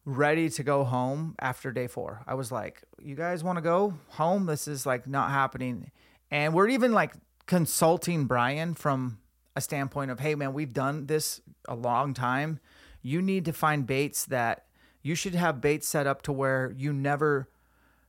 ready 0.05 0.49
to 0.49 0.63
go 0.63 0.83
home 0.83 1.35
after 1.39 1.71
day 1.71 1.87
four. 1.87 2.21
I 2.27 2.35
was 2.35 2.51
like, 2.51 2.83
you 3.01 3.15
guys 3.15 3.43
want 3.43 3.57
to 3.57 3.61
go 3.61 3.95
home? 4.09 4.45
This 4.45 4.67
is 4.67 4.85
like 4.85 5.07
not 5.07 5.31
happening. 5.31 5.91
And 6.29 6.53
we're 6.53 6.69
even 6.69 6.91
like 6.91 7.13
consulting 7.47 8.25
Brian 8.25 8.73
from 8.73 9.19
a 9.55 9.61
standpoint 9.61 10.11
of, 10.11 10.19
hey, 10.19 10.35
man, 10.35 10.53
we've 10.53 10.73
done 10.73 11.07
this 11.07 11.41
a 11.67 11.75
long 11.75 12.13
time. 12.13 12.59
You 13.01 13.21
need 13.21 13.45
to 13.45 13.53
find 13.53 13.85
baits 13.85 14.25
that 14.25 14.65
you 15.01 15.15
should 15.15 15.35
have 15.35 15.61
baits 15.61 15.87
set 15.87 16.07
up 16.07 16.21
to 16.23 16.31
where 16.31 16.73
you 16.75 16.91
never, 16.91 17.49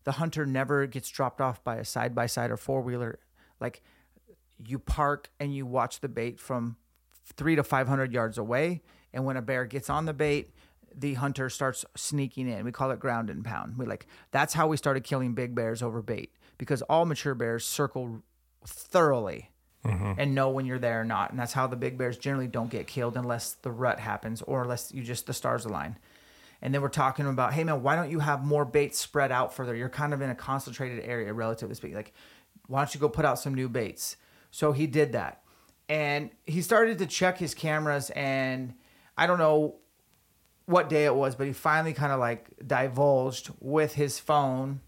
the 0.05 0.13
hunter 0.13 0.47
never 0.47 0.87
gets 0.87 1.09
dropped 1.09 1.41
off 1.41 1.63
by 1.63 1.77
a 1.77 1.85
side 1.85 2.15
by 2.15 2.27
side 2.27 2.51
or 2.51 2.57
four 2.57 2.81
wheeler. 2.81 3.19
Like 3.61 3.83
you 4.65 4.79
park 4.79 5.31
and 5.39 5.55
you 5.55 5.67
watch 5.67 6.01
the 6.01 6.09
bait 6.09 6.41
from 6.41 6.77
three 7.37 7.57
to 7.57 7.63
500 7.63 8.13
yards 8.13 8.39
away. 8.39 8.83
And 9.17 9.25
when 9.25 9.39
a 9.39 9.43
bear 9.43 9.65
gets 9.65 9.89
on 9.89 10.05
the 10.05 10.13
bait, 10.13 10.51
the 10.95 11.15
hunter 11.15 11.49
starts 11.49 11.87
sneaking 11.97 12.49
in. 12.49 12.65
We 12.65 12.71
call 12.71 12.91
it 12.91 13.01
ground 13.01 13.31
and 13.31 13.43
pound. 13.43 13.79
We 13.79 13.87
like 13.87 14.07
that's 14.31 14.53
how 14.53 14.69
we 14.69 14.77
started 14.77 15.05
killing 15.05 15.33
big 15.33 15.55
bears 15.55 15.83
over 15.83 16.03
bait 16.03 16.35
because 16.59 16.83
all 16.83 17.07
mature 17.07 17.35
bears 17.35 17.65
circle 17.65 18.23
thoroughly 18.67 19.51
mm-hmm. 19.85 20.13
and 20.19 20.35
know 20.35 20.51
when 20.51 20.67
you're 20.67 20.79
there 20.79 21.01
or 21.01 21.05
not. 21.05 21.31
And 21.31 21.41
that's 21.41 21.55
how 21.55 21.67
the 21.67 21.77
big 21.77 21.97
bears 21.97 22.19
generally 22.19 22.47
don't 22.47 22.71
get 22.71 22.87
killed 22.87 23.17
unless 23.17 23.55
the 23.55 23.71
rut 23.71 23.99
happens 23.99 24.43
or 24.43 24.63
unless 24.63 24.93
you 24.93 25.03
just 25.03 25.27
the 25.27 25.33
stars 25.33 25.65
align. 25.65 25.99
And 26.61 26.75
then 26.75 26.83
we're 26.83 26.89
talking 26.89 27.27
about, 27.27 27.55
hey 27.55 27.65
man, 27.65 27.83
why 27.83 27.97
don't 27.97 28.11
you 28.11 28.21
have 28.21 28.45
more 28.45 28.67
baits 28.67 28.99
spread 28.99 29.33
out 29.33 29.55
further? 29.55 29.75
You're 29.75 29.89
kind 29.89 30.13
of 30.13 30.21
in 30.21 30.29
a 30.29 30.35
concentrated 30.35 31.05
area, 31.05 31.33
relatively 31.33 31.75
speaking. 31.75 31.97
Like, 31.97 32.13
why 32.67 32.81
don't 32.81 32.95
you 32.95 33.01
go 33.01 33.09
put 33.09 33.25
out 33.25 33.39
some 33.39 33.55
new 33.55 33.71
baits? 33.71 34.17
So 34.51 34.73
he 34.73 34.87
did 34.87 35.13
that. 35.13 35.43
And 35.89 36.31
he 36.45 36.61
started 36.61 36.99
to 36.99 37.07
check 37.07 37.39
his 37.39 37.55
cameras 37.55 38.11
and 38.11 38.75
I 39.17 39.27
don't 39.27 39.39
know 39.39 39.77
what 40.67 40.89
day 40.89 41.05
it 41.05 41.15
was, 41.15 41.35
but 41.35 41.47
he 41.47 41.53
finally 41.53 41.95
kind 41.95 42.13
of 42.13 42.21
like 42.21 42.49
divulged 42.67 43.51
with 43.61 43.95
his 43.95 44.19
phone 44.19 44.81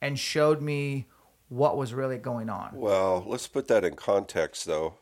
and 0.00 0.18
showed 0.18 0.60
me 0.60 1.06
what 1.48 1.76
was 1.76 1.94
really 1.94 2.18
going 2.18 2.50
on. 2.50 2.70
Well, 2.74 3.24
let's 3.26 3.46
put 3.46 3.68
that 3.68 3.84
in 3.84 3.94
context, 3.94 4.66
though. 4.66 4.94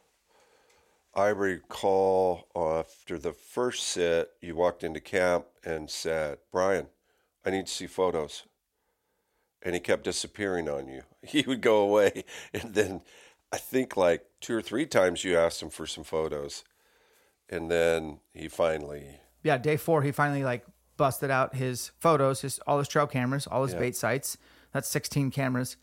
I 1.14 1.28
recall 1.28 2.48
after 2.56 3.18
the 3.18 3.32
first 3.32 3.84
sit, 3.84 4.30
you 4.40 4.56
walked 4.56 4.82
into 4.82 5.00
camp 5.00 5.46
and 5.64 5.88
said, 5.88 6.38
Brian, 6.50 6.88
I 7.44 7.50
need 7.50 7.66
to 7.66 7.72
see 7.72 7.86
photos. 7.86 8.44
And 9.62 9.74
he 9.74 9.80
kept 9.80 10.04
disappearing 10.04 10.68
on 10.68 10.88
you. 10.88 11.02
He 11.26 11.42
would 11.46 11.62
go 11.62 11.78
away. 11.78 12.24
And 12.52 12.74
then 12.74 13.00
I 13.50 13.56
think 13.56 13.96
like 13.96 14.26
two 14.40 14.54
or 14.54 14.60
three 14.60 14.84
times 14.84 15.24
you 15.24 15.38
asked 15.38 15.62
him 15.62 15.70
for 15.70 15.86
some 15.86 16.04
photos. 16.04 16.64
And 17.50 17.70
then 17.70 18.20
he 18.32 18.48
finally, 18.48 19.20
yeah, 19.42 19.58
day 19.58 19.76
four, 19.76 20.02
he 20.02 20.12
finally 20.12 20.44
like 20.44 20.64
busted 20.96 21.30
out 21.30 21.54
his 21.54 21.90
photos, 22.00 22.40
his 22.40 22.58
all 22.66 22.78
his 22.78 22.88
trail 22.88 23.06
cameras, 23.06 23.46
all 23.46 23.62
his 23.64 23.72
Yeah. 23.72 23.80
bait 23.80 23.96
sites. 23.96 24.36
That's 24.72 24.88
16 24.88 25.30
cameras. 25.30 25.76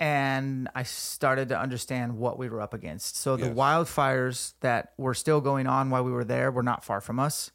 And 0.00 0.68
I 0.74 0.84
started 0.84 1.48
to 1.48 1.58
understand 1.58 2.18
what 2.18 2.38
we 2.38 2.48
were 2.48 2.60
up 2.60 2.72
against. 2.72 3.16
So 3.16 3.36
the 3.36 3.46
Yes. 3.48 3.56
wildfires 3.56 4.54
that 4.60 4.92
were 4.96 5.14
still 5.14 5.40
going 5.40 5.66
on 5.66 5.90
while 5.90 6.04
we 6.04 6.12
were 6.12 6.24
there 6.24 6.52
were 6.52 6.62
not 6.62 6.84
far 6.84 7.00
from 7.00 7.18
us. 7.18 7.50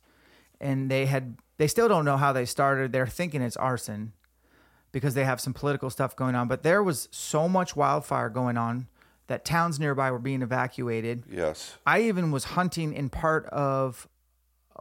And 0.59 0.91
they 0.91 1.05
had 1.05 1.37
they 1.57 1.67
still 1.67 1.87
don't 1.87 2.03
know 2.03 2.17
how 2.17 2.33
they 2.33 2.45
started. 2.45 2.91
They're 2.91 3.05
thinking 3.07 3.41
it's 3.41 3.55
arson 3.55 4.11
because 4.91 5.13
they 5.13 5.23
have 5.23 5.39
some 5.39 5.53
political 5.53 5.89
stuff 5.89 6.15
going 6.15 6.35
on. 6.35 6.47
But 6.47 6.63
there 6.63 6.81
was 6.83 7.07
so 7.11 7.47
much 7.47 7.75
wildfire 7.75 8.29
going 8.29 8.57
on 8.57 8.87
that 9.27 9.45
towns 9.45 9.79
nearby 9.79 10.11
were 10.11 10.19
being 10.19 10.41
evacuated. 10.41 11.23
yes. 11.29 11.75
I 11.85 12.01
even 12.01 12.31
was 12.31 12.43
hunting 12.43 12.93
in 12.93 13.09
part 13.09 13.45
of 13.47 14.07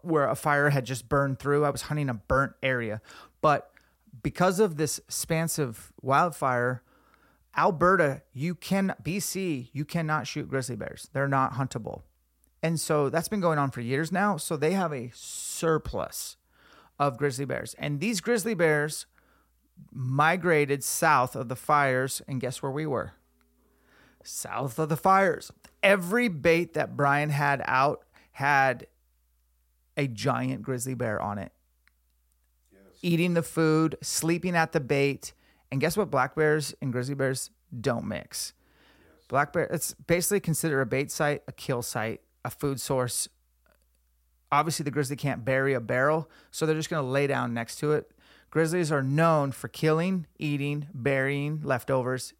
where 0.02 0.28
a 0.28 0.34
fire 0.34 0.70
had 0.70 0.84
just 0.84 1.08
burned 1.08 1.38
through. 1.38 1.64
I 1.64 1.70
was 1.70 1.82
hunting 1.82 2.08
a 2.08 2.14
burnt 2.14 2.52
area. 2.62 3.00
But 3.40 3.70
because 4.22 4.58
of 4.58 4.76
this 4.76 4.98
expansive 4.98 5.92
wildfire, 6.00 6.82
Alberta, 7.56 8.22
you 8.32 8.54
can 8.54 8.94
BC, 9.02 9.68
you 9.72 9.84
cannot 9.84 10.26
shoot 10.26 10.48
grizzly 10.48 10.76
bears. 10.76 11.08
They're 11.12 11.28
not 11.28 11.54
huntable. 11.54 12.02
And 12.62 12.80
so 12.80 13.10
that's 13.10 13.28
been 13.28 13.40
going 13.40 13.58
on 13.58 13.70
for 13.70 13.80
years 13.80 14.10
now. 14.12 14.36
So 14.36 14.56
they 14.56 14.72
have 14.72 14.92
a 14.92 15.10
surplus 15.14 16.36
of 16.98 17.16
grizzly 17.16 17.44
bears. 17.44 17.74
And 17.78 18.00
these 18.00 18.20
grizzly 18.20 18.54
bears 18.54 19.06
migrated 19.90 20.84
south 20.84 21.34
of 21.34 21.48
the 21.48 21.56
fires, 21.56 22.22
and 22.28 22.40
guess 22.40 22.62
where 22.62 22.72
we 22.72 22.86
were? 22.86 23.12
South 24.24 24.78
of 24.78 24.88
the 24.88 24.96
fires. 24.96 25.50
Every 25.82 26.28
bait 26.28 26.74
that 26.74 26.96
Brian 26.96 27.30
had 27.30 27.62
out 27.64 28.04
had 28.32 28.86
a 29.96 30.06
giant 30.06 30.62
grizzly 30.62 30.94
bear 30.94 31.20
on 31.20 31.38
it. 31.38 31.52
Eating 33.02 33.34
the 33.34 33.42
food, 33.42 33.96
sleeping 34.00 34.54
at 34.54 34.72
the 34.72 34.80
bait. 34.80 35.32
And 35.70 35.80
guess 35.80 35.96
what? 35.96 36.10
Black 36.10 36.34
bears 36.34 36.74
and 36.80 36.92
grizzly 36.92 37.14
bears 37.14 37.50
don't 37.80 38.06
mix. 38.06 38.52
Black 39.28 39.52
bear, 39.52 39.64
it's 39.64 39.94
basically 39.94 40.40
considered 40.40 40.80
a 40.82 40.86
bait 40.86 41.10
site, 41.10 41.42
a 41.48 41.52
kill 41.52 41.82
site, 41.82 42.20
a 42.44 42.50
food 42.50 42.80
source. 42.80 43.28
Obviously, 44.52 44.84
the 44.84 44.90
grizzly 44.90 45.16
can't 45.16 45.44
bury 45.44 45.72
a 45.72 45.80
barrel, 45.80 46.30
so 46.50 46.66
they're 46.66 46.76
just 46.76 46.90
going 46.90 47.02
to 47.02 47.10
lay 47.10 47.26
down 47.26 47.54
next 47.54 47.76
to 47.76 47.92
it. 47.92 48.10
Grizzlies 48.50 48.92
are 48.92 49.02
known 49.02 49.50
for 49.50 49.68
killing, 49.68 50.26
eating, 50.38 50.86
burying 50.92 51.62
leftovers, 51.64 52.34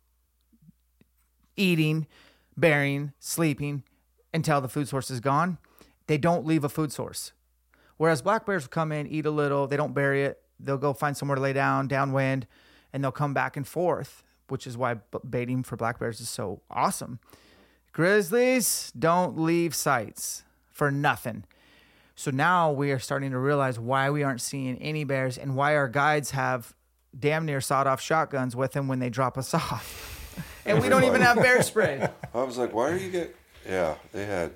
eating, 1.56 2.06
burying, 2.56 3.12
sleeping 3.18 3.82
until 4.34 4.60
the 4.60 4.68
food 4.68 4.88
source 4.88 5.10
is 5.10 5.20
gone. 5.20 5.58
They 6.06 6.18
don't 6.18 6.46
leave 6.46 6.64
a 6.64 6.68
food 6.68 6.92
source. 6.92 7.32
Whereas 7.96 8.22
black 8.22 8.46
bears 8.46 8.64
will 8.64 8.70
come 8.70 8.92
in, 8.92 9.06
eat 9.06 9.26
a 9.26 9.30
little, 9.30 9.66
they 9.66 9.76
don't 9.76 9.94
bury 9.94 10.24
it. 10.24 10.42
They'll 10.58 10.78
go 10.78 10.92
find 10.92 11.16
somewhere 11.16 11.36
to 11.36 11.40
lay 11.42 11.52
down, 11.52 11.88
downwind, 11.88 12.46
and 12.92 13.02
they'll 13.02 13.12
come 13.12 13.34
back 13.34 13.56
and 13.56 13.66
forth, 13.66 14.22
which 14.48 14.66
is 14.66 14.76
why 14.76 14.96
baiting 15.28 15.62
for 15.62 15.76
black 15.76 15.98
bears 15.98 16.20
is 16.20 16.28
so 16.28 16.62
awesome. 16.70 17.20
Grizzlies 17.92 18.92
don't 18.98 19.38
leave 19.38 19.74
sites 19.74 20.44
for 20.70 20.90
nothing. 20.90 21.44
So 22.14 22.30
now 22.30 22.70
we 22.72 22.90
are 22.92 22.98
starting 22.98 23.32
to 23.32 23.38
realize 23.38 23.78
why 23.78 24.10
we 24.10 24.22
aren't 24.22 24.40
seeing 24.40 24.76
any 24.78 25.04
bears 25.04 25.36
and 25.38 25.56
why 25.56 25.76
our 25.76 25.88
guides 25.88 26.30
have 26.30 26.74
damn 27.18 27.44
near 27.44 27.60
sawed 27.60 27.86
off 27.86 28.00
shotguns 28.00 28.56
with 28.56 28.72
them 28.72 28.88
when 28.88 28.98
they 28.98 29.10
drop 29.10 29.36
us 29.36 29.52
off. 29.54 30.11
And 30.64 30.80
we 30.80 30.88
don't 30.88 31.04
even 31.04 31.20
have 31.20 31.36
bear 31.36 31.62
spray. 31.62 32.08
I 32.34 32.42
was 32.42 32.58
like, 32.58 32.72
why 32.72 32.90
are 32.90 32.96
you 32.96 33.10
get? 33.10 33.36
Yeah, 33.68 33.94
they 34.12 34.24
had 34.26 34.52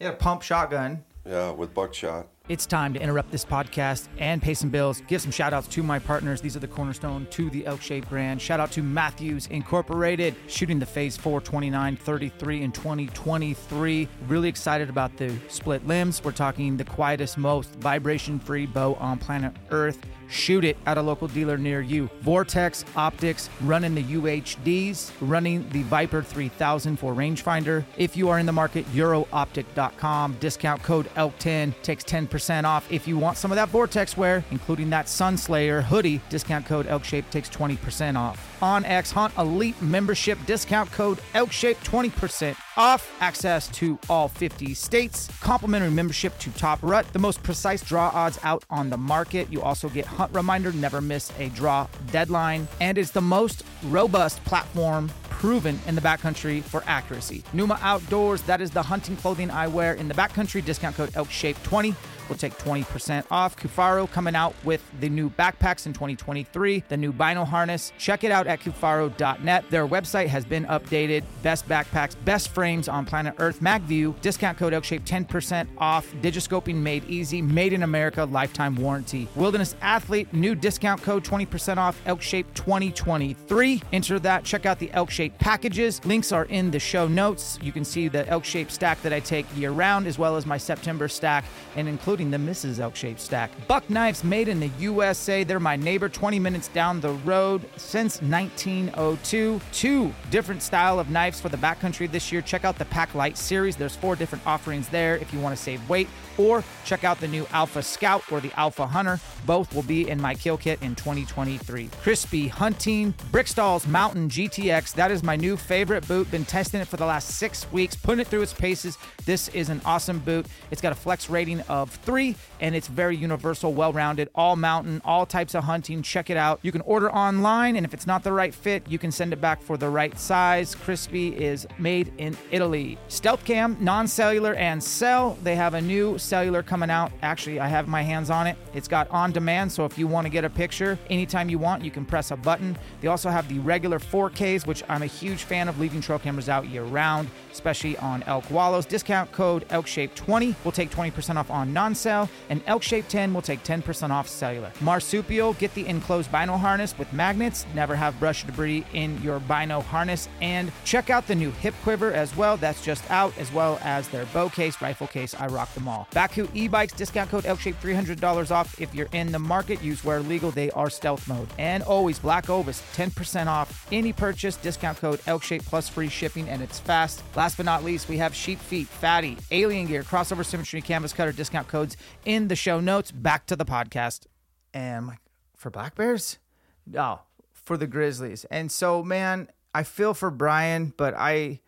a 0.00 0.12
pump 0.12 0.42
shotgun. 0.42 1.04
yeah 1.26 1.50
with 1.50 1.72
buckshot. 1.74 2.28
It's 2.46 2.66
time 2.66 2.92
to 2.92 3.00
interrupt 3.00 3.30
this 3.32 3.42
podcast 3.42 4.06
and 4.18 4.42
pay 4.42 4.52
some 4.52 4.68
bills. 4.68 5.02
Give 5.08 5.18
some 5.18 5.30
shout 5.30 5.54
outs 5.54 5.66
to 5.68 5.82
my 5.82 5.98
partners. 5.98 6.42
These 6.42 6.56
are 6.56 6.60
the 6.60 6.68
cornerstone 6.68 7.26
to 7.30 7.48
the 7.48 7.64
Elk 7.64 7.80
Shape 7.80 8.06
brand. 8.10 8.42
Shout 8.42 8.60
out 8.60 8.70
to 8.72 8.82
Mathews 8.82 9.46
Incorporated, 9.46 10.34
shooting 10.46 10.78
the 10.78 10.84
phase 10.84 11.16
4 11.16 11.40
29 11.40 11.96
33 11.96 12.62
in 12.62 12.70
2023. 12.70 14.08
Really 14.28 14.48
excited 14.50 14.90
about 14.90 15.16
the 15.16 15.34
split 15.48 15.86
limbs. 15.86 16.22
We're 16.22 16.32
talking 16.32 16.76
the 16.76 16.84
quietest, 16.84 17.38
most 17.38 17.70
vibration 17.76 18.38
free 18.38 18.66
bow 18.66 18.92
on 18.96 19.18
planet 19.18 19.54
Earth. 19.70 19.98
Shoot 20.28 20.64
it 20.64 20.76
at 20.86 20.98
a 20.98 21.02
local 21.02 21.28
dealer 21.28 21.56
near 21.58 21.80
you. 21.80 22.08
Vortex 22.20 22.84
Optics 22.96 23.50
running 23.62 23.94
the 23.94 24.02
UHDs, 24.02 25.12
running 25.20 25.68
the 25.70 25.82
Viper 25.82 26.22
3000 26.22 26.96
for 26.96 27.14
rangefinder. 27.14 27.84
If 27.96 28.16
you 28.16 28.28
are 28.28 28.38
in 28.38 28.46
the 28.46 28.52
market, 28.52 28.84
eurooptic.com. 28.92 30.36
Discount 30.40 30.82
code 30.82 31.06
ELK10 31.14 31.74
takes 31.82 32.04
10% 32.04 32.64
off. 32.64 32.90
If 32.90 33.06
you 33.06 33.18
want 33.18 33.36
some 33.36 33.52
of 33.52 33.56
that 33.56 33.68
Vortex 33.68 34.16
wear, 34.16 34.44
including 34.50 34.90
that 34.90 35.06
Sunslayer 35.06 35.82
hoodie, 35.82 36.20
discount 36.30 36.66
code 36.66 36.86
ELKShape 36.86 37.30
takes 37.30 37.48
20% 37.48 38.16
off. 38.16 38.53
onX 38.60 39.12
Hunt 39.12 39.36
Elite 39.38 39.80
membership, 39.82 40.38
discount 40.46 40.90
code 40.92 41.18
ELKShape 41.34 41.76
20% 41.84 42.56
off. 42.76 43.10
Access 43.20 43.68
to 43.68 43.98
all 44.08 44.28
50 44.28 44.74
states. 44.74 45.28
Complimentary 45.40 45.90
membership 45.90 46.38
to 46.38 46.50
Top 46.52 46.78
Rut, 46.82 47.06
the 47.12 47.18
most 47.18 47.42
precise 47.42 47.82
draw 47.82 48.10
odds 48.12 48.38
out 48.42 48.64
on 48.70 48.90
the 48.90 48.96
market. 48.96 49.50
You 49.50 49.62
also 49.62 49.88
get 49.88 50.06
Hunt 50.06 50.34
Reminder, 50.34 50.72
never 50.72 51.00
miss 51.00 51.32
a 51.38 51.48
draw 51.50 51.86
deadline. 52.10 52.68
And 52.80 52.98
it's 52.98 53.10
the 53.10 53.20
most 53.20 53.64
robust 53.84 54.44
platform 54.44 55.10
proven 55.30 55.78
in 55.86 55.94
the 55.94 56.00
backcountry 56.00 56.62
for 56.62 56.82
accuracy. 56.86 57.42
Pnuma 57.52 57.78
Outdoors, 57.82 58.42
that 58.42 58.60
is 58.60 58.70
the 58.70 58.82
hunting 58.82 59.16
clothing 59.16 59.50
I 59.50 59.66
wear 59.66 59.94
in 59.94 60.08
the 60.08 60.14
backcountry. 60.14 60.64
Discount 60.64 60.96
code 60.96 61.12
ELKShape20 61.12 61.94
will 62.28 62.36
take 62.36 62.56
20% 62.58 63.24
off. 63.30 63.56
Kifaru 63.56 64.10
coming 64.10 64.34
out 64.34 64.54
with 64.64 64.82
the 65.00 65.08
new 65.08 65.30
backpacks 65.30 65.86
in 65.86 65.92
2023, 65.92 66.84
the 66.88 66.96
new 66.96 67.12
Bino 67.12 67.44
harness. 67.44 67.92
Check 67.98 68.24
it 68.24 68.30
out 68.30 68.46
at 68.46 68.60
kifaru.net. 68.60 69.70
Their 69.70 69.86
website 69.86 70.28
has 70.28 70.44
been 70.44 70.64
updated. 70.66 71.24
Best 71.42 71.68
backpacks, 71.68 72.16
best 72.24 72.48
frames 72.48 72.88
on 72.88 73.04
planet 73.04 73.34
Earth. 73.38 73.60
MagView, 73.60 74.20
discount 74.20 74.58
code 74.58 74.72
ELKShape 74.72 75.02
10% 75.02 75.68
off. 75.78 76.10
Digiscoping 76.22 76.76
made 76.76 77.08
easy, 77.08 77.42
made 77.42 77.72
in 77.72 77.82
America, 77.82 78.24
lifetime 78.24 78.74
warranty. 78.76 79.28
Wilderness 79.34 79.76
Athlete, 79.80 80.32
new 80.32 80.54
discount 80.54 81.02
code 81.02 81.24
20% 81.24 81.76
off 81.76 82.02
ELKShape 82.04 82.46
2023. 82.54 83.82
Enter 83.92 84.18
that. 84.18 84.44
Check 84.44 84.66
out 84.66 84.78
the 84.78 84.88
ELKShape 84.88 85.38
packages. 85.38 86.04
Links 86.04 86.32
are 86.32 86.44
in 86.46 86.70
the 86.70 86.78
show 86.78 87.06
notes. 87.06 87.58
You 87.62 87.72
can 87.72 87.84
see 87.84 88.08
the 88.08 88.24
ELKShape 88.24 88.70
stack 88.70 89.00
that 89.02 89.12
I 89.12 89.20
take 89.20 89.46
year 89.56 89.70
round, 89.70 90.06
as 90.06 90.18
well 90.18 90.36
as 90.36 90.46
my 90.46 90.58
September 90.58 91.08
stack, 91.08 91.44
and 91.76 91.88
including 92.14 92.30
the 92.30 92.52
Mrs. 92.52 92.78
ELKShape 92.78 93.18
stack. 93.18 93.50
Buck 93.66 93.90
knives 93.90 94.22
made 94.22 94.46
in 94.46 94.60
the 94.60 94.70
USA. 94.78 95.42
They're 95.42 95.58
my 95.58 95.74
neighbor 95.74 96.08
20 96.08 96.38
minutes 96.38 96.68
down 96.68 97.00
the 97.00 97.10
road 97.10 97.68
since 97.76 98.22
1902. 98.22 99.60
Two 99.72 100.14
different 100.30 100.62
style 100.62 101.00
of 101.00 101.10
knives 101.10 101.40
for 101.40 101.48
the 101.48 101.56
backcountry 101.56 102.08
this 102.08 102.30
year. 102.30 102.40
Check 102.40 102.64
out 102.64 102.78
the 102.78 102.84
PakLite 102.84 103.36
series. 103.36 103.74
There's 103.74 103.96
four 103.96 104.14
different 104.14 104.46
offerings 104.46 104.88
there 104.90 105.16
if 105.16 105.34
you 105.34 105.40
want 105.40 105.56
to 105.56 105.60
save 105.60 105.88
weight, 105.88 106.06
or 106.38 106.62
check 106.84 107.02
out 107.02 107.18
the 107.18 107.26
new 107.26 107.48
Alpha 107.50 107.82
Scout 107.82 108.22
or 108.30 108.40
the 108.40 108.52
Alpha 108.56 108.86
Hunter. 108.86 109.18
Both 109.44 109.74
will 109.74 109.82
be 109.82 110.08
in 110.08 110.20
my 110.20 110.34
kill 110.34 110.56
kit 110.56 110.80
in 110.82 110.94
2023. 110.94 111.88
Crispi 111.88 112.48
Hunting 112.48 113.12
Briksdal 113.32 113.84
Mountain 113.88 114.28
GTX. 114.28 114.94
That 114.94 115.10
is 115.10 115.24
my 115.24 115.34
new 115.34 115.56
favorite 115.56 116.06
boot. 116.06 116.30
Been 116.30 116.44
testing 116.44 116.80
it 116.80 116.86
for 116.86 116.96
the 116.96 117.06
last 117.06 117.30
six 117.30 117.70
weeks, 117.72 117.96
putting 117.96 118.20
it 118.20 118.28
through 118.28 118.42
its 118.42 118.54
paces. 118.54 118.98
This 119.24 119.48
is 119.48 119.68
an 119.68 119.80
awesome 119.84 120.20
boot. 120.20 120.46
It's 120.70 120.80
got 120.80 120.92
a 120.92 120.94
flex 120.94 121.28
rating 121.28 121.60
of 121.62 122.03
three, 122.04 122.36
and 122.60 122.74
it's 122.74 122.86
very 122.86 123.16
universal, 123.16 123.72
well 123.72 123.92
rounded, 123.92 124.28
all 124.34 124.56
mountain, 124.56 125.00
all 125.04 125.26
types 125.26 125.54
of 125.54 125.64
hunting. 125.64 126.02
Check 126.02 126.30
it 126.30 126.36
out. 126.36 126.60
You 126.62 126.72
can 126.72 126.82
order 126.82 127.10
online, 127.10 127.76
and 127.76 127.84
if 127.84 127.94
it's 127.94 128.06
not 128.06 128.22
the 128.22 128.32
right 128.32 128.54
fit, 128.54 128.84
you 128.88 128.98
can 128.98 129.10
send 129.10 129.32
it 129.32 129.40
back 129.40 129.62
for 129.62 129.76
the 129.76 129.88
right 129.88 130.18
size. 130.18 130.74
Crispi 130.74 131.34
is 131.36 131.66
made 131.78 132.12
in 132.18 132.36
Italy. 132.50 132.98
Stealth 133.08 133.44
Cam, 133.44 133.76
non 133.80 134.06
cellular, 134.06 134.54
and 134.54 134.82
cell. 134.82 135.36
They 135.42 135.56
have 135.56 135.74
a 135.74 135.80
new 135.80 136.18
cellular 136.18 136.62
coming 136.62 136.90
out. 136.90 137.12
Actually, 137.22 137.60
I 137.60 137.68
have 137.68 137.88
my 137.88 138.02
hands 138.02 138.30
on 138.30 138.46
it. 138.46 138.56
It's 138.74 138.88
got 138.88 139.10
on 139.10 139.32
demand, 139.32 139.72
so 139.72 139.84
if 139.84 139.98
you 139.98 140.06
want 140.06 140.26
to 140.26 140.30
get 140.30 140.44
a 140.44 140.50
picture 140.50 140.98
anytime 141.10 141.48
you 141.48 141.58
want, 141.58 141.84
you 141.84 141.90
can 141.90 142.04
press 142.04 142.30
a 142.30 142.36
button. 142.36 142.76
They 143.00 143.08
also 143.08 143.30
have 143.30 143.48
the 143.48 143.58
regular 143.60 143.98
4Ks, 143.98 144.66
which 144.66 144.82
I'm 144.88 145.02
a 145.02 145.06
huge 145.06 145.44
fan 145.44 145.68
of 145.68 145.78
leaving 145.78 146.00
trail 146.00 146.18
cameras 146.18 146.48
out 146.48 146.68
year 146.68 146.84
round, 146.84 147.28
especially 147.54 147.96
on 147.98 148.22
elk 148.24 148.50
wallows. 148.50 148.84
Discount 148.84 149.30
code 149.32 149.66
ELKShape20 149.68 150.54
will 150.64 150.72
take 150.72 150.90
20% 150.90 151.36
off 151.36 151.50
on 151.50 151.72
non 151.72 151.94
cell, 151.94 152.28
and 152.50 152.64
ELKShape10 152.66 153.32
will 153.32 153.42
take 153.42 153.62
10% 153.64 154.10
off 154.10 154.28
cellular. 154.28 154.70
Marsupial, 154.80 155.54
get 155.54 155.72
the 155.74 155.86
enclosed 155.86 156.30
bino 156.30 156.56
harness 156.56 156.98
with 156.98 157.10
magnets. 157.12 157.64
Never 157.74 157.94
have 157.94 158.18
brush 158.18 158.44
debris 158.44 158.84
in 158.92 159.20
your 159.22 159.38
bino 159.40 159.80
harness. 159.80 160.28
And 160.40 160.70
check 160.84 161.10
out 161.10 161.26
the 161.26 161.34
new 161.34 161.52
hip 161.52 161.74
quiver 161.82 162.12
as 162.12 162.36
well. 162.36 162.56
That's 162.56 162.84
just 162.84 163.08
out, 163.10 163.36
as 163.38 163.52
well 163.52 163.78
as 163.82 164.08
their 164.08 164.26
bow 164.26 164.48
case, 164.48 164.82
rifle 164.82 165.06
case. 165.06 165.34
I 165.34 165.46
rock 165.46 165.72
them 165.74 165.88
all. 165.88 166.08
Bakcou 166.12 166.48
e 166.54 166.68
bikes, 166.68 166.92
discount 166.92 167.30
code 167.30 167.44
ELKShape 167.44 167.76
$300 167.76 168.50
off. 168.50 168.80
If 168.80 168.94
you're 168.94 169.08
in 169.12 169.30
the 169.32 169.38
market, 169.38 169.82
use 169.82 170.04
where 170.04 170.20
legal. 170.20 170.50
They 170.50 170.70
are 170.72 170.90
stealth 170.90 171.26
mode. 171.28 171.48
And 171.58 171.82
always 171.84 172.18
Black 172.18 172.50
Ovis, 172.50 172.82
10% 172.94 173.46
off 173.46 173.86
any 173.92 174.12
purchase. 174.12 174.56
Discount 174.56 174.98
code 174.98 175.20
ELKShape 175.20 175.64
plus 175.64 175.88
free 175.88 176.08
shipping, 176.08 176.48
and 176.48 176.60
it's 176.60 176.78
fast. 176.78 177.22
Last 177.44 177.58
but 177.58 177.66
not 177.66 177.84
least, 177.84 178.08
we 178.08 178.16
have 178.16 178.32
SheepFeet, 178.32 178.86
Fatty, 178.86 179.36
Alien 179.50 179.86
Gear, 179.86 180.02
Crossover 180.02 180.46
Symmetry, 180.46 180.80
Canvas 180.80 181.12
Cutter 181.12 181.30
discount 181.30 181.68
codes 181.68 181.94
in 182.24 182.48
the 182.48 182.56
show 182.56 182.80
notes. 182.80 183.12
Back 183.12 183.44
to 183.48 183.54
the 183.54 183.66
podcast. 183.66 184.24
And 184.72 185.10
for 185.54 185.68
black 185.68 185.94
bears? 185.94 186.38
No, 186.86 187.20
for 187.52 187.76
the 187.76 187.86
Grizzlies. 187.86 188.46
And 188.46 188.72
so, 188.72 189.02
man, 189.02 189.50
I 189.74 189.82
feel 189.82 190.14
for 190.14 190.30
Brian, 190.30 190.94
but 190.96 191.12
I, 191.18 191.60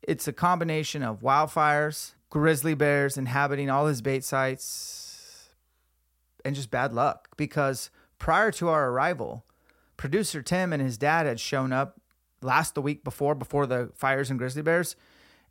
it's 0.00 0.28
a 0.28 0.32
combination 0.32 1.02
of 1.02 1.20
wildfires, 1.20 2.14
grizzly 2.30 2.72
bears 2.72 3.18
inhabiting 3.18 3.68
all 3.68 3.88
his 3.88 4.00
bait 4.00 4.24
sites, 4.24 5.50
and 6.42 6.56
just 6.56 6.70
bad 6.70 6.94
luck. 6.94 7.36
Because 7.36 7.90
prior 8.18 8.50
to 8.52 8.70
our 8.70 8.88
arrival, 8.88 9.44
producer 9.98 10.40
Tim 10.40 10.72
and 10.72 10.80
his 10.80 10.96
dad 10.96 11.26
had 11.26 11.38
shown 11.38 11.70
up 11.70 12.00
last 12.46 12.74
the 12.74 12.80
week 12.82 13.04
before, 13.04 13.34
before 13.34 13.66
the 13.66 13.90
fires 13.94 14.30
and 14.30 14.38
grizzly 14.38 14.62
bears. 14.62 14.96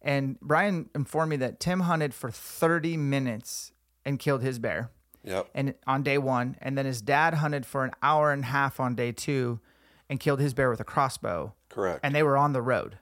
And 0.01 0.39
Brian 0.39 0.89
informed 0.95 1.29
me 1.31 1.35
that 1.37 1.59
Tim 1.59 1.81
hunted 1.81 2.13
for 2.13 2.31
30 2.31 2.97
minutes 2.97 3.71
and 4.05 4.17
killed 4.19 4.41
his 4.41 4.59
bear 4.59 4.89
Yep. 5.23 5.49
and 5.55 5.73
on 5.87 6.03
day 6.03 6.17
one, 6.19 6.55
and 6.61 6.77
then 6.77 6.85
his 6.85 7.01
dad 7.01 7.35
hunted 7.35 7.65
for 7.65 7.83
an 7.83 7.91
hour 8.03 8.31
and 8.31 8.43
a 8.43 8.47
half 8.47 8.79
on 8.79 8.93
day 8.95 9.11
two, 9.11 9.59
and 10.07 10.19
killed 10.19 10.39
his 10.39 10.53
bear 10.53 10.69
with 10.69 10.79
a 10.79 10.83
crossbow. 10.83 11.53
Correct. 11.69 11.99
And 12.03 12.13
they 12.13 12.21
were 12.21 12.37
on 12.37 12.53
the 12.53 12.61
road. 12.61 12.99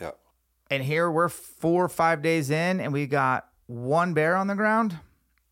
Yep. 0.00 0.16
And 0.70 0.84
here 0.84 1.10
we're 1.10 1.28
four 1.28 1.84
or 1.84 1.88
five 1.88 2.22
days 2.22 2.48
in, 2.50 2.80
and 2.80 2.92
we 2.92 3.06
got 3.08 3.48
one 3.66 4.14
bear 4.14 4.36
on 4.36 4.46
the 4.46 4.54
ground. 4.54 4.98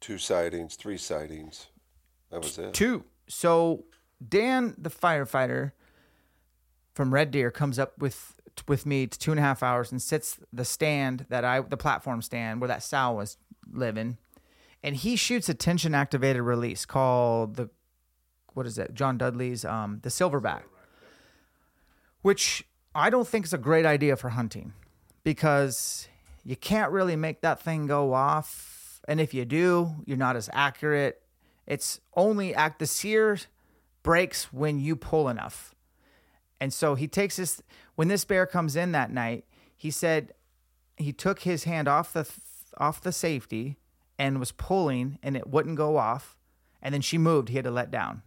Two 0.01 0.17
sightings, 0.19 0.77
three 0.77 0.97
sightings. 0.97 1.67
That 2.31 2.43
was 2.43 2.57
it. 2.57 2.73
Two. 2.73 3.05
So 3.27 3.85
Dan, 4.27 4.77
the 4.79 4.91
firefighter 4.91 5.73
from 7.01 7.15
Red 7.15 7.31
Deer, 7.31 7.51
comes 7.51 7.79
up 7.79 7.97
with 7.97 8.37
with 8.69 8.85
me 8.85 9.07
to 9.07 9.19
two 9.19 9.31
and 9.31 9.41
a 9.41 9.43
half 9.43 9.63
hours 9.63 9.91
and 9.91 10.03
sits 10.03 10.39
the 10.53 10.67
stand 10.67 11.25
that 11.31 11.47
I 11.47 11.63
the 11.63 11.79
platform 11.79 12.21
stand 12.21 12.61
where 12.61 12.69
that 12.69 12.83
sow 12.83 13.13
was 13.13 13.39
living, 13.73 14.19
and 14.83 14.95
he 14.95 15.17
shoots 15.17 15.49
a 15.49 15.55
tension 15.55 15.95
activated 15.95 16.43
release 16.43 16.85
called 16.85 17.57
the 17.57 17.71
what 18.53 18.67
is 18.67 18.77
it? 18.77 18.93
John 18.93 19.17
Dudley's 19.17 19.65
um, 19.65 20.01
the 20.03 20.11
Silverback, 20.11 20.61
which 22.21 22.65
I 22.95 23.09
don't 23.09 23.27
think 23.27 23.47
is 23.47 23.55
a 23.55 23.59
great 23.59 23.87
idea 23.87 24.15
for 24.15 24.29
hunting 24.29 24.75
because 25.25 26.07
you 26.45 26.55
can't 26.55 26.93
really 26.93 27.17
make 27.17 27.41
that 27.41 27.63
thing 27.63 27.87
go 27.87 28.13
off, 28.13 29.01
and 29.09 29.23
if 29.23 29.33
you 29.33 29.47
do, 29.47 29.95
you're 30.05 30.19
not 30.19 30.37
as 30.37 30.51
accurate. 30.53 31.23
It's 31.67 31.99
only 32.15 32.55
act 32.55 32.79
the 32.79 32.87
sear 32.87 33.39
breaks 34.03 34.53
when 34.53 34.79
you 34.79 34.97
pull 34.97 35.31
enough. 35.31 35.75
And 36.61 36.73
so 36.73 36.95
he 36.95 37.09
takes 37.09 37.37
this 37.37 37.63
when 37.95 38.09
this 38.09 38.25
bear 38.25 38.47
comes 38.47 38.77
in 38.77 38.93
that 38.93 39.11
night, 39.11 39.45
he 39.77 39.91
said 39.91 40.35
he 40.97 41.13
took 41.13 41.41
his 41.41 41.65
hand 41.65 41.89
off 41.89 42.13
the 42.13 42.29
off 42.77 43.01
the 43.01 43.13
safety 43.13 43.79
and 44.19 44.39
was 44.39 44.53
pulling 44.53 45.19
and 45.23 45.37
it 45.37 45.49
wouldn't 45.49 45.77
go 45.77 45.97
off. 45.97 46.37
And 46.83 46.95
then 46.95 47.01
she 47.01 47.19
moved, 47.19 47.49
he 47.49 47.57
had 47.57 47.65
to 47.65 47.71
let 47.71 47.91
down. 47.91 48.23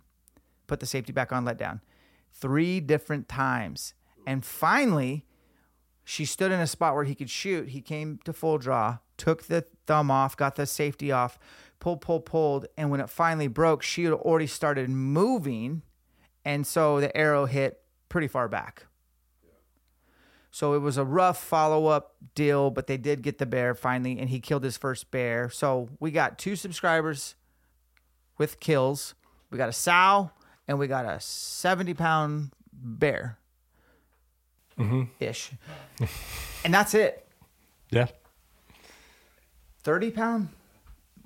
Put 0.68 0.80
the 0.80 0.86
safety 0.86 1.14
back 1.14 1.32
on, 1.32 1.46
let 1.46 1.58
down. 1.58 1.82
Three 2.32 2.80
different 2.80 3.30
times. 3.30 3.94
And 4.26 4.44
finally, 4.44 5.26
she 6.04 6.26
stood 6.26 6.52
in 6.52 6.60
a 6.60 6.68
spot 6.68 6.96
where 6.96 7.04
he 7.04 7.16
could 7.16 7.30
shoot. 7.30 7.70
He 7.70 7.82
came 7.82 8.20
to 8.26 8.34
full 8.34 8.58
draw, 8.58 9.00
took 9.18 9.44
the 9.44 9.66
thumb 9.86 10.10
off, 10.10 10.36
got 10.36 10.56
the 10.56 10.66
safety 10.66 11.12
off, 11.12 11.38
pulled, 11.80 12.02
pulled, 12.02 12.26
pulled. 12.26 12.66
And 12.78 12.90
when 12.90 13.00
it 13.00 13.10
finally 13.10 13.48
broke, 13.48 13.84
she 13.84 14.04
had 14.06 14.14
already 14.14 14.48
started 14.48 14.90
moving. 14.90 15.84
And 16.44 16.66
so 16.66 17.00
the 17.00 17.16
arrow 17.16 17.46
hit 17.46 17.83
pretty 18.10 18.28
far 18.28 18.48
back. 18.48 18.86
So 20.52 20.76
it 20.76 20.80
was 20.80 20.98
a 20.98 21.04
rough 21.04 21.44
follow 21.44 21.88
up 21.88 22.16
deal, 22.36 22.70
but 22.70 22.86
they 22.86 22.98
did 22.98 23.24
get 23.24 23.40
the 23.40 23.46
bear 23.46 23.74
finally, 23.74 24.20
and 24.20 24.30
he 24.30 24.40
killed 24.40 24.64
his 24.64 24.78
first 24.78 25.10
bear. 25.10 25.50
So 25.50 25.90
we 26.00 26.12
got 26.12 26.38
two 26.38 26.56
subscribers 26.56 27.34
with 28.38 28.60
kills. 28.60 29.16
We 29.50 29.58
got 29.58 29.70
a 29.70 29.74
sow, 29.74 30.30
and 30.68 30.78
we 30.78 30.88
got 30.88 31.06
a 31.06 31.20
70 31.20 31.96
pound 31.96 32.52
bear 32.72 33.40
mm-hmm. 34.78 35.04
ish. 35.20 35.52
and 36.64 36.74
that's 36.74 36.94
it. 36.94 37.28
Yeah. 37.90 38.08
30 39.84 40.12
pound? 40.12 40.50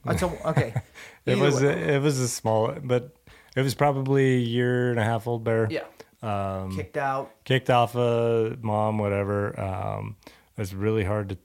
That's 0.06 0.22
a, 0.22 0.50
okay. 0.50 0.74
It 1.26 1.34
Either 1.34 1.42
was 1.44 1.62
way. 1.62 1.68
a, 1.68 1.96
it 1.96 2.02
was 2.02 2.20
a 2.20 2.28
small, 2.30 2.74
but 2.82 3.14
it 3.58 3.62
was 3.62 3.76
probably 3.76 4.36
a 4.36 4.40
year 4.40 4.92
and 4.92 4.98
a 4.98 5.04
half 5.04 5.28
old 5.28 5.44
bear. 5.44 5.68
yeah. 5.70 5.84
Um, 6.22 6.76
Kicked 6.76 6.98
out. 6.98 7.32
kicked 7.46 7.70
off 7.70 7.96
a 7.96 8.58
mom, 8.62 8.98
whatever. 8.98 9.60
Um, 9.60 10.16
it's 10.58 10.74
really 10.74 11.04
hard 11.04 11.30
to 11.30 11.38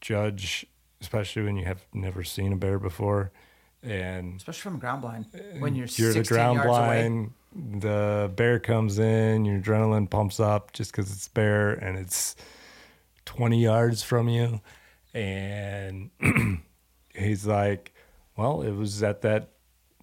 judge, 0.00 0.66
especially 1.00 1.42
when 1.44 1.56
you 1.56 1.64
have 1.64 1.84
never 1.94 2.24
seen 2.24 2.52
a 2.52 2.56
bear 2.56 2.78
before, 2.78 3.30
and 3.82 4.36
Especially 4.36 4.62
from 4.62 4.78
ground 4.80 5.02
blind 5.02 5.26
when 5.60 5.76
you're, 5.76 5.86
you're 5.92 6.12
the 6.12 6.24
ground 6.24 6.56
yards 6.56 6.68
away. 6.68 7.08
blind. 7.08 7.82
The 7.82 8.30
bear 8.34 8.58
comes 8.58 8.98
in, 8.98 9.44
your 9.44 9.60
adrenaline 9.60 10.10
pumps 10.10 10.40
up 10.40 10.72
just 10.72 10.90
because 10.92 11.10
it's 11.12 11.28
bear 11.28 11.72
and 11.72 11.96
it's 11.96 12.34
20 13.26 13.62
yards 13.62 14.02
from 14.02 14.28
you. 14.28 14.60
And 15.14 16.10
he's 17.14 17.46
like, 17.46 17.94
well, 18.36 18.60
it 18.62 18.72
was 18.72 19.02
at 19.02 19.22
that 19.22 19.50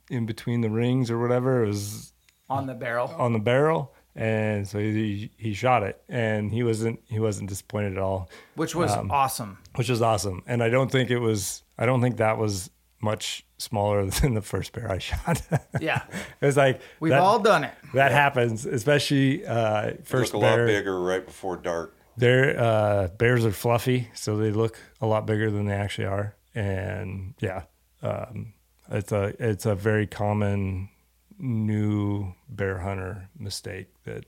in 0.10 0.26
between 0.26 0.62
the 0.62 0.70
rings 0.70 1.12
or 1.12 1.20
whatever. 1.20 1.64
It 1.64 1.68
was 1.68 2.14
on 2.50 2.66
the 2.68 2.74
barrel. 2.74 3.14
on 3.18 3.34
the 3.34 3.40
barrel. 3.40 3.94
And 4.16 4.68
so 4.68 4.78
he, 4.80 5.32
he 5.38 5.53
shot 5.55 5.82
it 5.84 6.01
and 6.07 6.51
he 6.51 6.61
wasn't, 6.64 6.99
he 7.05 7.20
wasn't 7.20 7.49
disappointed 7.49 7.93
at 7.93 7.97
all, 7.99 8.30
which 8.55 8.76
was 8.76 8.91
Um, 8.91 9.09
awesome. 9.09 9.57
which 9.76 9.89
was 9.89 10.01
awesome. 10.03 10.43
And 10.45 10.61
I 10.61 10.70
don't 10.70 10.91
think 10.91 11.09
it 11.09 11.18
was, 11.20 11.64
I 11.80 11.86
don't 11.88 11.99
think 12.01 12.18
that 12.18 12.38
was 12.38 12.70
much 13.01 13.43
smaller 13.57 14.05
than 14.22 14.36
the 14.36 14.41
first 14.41 14.72
bear 14.74 14.91
I 14.91 14.99
shot. 14.99 15.41
Yeah. 15.82 16.03
it 16.41 16.45
was 16.45 16.55
like, 16.57 16.80
We've 16.99 17.09
that- 17.09 17.22
all 17.22 17.39
done 17.39 17.64
it. 17.64 17.74
that 17.95 18.11
happens, 18.11 18.66
especially 18.68 19.45
uh, 19.47 19.93
first 20.03 20.34
Look 20.36 20.43
a 20.43 20.45
lot 20.45 20.57
bigger 20.68 20.99
right 21.01 21.26
before 21.26 21.57
dark. 21.57 21.95
Their 22.16 22.59
uh, 22.59 23.07
bears 23.07 23.43
are 23.43 23.51
fluffy, 23.51 24.09
so 24.14 24.38
they 24.38 24.51
look 24.51 24.78
a 25.01 25.07
lot 25.07 25.26
bigger 25.26 25.49
than 25.49 25.66
they 25.66 25.74
actually 25.74 26.05
are. 26.05 26.36
And 26.53 27.34
yeah, 27.39 27.64
um, 28.03 28.53
it's 28.91 29.11
a 29.11 29.34
it's 29.39 29.66
a 29.66 29.74
very 29.74 30.05
common 30.05 30.89
new 31.38 32.34
bear 32.50 32.80
hunter 32.80 33.30
mistake 33.38 33.88
that 34.06 34.26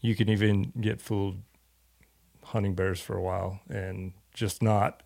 you 0.00 0.14
can 0.14 0.28
even 0.28 0.72
get 0.80 1.00
fooled 1.00 1.36
hunting 2.42 2.74
bears 2.74 3.00
for 3.00 3.16
a 3.16 3.22
while 3.22 3.60
and 3.68 4.12
just 4.34 4.62
not 4.62 5.02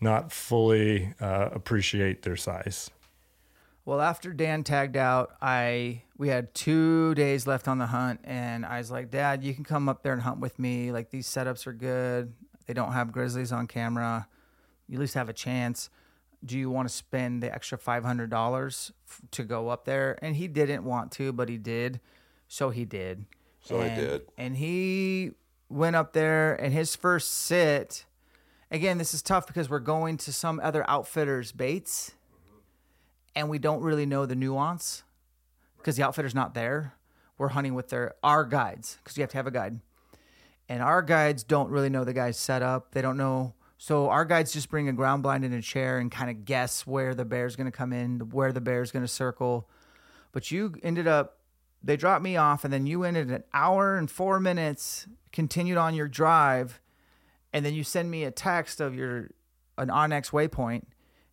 not 0.00 0.32
fully 0.32 1.12
uh, 1.20 1.48
appreciate 1.52 2.22
their 2.22 2.36
size. 2.36 2.90
Well, 3.84 4.00
after 4.00 4.32
Dan 4.32 4.64
tagged 4.64 4.96
out, 4.96 5.30
I 5.40 6.02
we 6.18 6.28
had 6.28 6.54
two 6.54 7.14
days 7.14 7.46
left 7.46 7.68
on 7.68 7.78
the 7.78 7.86
hunt, 7.86 8.20
and 8.24 8.66
I 8.66 8.78
was 8.78 8.90
like, 8.90 9.10
Dad, 9.10 9.42
you 9.42 9.54
can 9.54 9.64
come 9.64 9.88
up 9.88 10.02
there 10.02 10.12
and 10.12 10.22
hunt 10.22 10.40
with 10.40 10.58
me. 10.58 10.92
Like 10.92 11.10
these 11.10 11.26
setups 11.26 11.66
are 11.66 11.72
good. 11.72 12.34
They 12.66 12.74
don't 12.74 12.92
have 12.92 13.12
grizzlies 13.12 13.50
on 13.50 13.66
camera. 13.66 14.28
You 14.88 14.96
at 14.96 15.00
least 15.00 15.14
have 15.14 15.28
a 15.28 15.32
chance. 15.32 15.88
Do 16.44 16.56
you 16.58 16.70
want 16.70 16.88
to 16.88 16.94
spend 16.94 17.42
the 17.42 17.52
extra 17.52 17.76
five 17.78 18.04
hundred 18.04 18.30
dollars 18.30 18.92
to 19.32 19.42
go 19.42 19.68
up 19.68 19.84
there? 19.84 20.18
And 20.22 20.36
he 20.36 20.46
didn't 20.48 20.84
want 20.84 21.10
to, 21.12 21.32
but 21.32 21.48
he 21.48 21.56
did, 21.58 22.00
so 22.46 22.70
he 22.70 22.84
did. 22.84 23.26
So 23.60 23.80
And- 23.80 24.00
did. 24.00 24.22
And 24.38 24.56
he 24.56 25.32
went 25.68 25.96
up 25.96 26.12
there, 26.12 26.54
and 26.54 26.72
his 26.72 26.94
first 26.96 27.30
sit. 27.32 28.04
Again, 28.70 28.98
this 28.98 29.14
is 29.14 29.22
tough 29.22 29.46
because 29.46 29.68
we're 29.70 29.78
going 29.80 30.16
to 30.18 30.32
some 30.32 30.60
other 30.62 30.88
outfitters' 30.88 31.52
baits 31.52 32.12
and 33.34 33.48
we 33.48 33.58
don't 33.58 33.80
really 33.82 34.04
know 34.06 34.26
the 34.26 34.34
nuance 34.34 35.04
because 35.78 35.96
the 35.96 36.02
outfitter's 36.02 36.34
not 36.34 36.54
there. 36.54 36.94
We're 37.38 37.48
hunting 37.48 37.74
with 37.74 37.88
their 37.88 38.14
our 38.22 38.44
guides 38.44 38.98
because 39.02 39.16
you 39.16 39.22
have 39.22 39.30
to 39.30 39.36
have 39.36 39.46
a 39.46 39.50
guide, 39.50 39.80
and 40.68 40.82
our 40.82 41.02
guides 41.02 41.44
don't 41.44 41.70
really 41.70 41.88
know 41.88 42.04
the 42.04 42.12
guy's 42.12 42.36
setup. 42.38 42.92
They 42.92 43.00
don't 43.02 43.16
know. 43.16 43.54
So 43.78 44.10
our 44.10 44.24
guides 44.24 44.52
just 44.52 44.68
bring 44.68 44.88
a 44.88 44.92
ground 44.92 45.22
blind 45.22 45.44
in 45.44 45.52
a 45.52 45.62
chair 45.62 45.98
and 45.98 46.10
kind 46.10 46.30
of 46.30 46.44
guess 46.44 46.84
where 46.84 47.14
the 47.14 47.24
bear's 47.24 47.54
going 47.54 47.70
to 47.70 47.76
come 47.76 47.92
in, 47.92 48.18
where 48.30 48.52
the 48.52 48.60
bear's 48.60 48.90
going 48.90 49.04
to 49.04 49.08
circle. 49.08 49.68
But 50.32 50.50
you 50.50 50.74
ended 50.82 51.06
up, 51.06 51.38
they 51.82 51.96
dropped 51.96 52.24
me 52.24 52.36
off, 52.36 52.64
and 52.64 52.72
then 52.72 52.86
you 52.86 53.04
ended 53.04 53.30
an 53.30 53.44
hour 53.54 53.96
and 53.96 54.10
four 54.10 54.40
minutes, 54.40 55.06
continued 55.30 55.78
on 55.78 55.94
your 55.94 56.08
drive, 56.08 56.80
and 57.52 57.64
then 57.64 57.72
you 57.72 57.84
send 57.84 58.10
me 58.10 58.24
a 58.24 58.32
text 58.32 58.80
of 58.80 58.96
your 58.96 59.30
an 59.78 59.88
onX 59.88 60.30
waypoint, 60.32 60.82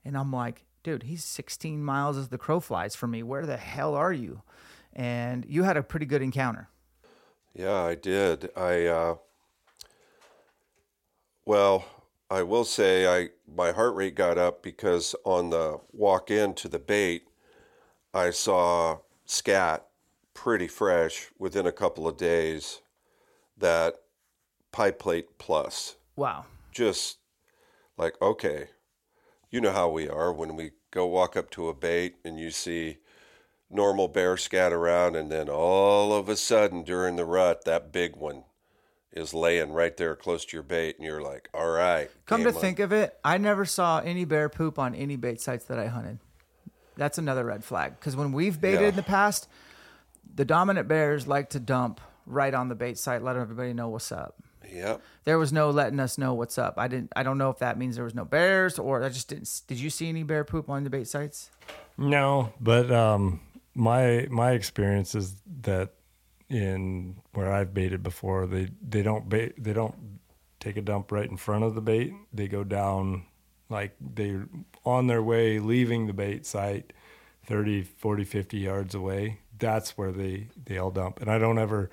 and 0.05 0.15
I'm 0.15 0.31
like, 0.31 0.65
dude, 0.83 1.03
he's 1.03 1.25
16 1.25 1.83
miles 1.83 2.15
as 2.15 2.29
the 2.29 2.37
crow 2.37 2.59
flies 2.59 2.95
from 2.95 3.09
me. 3.09 3.23
Where 3.23 3.47
the 3.47 3.57
hell 3.57 3.95
are 3.95 4.13
you? 4.13 4.43
And 4.93 5.45
you 5.49 5.63
had 5.63 5.77
a 5.77 5.83
pretty 5.83 6.05
good 6.05 6.21
encounter. 6.21 6.69
Yeah, 7.55 7.81
I 7.81 7.95
did. 7.95 8.51
I 8.55 8.85
uh, 8.85 9.15
well, 11.43 11.85
I 12.29 12.41
will 12.43 12.65
say 12.65 13.07
I 13.07 13.29
my 13.47 13.71
heart 13.71 13.95
rate 13.95 14.15
got 14.15 14.37
up 14.37 14.63
because 14.63 15.15
on 15.23 15.51
the 15.51 15.79
walk 15.91 16.31
in 16.31 16.53
to 16.55 16.67
the 16.67 16.79
bait, 16.79 17.23
I 18.13 18.31
saw 18.31 18.99
scat 19.25 19.85
pretty 20.33 20.67
fresh 20.67 21.29
within 21.37 21.65
a 21.67 21.71
couple 21.71 22.07
of 22.07 22.17
days. 22.17 22.81
That 23.57 23.95
pie 24.71 24.91
plate 24.91 25.37
plus, 25.37 25.95
Wow. 26.15 26.45
just 26.71 27.19
like 27.97 28.21
okay, 28.21 28.69
you 29.49 29.61
know 29.61 29.71
how 29.71 29.89
we 29.89 30.09
are 30.09 30.33
when 30.33 30.55
we 30.55 30.71
go 30.91 31.05
walk 31.05 31.37
up 31.37 31.49
to 31.51 31.69
a 31.69 31.73
bait 31.73 32.15
and 32.25 32.39
you 32.39 32.51
see 32.51 32.97
normal 33.69 34.07
bear 34.07 34.35
scat 34.37 34.73
around 34.73 35.15
and 35.15 35.31
then 35.31 35.49
all 35.49 36.13
of 36.13 36.27
a 36.29 36.35
sudden 36.35 36.83
during 36.83 37.15
the 37.15 37.25
rut 37.25 37.65
that 37.65 37.91
big 37.91 38.15
one 38.15 38.43
is 39.15 39.33
laying 39.33 39.71
right 39.71 39.95
there 39.97 40.15
close 40.15 40.45
to 40.45 40.57
your 40.57 40.63
bait 40.63 40.97
and 40.97 41.05
you're 41.05 41.21
like 41.21 41.49
all 41.53 41.69
right 41.69 42.09
Come 42.25 42.43
to 42.43 42.49
on. 42.49 42.53
think 42.55 42.79
of 42.79 42.91
it, 42.91 43.17
I 43.23 43.37
never 43.37 43.65
saw 43.65 43.99
any 43.99 44.25
bear 44.25 44.49
poop 44.49 44.77
on 44.77 44.93
any 44.95 45.15
bait 45.15 45.39
sites 45.41 45.65
that 45.65 45.79
I 45.79 45.87
hunted. 45.87 46.19
That's 46.97 47.17
another 47.17 47.43
red 47.45 47.63
flag. 47.63 47.99
Because 47.99 48.15
when 48.15 48.31
we've 48.31 48.59
baited 48.59 48.81
Yeah. 48.81 48.87
in 48.89 48.95
the 48.95 49.03
past, 49.03 49.47
the 50.33 50.45
dominant 50.45 50.87
bears 50.87 51.27
like 51.27 51.49
to 51.51 51.59
dump 51.59 51.99
right 52.25 52.53
on 52.53 52.69
the 52.69 52.75
bait 52.75 52.97
site, 52.97 53.21
let 53.21 53.35
everybody 53.35 53.73
know 53.73 53.89
what's 53.89 54.11
up. 54.11 54.35
yep 54.71 55.01
There 55.25 55.37
was 55.37 55.53
no 55.53 55.69
letting 55.69 55.99
us 55.99 56.17
know 56.17 56.33
what's 56.33 56.57
up. 56.57 56.73
I 56.77 56.87
didn't. 56.87 57.11
I 57.15 57.23
don't 57.23 57.37
know 57.37 57.49
if 57.49 57.59
that 57.59 57.77
means 57.77 57.95
there 57.95 58.03
was 58.05 58.15
no 58.15 58.25
bears 58.25 58.79
or 58.79 59.03
I 59.03 59.09
just 59.09 59.27
didn't. 59.29 59.49
Did 59.67 59.79
you 59.79 59.89
see 59.89 60.09
any 60.09 60.23
bear 60.23 60.43
poop 60.43 60.69
on 60.69 60.83
the 60.83 60.89
bait 60.89 61.07
sites? 61.07 61.51
No, 61.97 62.51
but 62.59 62.91
um, 62.91 63.39
my 63.73 64.27
my 64.29 64.51
experience 64.51 65.15
is 65.15 65.35
that 65.61 65.91
in 66.49 67.15
where 67.33 67.51
I've 67.51 67.73
baited 67.73 68.03
before, 68.03 68.45
they 68.47 68.69
they 68.81 69.01
don't 69.01 69.27
bait 69.29 69.61
they 69.61 69.73
don't 69.73 70.19
take 70.59 70.77
a 70.77 70.81
dump 70.81 71.11
right 71.11 71.29
in 71.29 71.37
front 71.37 71.63
of 71.63 71.75
the 71.75 71.81
bait. 71.81 72.13
They 72.33 72.47
go 72.47 72.63
down 72.63 73.25
like 73.69 73.95
they're 73.99 74.47
on 74.85 75.07
their 75.07 75.23
way 75.23 75.59
leaving 75.59 76.07
the 76.07 76.13
bait 76.13 76.45
site 76.45 76.93
30 77.45 77.81
40 77.83 78.23
50 78.23 78.57
yards 78.59 78.93
away 78.93 79.39
that's 79.57 79.97
where 79.97 80.11
they 80.11 80.47
they 80.65 80.77
all 80.77 80.91
dump 80.91 81.19
and 81.19 81.31
i 81.31 81.39
don't 81.39 81.57
ever 81.57 81.89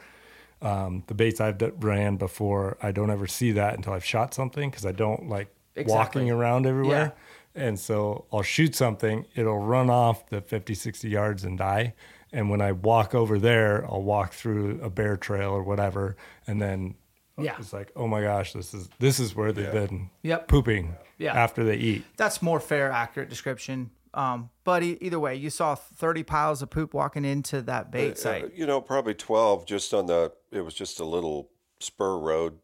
um, 0.62 1.02
the 1.08 1.14
baits 1.14 1.40
I've 1.40 1.60
ran 1.82 2.16
before, 2.16 2.76
I 2.80 2.92
don't 2.92 3.10
ever 3.10 3.26
see 3.26 3.52
that 3.52 3.74
until 3.74 3.92
I've 3.92 4.04
shot 4.04 4.32
something 4.32 4.70
because 4.70 4.86
I 4.86 4.92
don't 4.92 5.28
like 5.28 5.48
Exactly. 5.74 6.22
walking 6.22 6.30
around 6.30 6.66
everywhere. 6.66 7.14
And 7.54 7.78
so 7.78 8.26
I'll 8.32 8.42
shoot 8.42 8.74
something, 8.74 9.26
it'll 9.34 9.58
run 9.58 9.90
off 9.90 10.28
the 10.28 10.40
50, 10.40 10.74
60 10.74 11.08
yards 11.08 11.44
and 11.44 11.58
die. 11.58 11.94
And 12.32 12.48
when 12.48 12.60
I 12.62 12.72
walk 12.72 13.14
over 13.14 13.38
there, 13.38 13.84
I'll 13.86 14.02
walk 14.02 14.32
through 14.32 14.80
a 14.82 14.88
bear 14.90 15.16
trail 15.16 15.50
or 15.50 15.62
whatever. 15.62 16.16
And 16.46 16.60
then 16.62 16.94
Yeah. 17.38 17.56
it's 17.58 17.72
like, 17.72 17.92
oh 17.96 18.06
my 18.06 18.22
gosh, 18.22 18.52
this 18.54 18.72
is 18.74 18.88
this 18.98 19.18
is 19.20 19.34
where 19.34 19.52
they've 19.52 19.72
been 19.72 20.10
Yep. 20.22 20.48
pooping 20.48 20.96
Yeah. 21.18 21.34
after 21.34 21.62
they 21.64 21.76
eat. 21.76 22.04
That's 22.16 22.40
more 22.40 22.60
fair, 22.60 22.90
accurate 22.90 23.28
description. 23.28 23.90
Um, 24.14 24.50
but 24.64 24.82
e- 24.82 24.98
either 25.00 25.18
way, 25.18 25.34
you 25.36 25.48
saw 25.50 25.74
30 25.74 26.22
piles 26.22 26.60
of 26.62 26.68
poop 26.70 26.92
walking 26.92 27.24
into 27.24 27.62
that 27.62 27.90
bait 27.90 28.12
Uh, 28.12 28.14
site. 28.16 28.54
you 28.54 28.66
know, 28.66 28.80
probably 28.80 29.14
12 29.14 29.64
just 29.66 29.92
on 29.94 30.06
the, 30.06 30.32
it 30.50 30.60
was 30.62 30.74
just 30.74 31.00
a 31.00 31.04
little 31.04 31.48
spur 31.80 32.18
road. 32.18 32.58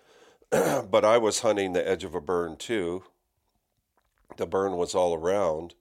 but 0.50 1.04
I 1.04 1.16
was 1.18 1.40
hunting 1.40 1.72
the 1.74 1.86
edge 1.88 2.02
of 2.02 2.14
a 2.16 2.20
burn 2.20 2.56
too. 2.56 3.04
The 4.36 4.46
burn 4.46 4.76
was 4.76 4.94
all 4.94 5.14
around. 5.14 5.74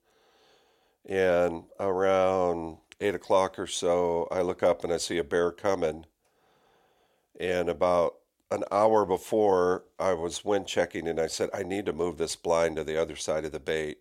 And 1.05 1.63
around 1.79 2.77
eight 2.99 3.15
o'clock 3.15 3.57
or 3.57 3.67
so, 3.67 4.27
I 4.31 4.41
look 4.41 4.63
up 4.63 4.83
and 4.83 4.91
I 4.91 4.97
see 4.97 5.17
a 5.17 5.23
bear 5.23 5.51
coming. 5.51 6.05
And 7.39 7.69
about 7.69 8.15
an 8.51 8.63
hour 8.71 9.05
before, 9.05 9.83
I 9.99 10.13
was 10.13 10.43
wind 10.43 10.67
checking 10.67 11.07
and 11.07 11.19
I 11.19 11.27
said, 11.27 11.49
I 11.53 11.63
need 11.63 11.85
to 11.85 11.93
move 11.93 12.17
this 12.17 12.35
blind 12.35 12.75
to 12.75 12.83
the 12.83 13.01
other 13.01 13.15
side 13.15 13.45
of 13.45 13.51
the 13.51 13.59
bait 13.59 13.99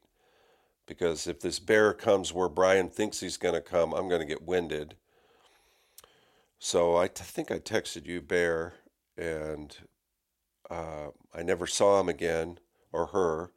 because 0.88 1.26
if 1.26 1.40
this 1.40 1.58
bear 1.58 1.92
comes 1.92 2.32
where 2.32 2.48
Brian 2.48 2.88
thinks 2.88 3.20
he's 3.20 3.36
going 3.36 3.54
to 3.54 3.60
come, 3.60 3.92
I'm 3.92 4.08
going 4.08 4.22
to 4.22 4.26
get 4.26 4.42
winded. 4.42 4.96
So 6.58 6.96
I 6.96 7.06
t- 7.06 7.22
think 7.22 7.52
I 7.52 7.58
texted 7.58 8.06
you, 8.06 8.20
Bear, 8.20 8.74
and 9.16 9.76
uh, 10.68 11.08
I 11.32 11.42
never 11.42 11.66
saw 11.66 12.00
him 12.00 12.08
again 12.08 12.58
or 12.90 13.06
her. 13.06 13.52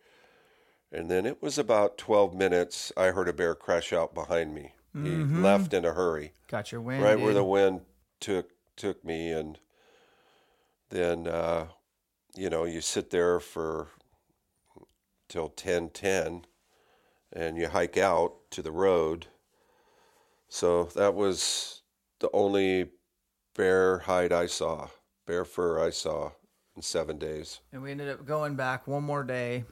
And 0.91 1.09
then 1.09 1.25
it 1.25 1.41
was 1.41 1.57
about 1.57 1.97
12 1.97 2.35
minutes. 2.35 2.91
I 2.97 3.07
heard 3.07 3.29
a 3.29 3.33
bear 3.33 3.55
crash 3.55 3.93
out 3.93 4.13
behind 4.13 4.53
me. 4.53 4.73
He 4.93 5.09
left 5.09 5.73
in 5.73 5.85
a 5.85 5.93
hurry, 5.93 6.33
Got 6.49 6.71
your 6.71 6.81
wind. 6.81 7.01
right 7.03 7.19
where 7.19 7.33
the 7.33 7.43
wind 7.43 7.81
took 8.19 8.49
took 8.75 9.03
me, 9.05 9.31
and 9.31 9.57
then 10.89 11.27
uh, 11.27 11.67
you 12.35 12.49
know 12.49 12.65
you 12.65 12.81
sit 12.81 13.09
there 13.09 13.39
for 13.39 13.87
till 15.29 15.49
10:10, 15.49 16.43
and 17.31 17.57
you 17.57 17.69
hike 17.69 17.97
out 17.97 18.33
to 18.51 18.61
the 18.61 18.71
road. 18.71 19.27
So 20.49 20.85
that 20.95 21.13
was 21.15 21.83
the 22.19 22.29
only 22.33 22.89
bear 23.55 23.99
hide 23.99 24.33
I 24.33 24.47
saw, 24.47 24.89
bear 25.25 25.45
fur 25.45 25.81
I 25.81 25.89
saw 25.91 26.31
in 26.75 26.81
seven 26.81 27.17
days. 27.17 27.61
And 27.71 27.81
we 27.81 27.91
ended 27.91 28.09
up 28.09 28.25
going 28.25 28.55
back 28.55 28.87
one 28.87 29.03
more 29.03 29.23
day. 29.23 29.63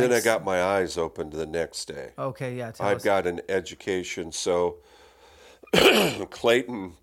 Then 0.00 0.12
I 0.12 0.20
got 0.20 0.44
my 0.44 0.62
eyes 0.62 0.96
opened 0.96 1.32
the 1.32 1.46
next 1.46 1.86
day. 1.86 2.12
Okay, 2.18 2.56
yeah. 2.56 2.72
I've 2.80 3.02
got 3.02 3.26
an 3.26 3.40
education. 3.48 4.32
So 4.32 4.78
Clayton 6.30 6.94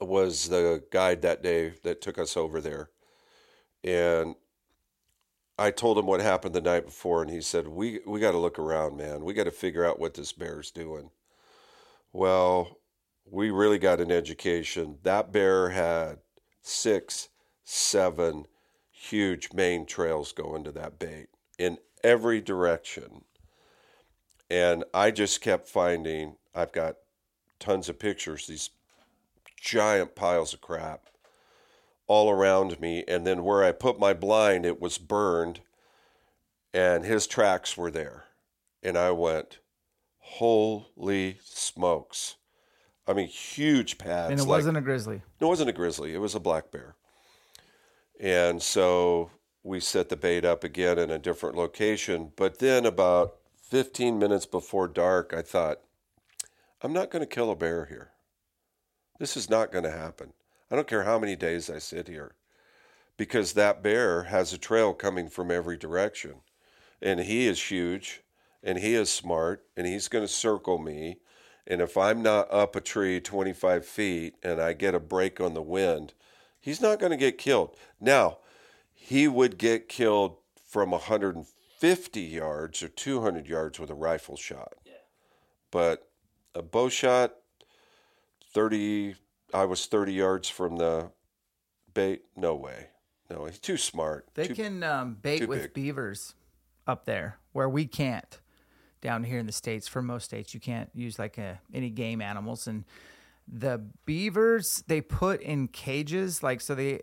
was 0.00 0.48
the 0.48 0.82
guide 0.90 1.22
that 1.22 1.42
day 1.42 1.74
that 1.82 2.00
took 2.00 2.18
us 2.18 2.36
over 2.36 2.60
there. 2.60 2.90
And 3.84 4.34
I 5.58 5.70
told 5.70 5.98
him 5.98 6.06
what 6.06 6.20
happened 6.20 6.54
the 6.54 6.60
night 6.60 6.86
before, 6.86 7.22
and 7.22 7.30
he 7.30 7.40
said, 7.40 7.68
We, 7.68 8.00
we 8.06 8.20
got 8.20 8.32
to 8.32 8.38
look 8.38 8.58
around, 8.58 8.96
man. 8.96 9.24
We 9.24 9.34
got 9.34 9.44
to 9.44 9.50
figure 9.50 9.84
out 9.84 10.00
what 10.00 10.14
this 10.14 10.32
bear's 10.32 10.70
doing. 10.70 11.10
Well, 12.12 12.78
we 13.30 13.50
really 13.50 13.78
got 13.78 14.00
an 14.00 14.10
education. 14.10 14.98
That 15.02 15.32
bear 15.32 15.70
had 15.70 16.18
six, 16.62 17.28
seven 17.64 18.46
huge 18.90 19.52
main 19.52 19.86
trails 19.86 20.32
going 20.32 20.64
to 20.64 20.72
that 20.72 20.98
bait 20.98 21.28
in 21.58 21.78
every 22.04 22.40
direction. 22.40 23.24
And 24.50 24.84
I 24.92 25.10
just 25.10 25.40
kept 25.40 25.68
finding, 25.68 26.36
I've 26.54 26.72
got 26.72 26.96
tons 27.58 27.88
of 27.88 27.98
pictures, 27.98 28.46
these 28.46 28.70
giant 29.60 30.14
piles 30.14 30.52
of 30.52 30.60
crap 30.60 31.06
all 32.06 32.30
around 32.30 32.78
me. 32.80 33.04
And 33.08 33.26
then 33.26 33.44
where 33.44 33.64
I 33.64 33.72
put 33.72 33.98
my 33.98 34.12
blind, 34.12 34.66
it 34.66 34.80
was 34.80 34.98
burned, 34.98 35.60
and 36.74 37.04
his 37.04 37.26
tracks 37.26 37.76
were 37.76 37.90
there. 37.90 38.24
And 38.82 38.98
I 38.98 39.12
went, 39.12 39.60
holy 40.18 41.38
smokes. 41.44 42.36
I 43.06 43.14
mean, 43.14 43.28
huge 43.28 43.98
pads. 43.98 44.30
and 44.30 44.40
it 44.40 44.44
like- 44.44 44.48
wasn't 44.58 44.76
a 44.76 44.80
grizzly. 44.80 45.22
no, 45.40 45.46
it 45.46 45.50
wasn't 45.50 45.70
a 45.70 45.72
grizzly. 45.72 46.14
It 46.14 46.18
was 46.18 46.34
a 46.34 46.40
black 46.40 46.70
bear. 46.70 46.94
And 48.20 48.62
so 48.62 49.30
we 49.62 49.80
set 49.80 50.08
the 50.08 50.16
bait 50.16 50.44
up 50.44 50.64
again 50.64 50.98
in 50.98 51.10
a 51.10 51.18
different 51.18 51.56
location. 51.56 52.32
But 52.36 52.58
then, 52.58 52.84
about 52.84 53.36
15 53.60 54.18
minutes 54.18 54.46
before 54.46 54.88
dark, 54.88 55.32
I 55.32 55.42
thought, 55.42 55.80
I'm 56.82 56.92
not 56.92 57.10
going 57.10 57.22
to 57.22 57.26
kill 57.26 57.50
a 57.50 57.56
bear 57.56 57.86
here. 57.86 58.10
This 59.18 59.36
is 59.36 59.48
not 59.48 59.70
going 59.70 59.84
to 59.84 59.90
happen. 59.90 60.32
I 60.70 60.74
don't 60.74 60.88
care 60.88 61.04
how 61.04 61.18
many 61.18 61.36
days 61.36 61.70
I 61.70 61.78
sit 61.78 62.08
here 62.08 62.34
because 63.16 63.52
that 63.52 63.82
bear 63.82 64.24
has 64.24 64.52
a 64.52 64.58
trail 64.58 64.94
coming 64.94 65.28
from 65.28 65.50
every 65.50 65.76
direction. 65.76 66.36
And 67.00 67.20
he 67.20 67.46
is 67.46 67.70
huge 67.70 68.22
and 68.62 68.78
he 68.78 68.94
is 68.94 69.10
smart 69.10 69.64
and 69.76 69.86
he's 69.86 70.08
going 70.08 70.24
to 70.24 70.28
circle 70.28 70.78
me. 70.78 71.18
And 71.66 71.80
if 71.80 71.96
I'm 71.96 72.22
not 72.22 72.52
up 72.52 72.74
a 72.74 72.80
tree 72.80 73.20
25 73.20 73.86
feet 73.86 74.34
and 74.42 74.60
I 74.60 74.72
get 74.72 74.94
a 74.94 75.00
break 75.00 75.40
on 75.40 75.54
the 75.54 75.62
wind, 75.62 76.14
he's 76.60 76.80
not 76.80 76.98
going 76.98 77.12
to 77.12 77.16
get 77.16 77.38
killed. 77.38 77.76
Now, 78.00 78.38
he 79.04 79.26
would 79.26 79.58
get 79.58 79.88
killed 79.88 80.36
from 80.64 80.92
150 80.92 82.20
yards 82.20 82.82
or 82.84 82.88
200 82.88 83.48
yards 83.48 83.80
with 83.80 83.90
a 83.90 83.94
rifle 83.94 84.36
shot. 84.36 84.74
Yeah. 84.86 84.92
But 85.72 86.08
a 86.54 86.62
bow 86.62 86.88
shot, 86.88 87.34
30, 88.54 89.16
I 89.52 89.64
was 89.64 89.86
30 89.86 90.12
yards 90.12 90.48
from 90.48 90.76
the 90.76 91.10
bait. 91.92 92.22
No 92.36 92.54
way. 92.54 92.90
No, 93.28 93.46
he's 93.46 93.58
too 93.58 93.76
smart. 93.76 94.28
They 94.34 94.46
Too- 94.48 94.54
can 94.54 94.82
um, 94.84 95.16
bait 95.20 95.48
with 95.48 95.62
big. 95.62 95.74
beavers 95.74 96.34
up 96.86 97.04
there 97.04 97.38
where 97.52 97.68
we 97.68 97.86
can't. 97.86 98.38
Down 99.00 99.24
here 99.24 99.40
in 99.40 99.46
the 99.46 99.52
states, 99.52 99.88
for 99.88 100.00
most 100.00 100.26
states, 100.26 100.54
you 100.54 100.60
can't 100.60 100.88
use 100.94 101.18
like 101.18 101.36
a, 101.38 101.58
any 101.74 101.90
game 101.90 102.20
animals. 102.22 102.68
And 102.68 102.84
the 103.48 103.84
beavers 104.06 104.84
they 104.86 105.00
put 105.00 105.40
in 105.40 105.66
cages, 105.66 106.40
like 106.40 106.60
so 106.60 106.76
they, 106.76 107.00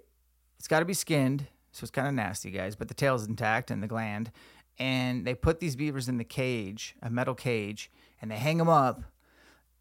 it's 0.58 0.70
got 0.70 0.80
to 0.80 0.86
be 0.86 0.94
skinned, 0.94 1.48
so 1.80 1.86
it's 1.86 1.92
kind 1.92 2.10
of 2.10 2.14
nasty, 2.14 2.52
guys. 2.52 2.76
But 2.76 2.90
the 2.90 2.94
tail's 2.94 3.26
intact 3.26 3.72
and 3.72 3.82
the 3.82 3.88
gland, 3.88 4.32
and 4.78 5.26
they 5.26 5.34
put 5.34 5.62
these 5.62 5.78
beavers 5.78 6.10
in 6.10 6.18
the 6.18 6.26
cage, 6.26 6.96
a 7.02 7.10
metal 7.10 7.36
cage, 7.36 7.90
and 8.22 8.30
they 8.30 8.36
hang 8.36 8.58
them 8.58 8.68
up. 8.68 9.02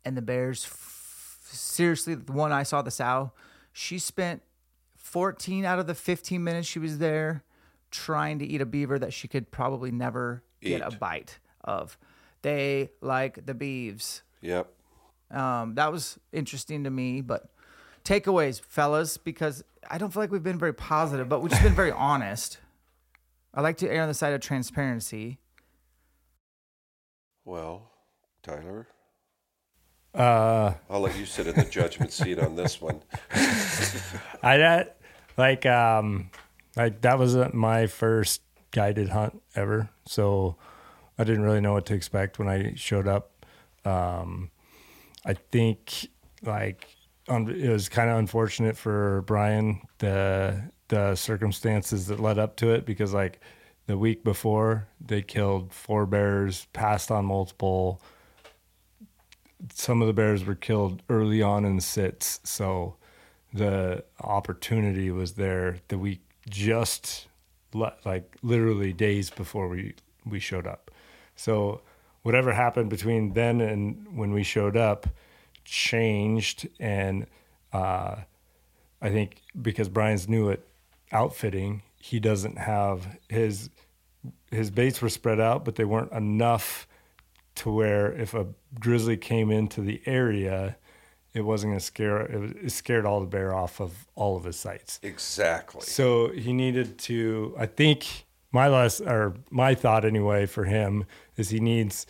And 0.04 0.16
the 0.16 0.22
bears, 0.22 0.64
f- 0.64 1.48
seriously, 1.50 2.14
the 2.14 2.32
one 2.32 2.52
I 2.52 2.62
saw, 2.62 2.82
the 2.82 2.92
sow, 2.92 3.32
she 3.72 3.98
spent 3.98 4.42
14 4.96 5.64
out 5.64 5.80
of 5.80 5.88
the 5.88 5.94
15 5.94 6.42
minutes 6.42 6.68
she 6.68 6.78
was 6.78 6.98
there 6.98 7.42
trying 7.90 8.38
to 8.38 8.46
eat 8.46 8.60
a 8.60 8.66
beaver 8.66 8.96
that 8.96 9.12
she 9.12 9.26
could 9.26 9.50
probably 9.50 9.90
never 9.90 10.44
get 10.60 10.80
a 10.82 10.96
bite 10.96 11.40
of. 11.64 11.98
They 12.42 12.90
like 13.00 13.44
the 13.44 13.54
beeves. 13.54 14.22
Yep. 14.42 14.72
Um, 15.32 15.74
that 15.74 15.90
was 15.90 16.20
interesting 16.32 16.84
to 16.84 16.90
me, 16.90 17.22
but 17.22 17.50
takeaways, 18.04 18.60
fellas, 18.60 19.16
because 19.16 19.64
I 19.88 19.98
don't 19.98 20.12
feel 20.12 20.22
like 20.22 20.30
we've 20.30 20.42
been 20.42 20.58
very 20.58 20.74
positive, 20.74 21.28
but 21.28 21.40
we've 21.40 21.50
just 21.50 21.62
been 21.62 21.74
very 21.74 21.92
honest. 21.92 22.58
I 23.54 23.62
like 23.62 23.78
to 23.78 23.88
err 23.90 24.02
on 24.02 24.08
the 24.08 24.14
side 24.14 24.34
of 24.34 24.40
transparency. 24.40 25.38
Well, 27.44 27.90
Tyler, 28.42 28.86
Uh, 30.14 30.74
I'll 30.90 31.00
let 31.00 31.16
you 31.18 31.24
sit 31.24 31.46
in 31.46 31.54
the 31.54 31.64
judgment 31.64 32.12
seat 32.12 32.38
on 32.38 32.56
this 32.56 32.80
one. 32.80 33.00
I 34.42 34.58
that 34.58 34.98
like 35.36 35.64
um 35.64 36.30
like 36.76 37.00
that 37.02 37.18
was 37.18 37.36
uh, 37.36 37.50
my 37.54 37.86
first 37.86 38.42
guided 38.70 39.08
hunt 39.10 39.40
ever, 39.54 39.88
so 40.06 40.56
I 41.18 41.24
didn't 41.24 41.42
really 41.42 41.60
know 41.60 41.72
what 41.72 41.86
to 41.86 41.94
expect 41.94 42.38
when 42.38 42.48
I 42.48 42.74
showed 42.74 43.08
up. 43.08 43.46
Um, 43.84 44.50
I 45.24 45.34
think 45.34 46.08
like 46.42 46.88
it 47.28 47.70
was 47.70 47.88
kind 47.88 48.10
of 48.10 48.18
unfortunate 48.18 48.76
for 48.76 49.22
Brian 49.22 49.82
the 49.98 50.70
the 50.88 51.14
circumstances 51.14 52.06
that 52.06 52.18
led 52.18 52.38
up 52.38 52.56
to 52.56 52.70
it 52.72 52.86
because 52.86 53.12
like 53.12 53.40
the 53.86 53.98
week 53.98 54.24
before 54.24 54.88
they 55.00 55.22
killed 55.22 55.72
four 55.72 56.06
bears, 56.06 56.66
passed 56.72 57.10
on 57.10 57.24
multiple. 57.24 58.02
Some 59.72 60.00
of 60.00 60.06
the 60.06 60.14
bears 60.14 60.44
were 60.44 60.54
killed 60.54 61.02
early 61.08 61.42
on 61.42 61.64
in 61.64 61.76
the 61.76 61.82
sits, 61.82 62.40
so 62.44 62.96
the 63.52 64.04
opportunity 64.20 65.10
was 65.10 65.32
there 65.32 65.78
the 65.88 65.98
week 65.98 66.20
just 66.48 67.28
le- 67.72 67.94
like 68.04 68.36
literally 68.42 68.92
days 68.92 69.30
before 69.30 69.68
we 69.68 69.94
we 70.24 70.38
showed 70.38 70.66
up. 70.66 70.90
So 71.36 71.82
whatever 72.22 72.52
happened 72.52 72.90
between 72.90 73.32
then 73.32 73.60
and 73.60 74.16
when 74.16 74.32
we 74.32 74.42
showed 74.42 74.76
up 74.76 75.06
changed 75.68 76.68
and 76.80 77.26
uh, 77.72 78.16
I 79.00 79.10
think 79.10 79.42
because 79.60 79.88
Brian's 79.88 80.28
new 80.28 80.50
at 80.50 80.60
outfitting, 81.12 81.82
he 81.96 82.20
doesn't 82.20 82.58
have 82.58 83.18
his 83.28 83.70
his 84.50 84.70
baits 84.70 85.00
were 85.00 85.08
spread 85.08 85.40
out, 85.40 85.64
but 85.64 85.76
they 85.76 85.84
weren't 85.84 86.12
enough 86.12 86.88
to 87.56 87.70
where 87.70 88.12
if 88.12 88.34
a 88.34 88.46
grizzly 88.78 89.16
came 89.16 89.50
into 89.50 89.80
the 89.80 90.00
area, 90.06 90.76
it 91.34 91.42
wasn't 91.42 91.70
going 91.72 91.78
to 91.78 91.84
scare 91.84 92.20
it, 92.22 92.40
was, 92.40 92.50
it 92.52 92.70
scared 92.70 93.04
all 93.04 93.20
the 93.20 93.26
bear 93.26 93.54
off 93.54 93.80
of 93.80 94.06
all 94.14 94.36
of 94.36 94.44
his 94.44 94.56
sites. 94.56 94.98
Exactly. 95.02 95.82
So 95.82 96.30
he 96.32 96.52
needed 96.52 96.98
to. 97.00 97.54
I 97.58 97.66
think 97.66 98.26
my 98.52 98.68
last 98.68 99.00
or 99.00 99.34
my 99.50 99.74
thought 99.74 100.04
anyway 100.04 100.46
for 100.46 100.64
him 100.64 101.04
is 101.36 101.50
he 101.50 101.60
needs 101.60 102.06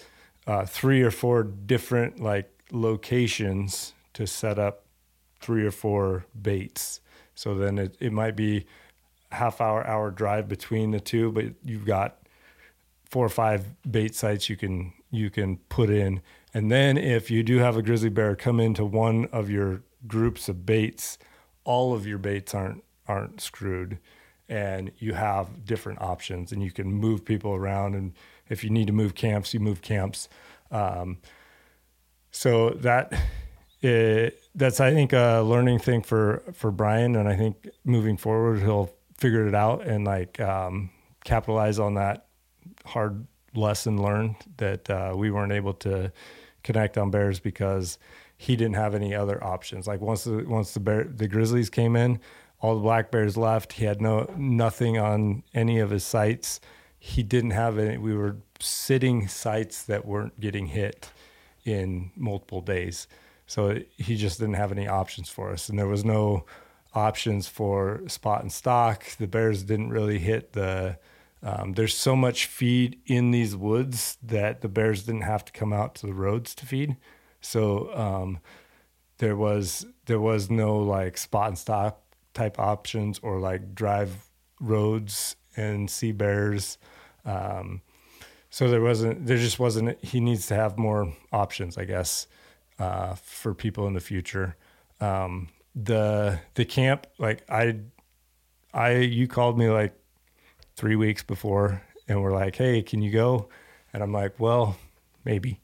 uh, 0.47 0.65
three 0.65 1.03
or 1.03 1.11
four 1.11 1.43
different 1.43 2.21
like 2.21 2.51
locations 2.73 3.95
to 4.15 4.27
set 4.27 4.59
up 4.59 4.85
three 5.41 5.65
or 5.65 5.71
four 5.71 6.27
baits. 6.41 7.01
So 7.35 7.55
then 7.55 7.79
it, 7.79 7.97
it 8.01 8.13
might 8.13 8.37
be 8.37 8.67
half 9.31 9.61
hour 9.61 9.87
hour 9.87 10.11
drive 10.11 10.49
between 10.49 10.91
the 10.91 11.01
two, 11.01 11.31
but 11.33 11.45
you've 11.65 11.85
got 11.85 12.19
four 13.05 13.25
or 13.25 13.31
five 13.31 13.67
bait 13.91 14.15
sites 14.15 14.49
you 14.49 14.57
can 14.57 14.93
you 15.11 15.31
can 15.31 15.59
put 15.69 15.91
in. 15.91 16.21
And 16.53 16.71
then 16.71 16.99
if 16.99 17.31
you 17.31 17.43
do 17.43 17.59
have 17.59 17.77
a 17.77 17.83
grizzly 17.83 18.11
bear 18.11 18.35
come 18.37 18.61
into 18.61 18.85
one 18.85 19.27
of 19.27 19.49
your 19.49 19.83
groups 20.07 20.49
of 20.49 20.67
baits, 20.67 21.19
all 21.65 21.95
of 21.95 22.07
your 22.07 22.19
baits 22.19 22.55
aren't 22.55 22.85
aren't 23.07 23.41
screwed 23.41 23.99
and 24.49 24.91
you 24.99 25.15
have 25.15 25.65
different 25.65 26.01
options 26.01 26.53
and 26.53 26.63
you 26.63 26.71
can 26.71 26.91
move 26.91 27.25
people 27.25 27.55
around 27.55 27.95
and 27.95 28.13
if 28.49 28.65
you 28.65 28.71
need 28.71 28.87
to 28.87 28.93
move 28.93 29.15
camps 29.15 29.53
you 29.53 29.61
move 29.61 29.83
camps 29.83 30.29
um, 30.71 31.19
so 32.31 32.71
that 32.71 33.13
it, 33.81 34.41
that's 34.55 34.81
i 34.81 34.93
think 34.93 35.13
a 35.13 35.41
learning 35.41 35.79
thing 35.79 36.03
for 36.03 36.43
for 36.53 36.71
brian 36.71 37.17
and 37.17 37.29
i 37.29 37.37
think 37.37 37.69
moving 37.85 38.17
forward 38.17 38.61
he'll 38.61 38.91
figure 39.17 39.47
it 39.47 39.55
out 39.55 39.87
and 39.87 40.05
like 40.05 40.41
um, 40.41 40.91
capitalize 41.25 41.79
on 41.79 41.95
that 41.95 42.27
hard 42.85 43.27
lesson 43.55 44.01
learned 44.01 44.37
that 44.59 44.89
uh, 44.89 45.13
we 45.17 45.31
weren't 45.31 45.53
able 45.53 45.75
to 45.75 46.13
connect 46.63 46.97
on 46.97 47.11
bears 47.11 47.41
because 47.41 47.99
he 48.37 48.55
didn't 48.55 48.77
have 48.77 48.95
any 48.95 49.15
other 49.15 49.43
options 49.43 49.87
like 49.87 50.01
once 50.01 50.25
the 50.25 50.45
once 50.45 50.73
the 50.75 50.81
bear 50.81 51.05
the 51.05 51.27
grizzlies 51.27 51.69
came 51.69 51.97
in 51.97 52.21
all 52.61 52.75
the 52.75 52.81
black 52.81 53.11
bears 53.11 53.37
left. 53.37 53.75
He 53.75 53.85
had 53.85 54.01
no 54.01 54.33
nothing 54.37 54.99
on 54.99 55.43
any 55.55 55.79
of 55.79 55.91
his 55.91 56.05
sites. 56.05 56.61
He 56.99 57.23
didn't 57.23 57.53
have 57.53 57.79
any. 57.79 57.99
We 57.99 58.15
were 58.15 58.39
sitting 58.61 59.29
sites 59.29 59.83
that 59.85 60.05
weren't 60.05 60.41
getting 60.41 60.67
hit 60.67 61.11
in 61.69 62.11
multiple 62.17 62.61
days, 62.61 63.07
so 63.47 63.79
he 63.97 64.17
just 64.17 64.39
didn't 64.39 64.55
have 64.55 64.73
any 64.73 64.89
options 64.89 65.29
for 65.29 65.53
us, 65.53 65.69
and 65.69 65.79
there 65.79 65.87
was 65.87 66.05
no 66.05 66.45
options 66.95 67.47
for 67.47 68.03
spot 68.09 68.43
and 68.43 68.53
stock. 68.53 69.05
The 69.19 69.27
bears 69.27 69.63
didn't 69.63 69.91
really 69.91 70.19
hit 70.19 70.53
the. 70.53 70.99
Um, 71.41 71.75
there's 71.75 71.95
so 71.95 72.17
much 72.17 72.47
feed 72.47 72.99
in 73.07 73.31
these 73.31 73.55
woods 73.55 74.19
that 74.25 74.61
the 74.61 74.69
bears 74.69 75.05
didn't 75.05 75.21
have 75.23 75.45
to 75.45 75.53
come 75.53 75.73
out 75.73 75.95
to 75.97 76.07
the 76.07 76.13
roads 76.13 76.55
to 76.57 76.67
feed, 76.67 76.97
so 77.41 77.95
um, 77.95 78.41
there 79.19 79.37
was 79.37 79.87
there 80.07 80.21
was 80.21 80.51
no 80.51 80.79
like 80.79 81.17
spot 81.17 81.49
and 81.49 81.59
stock 81.59 82.01
type 82.35 82.59
options 82.59 83.19
or 83.23 83.39
like 83.39 83.75
drive 83.75 84.29
roads 84.61 85.37
and 85.57 85.91
see 85.91 86.13
bears. 86.13 86.79
Um, 87.25 87.83
so 88.51 88.69
there 88.71 88.81
wasn't, 88.81 89.27
there 89.27 89.37
just 89.37 89.59
wasn't, 89.59 90.03
he 90.05 90.21
needs 90.21 90.47
to 90.47 90.55
have 90.55 90.79
more 90.79 91.13
options, 91.33 91.77
I 91.77 91.85
guess, 91.85 92.27
uh, 92.79 93.15
for 93.15 93.55
people 93.55 93.87
in 93.87 93.95
the 93.95 94.01
future. 94.01 94.57
Um, 95.01 95.49
the, 95.75 96.41
the 96.55 96.65
camp, 96.65 97.07
like 97.19 97.45
I, 97.51 97.77
I, 98.73 98.93
you 98.97 99.29
called 99.29 99.59
me 99.59 99.69
like 99.69 99.95
three 100.77 100.97
weeks 100.97 101.23
before 101.23 101.83
and 102.09 102.23
we're 102.23 102.33
like, 102.33 102.57
Hey, 102.57 102.83
can 102.83 103.03
you 103.03 103.11
go? 103.11 103.49
And 103.93 104.03
I'm 104.03 104.13
like, 104.13 104.39
well, 104.39 104.77
maybe. 105.25 105.61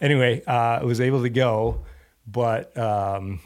Anyway, 0.00 0.42
uh, 0.46 0.80
I 0.80 0.84
was 0.84 1.00
able 1.00 1.22
to 1.22 1.30
go, 1.30 1.84
but, 2.26 2.76
um, 2.76 3.40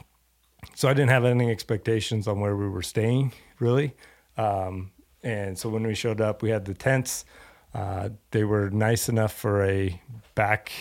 so 0.75 0.87
I 0.87 0.93
didn't 0.93 1.09
have 1.09 1.25
any 1.25 1.49
expectations 1.49 2.27
on 2.27 2.39
where 2.39 2.55
we 2.55 2.69
were 2.69 2.81
staying 2.81 3.33
really. 3.59 3.95
Um, 4.37 4.91
and 5.23 5.57
so 5.57 5.69
when 5.69 5.85
we 5.85 5.95
showed 5.95 6.21
up, 6.21 6.41
we 6.41 6.49
had 6.49 6.65
the 6.65 6.73
tents. 6.73 7.25
Uh, 7.73 8.09
they 8.31 8.43
were 8.43 8.69
nice 8.69 9.09
enough 9.09 9.33
for 9.33 9.65
a 9.65 9.99
back 10.35 10.71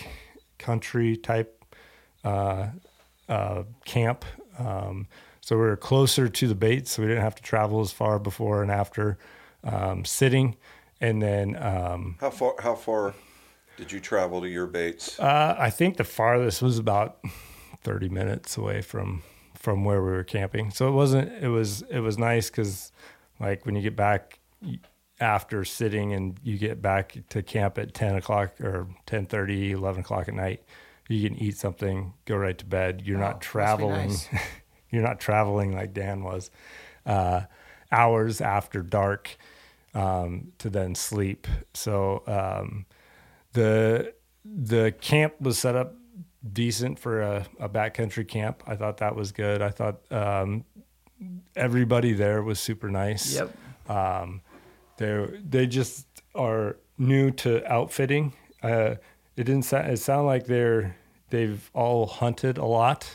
country 0.59 1.17
type 1.17 1.65
uh, 2.25 2.69
uh, 3.29 3.63
camp. 3.85 4.25
Um, 4.59 5.07
so 5.41 5.57
we 5.57 5.63
were 5.63 5.77
closer 5.77 6.29
to 6.29 6.49
the 6.49 6.55
bait, 6.55 6.87
so 6.87 7.03
we 7.03 7.09
didn't 7.09 7.23
have 7.23 7.35
to 7.35 7.43
travel 7.43 7.81
as 7.81 7.91
far 7.91 8.19
before 8.19 8.63
and 8.63 8.71
after 8.71 9.19
um, 9.65 10.05
sitting. 10.05 10.57
And 11.01 11.21
then 11.21 11.57
um, 11.57 12.17
how 12.21 12.31
far? 12.31 12.55
How 12.61 12.75
far 12.75 13.15
did 13.77 13.91
you 13.91 13.99
travel 13.99 14.41
to 14.41 14.49
your 14.49 14.67
baits? 14.67 15.19
Uh, 15.19 15.57
I 15.59 15.71
think 15.71 15.97
the 15.97 16.05
farthest 16.05 16.63
was 16.63 16.79
about 16.79 17.19
thirty 17.83 18.09
minutes 18.09 18.57
away 18.57 18.83
from 18.83 19.23
from 19.57 19.85
where 19.85 20.01
we 20.03 20.11
were 20.13 20.25
camping. 20.25 20.71
So 20.71 20.87
it 20.89 20.93
wasn't. 20.93 21.33
It 21.43 21.49
was. 21.49 21.83
It 21.91 22.01
was 22.01 22.19
nice 22.19 22.51
because, 22.51 22.93
like, 23.41 23.67
when 23.67 23.75
you 23.75 23.83
get 23.83 23.97
back 23.97 24.39
after 25.23 25.65
sitting 25.65 26.13
and 26.13 26.39
you 26.43 26.59
get 26.59 26.83
back 26.83 27.17
to 27.29 27.43
camp 27.43 27.79
at 27.79 27.95
10 27.95 28.17
o'clock 28.17 28.61
or 28.61 28.89
10 29.07 29.27
30 29.27 29.71
11 29.73 30.01
o'clock 30.01 30.27
at 30.29 30.35
night 30.35 30.65
you 31.09 31.29
can 31.29 31.39
eat 31.39 31.57
something 31.57 32.13
go 32.25 32.37
right 32.37 32.59
to 32.59 32.67
bed 32.67 33.03
you're 33.05 33.19
oh, 33.19 33.21
not 33.21 33.41
traveling 33.41 34.09
nice. 34.09 34.29
you're 34.91 35.03
not 35.03 35.21
traveling 35.21 35.73
like 35.73 35.95
dan 35.95 36.25
was 36.25 36.51
uh, 37.07 37.43
hours 37.93 38.41
after 38.41 38.83
dark 38.83 39.37
um, 39.95 40.53
to 40.59 40.69
then 40.69 40.95
sleep 40.95 41.47
so 41.73 42.25
um, 42.27 42.85
the 43.53 44.13
the 44.45 44.93
camp 45.01 45.41
was 45.41 45.57
set 45.57 45.77
up 45.77 45.95
decent 46.53 46.99
for 46.99 47.21
a, 47.21 47.47
a 47.61 47.69
backcountry 47.69 48.27
camp. 48.27 48.65
I 48.67 48.75
thought 48.75 48.97
that 48.97 49.15
was 49.15 49.31
good. 49.31 49.63
I 49.63 49.71
thought 49.71 50.01
um, 50.11 50.65
everybody 51.55 52.13
there 52.13 52.43
was 52.43 52.59
super 52.59 52.91
nice. 52.91 53.37
Yep. 53.37 53.57
They 55.03 55.41
they 55.49 55.67
just 55.67 56.07
are 56.35 56.77
new 56.99 57.31
to 57.33 57.65
outfitting. 57.71 58.33
Uh, 58.63 58.95
it 59.37 59.45
didn't 59.45 59.63
sound, 59.63 59.91
it 59.91 59.99
sound 59.99 60.27
like 60.27 60.47
they're 60.47 60.97
they've 61.31 61.71
all 61.75 62.07
hunted 62.07 62.59
a 62.59 62.65
lot, 62.65 63.09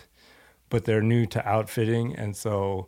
but 0.69 0.85
they're 0.85 1.01
new 1.01 1.25
to 1.27 1.47
outfitting, 1.47 2.15
and 2.15 2.35
so 2.35 2.87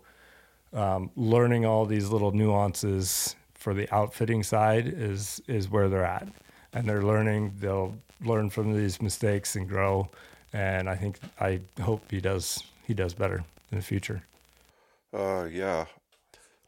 um, 0.74 1.12
learning 1.16 1.66
all 1.66 1.86
these 1.86 2.10
little 2.10 2.32
nuances 2.32 3.36
for 3.54 3.74
the 3.74 3.88
outfitting 3.93 4.43
side 4.43 4.88
is 4.88 5.41
is 5.47 5.70
where 5.70 5.89
they're 5.89 6.06
at, 6.06 6.28
and 6.74 6.88
they're 6.88 7.04
learning. 7.04 7.54
They'll 7.60 7.95
learn 8.22 8.50
from 8.50 8.74
these 8.74 9.02
mistakes 9.02 9.56
and 9.56 9.68
grow 9.68 10.10
and 10.54 10.89
I 10.89 10.95
think 10.95 11.20
I 11.39 11.62
hope 11.82 12.04
he 12.10 12.22
does 12.22 12.64
he 12.86 12.93
does 12.93 13.14
better 13.14 13.43
in 13.72 13.78
the 13.78 13.84
future. 13.84 14.24
Uh, 15.14 15.47
yeah. 15.52 15.86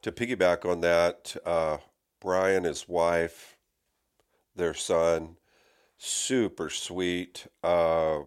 To 0.03 0.11
piggyback 0.11 0.65
on 0.65 0.81
that, 0.81 1.35
uh, 1.45 1.77
Brian, 2.21 2.63
his 2.63 2.87
wife, 2.87 3.57
their 4.55 4.73
son, 4.73 5.37
super 5.97 6.69
sweet. 6.69 7.47
Uh, 7.63 8.21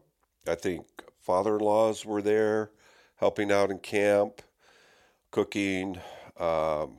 I 0.46 0.54
think 0.56 0.86
father-in-laws 1.22 2.04
were 2.04 2.20
there, 2.20 2.72
helping 3.16 3.50
out 3.50 3.70
in 3.70 3.78
camp, 3.78 4.42
cooking. 5.30 6.00
Um, 6.38 6.98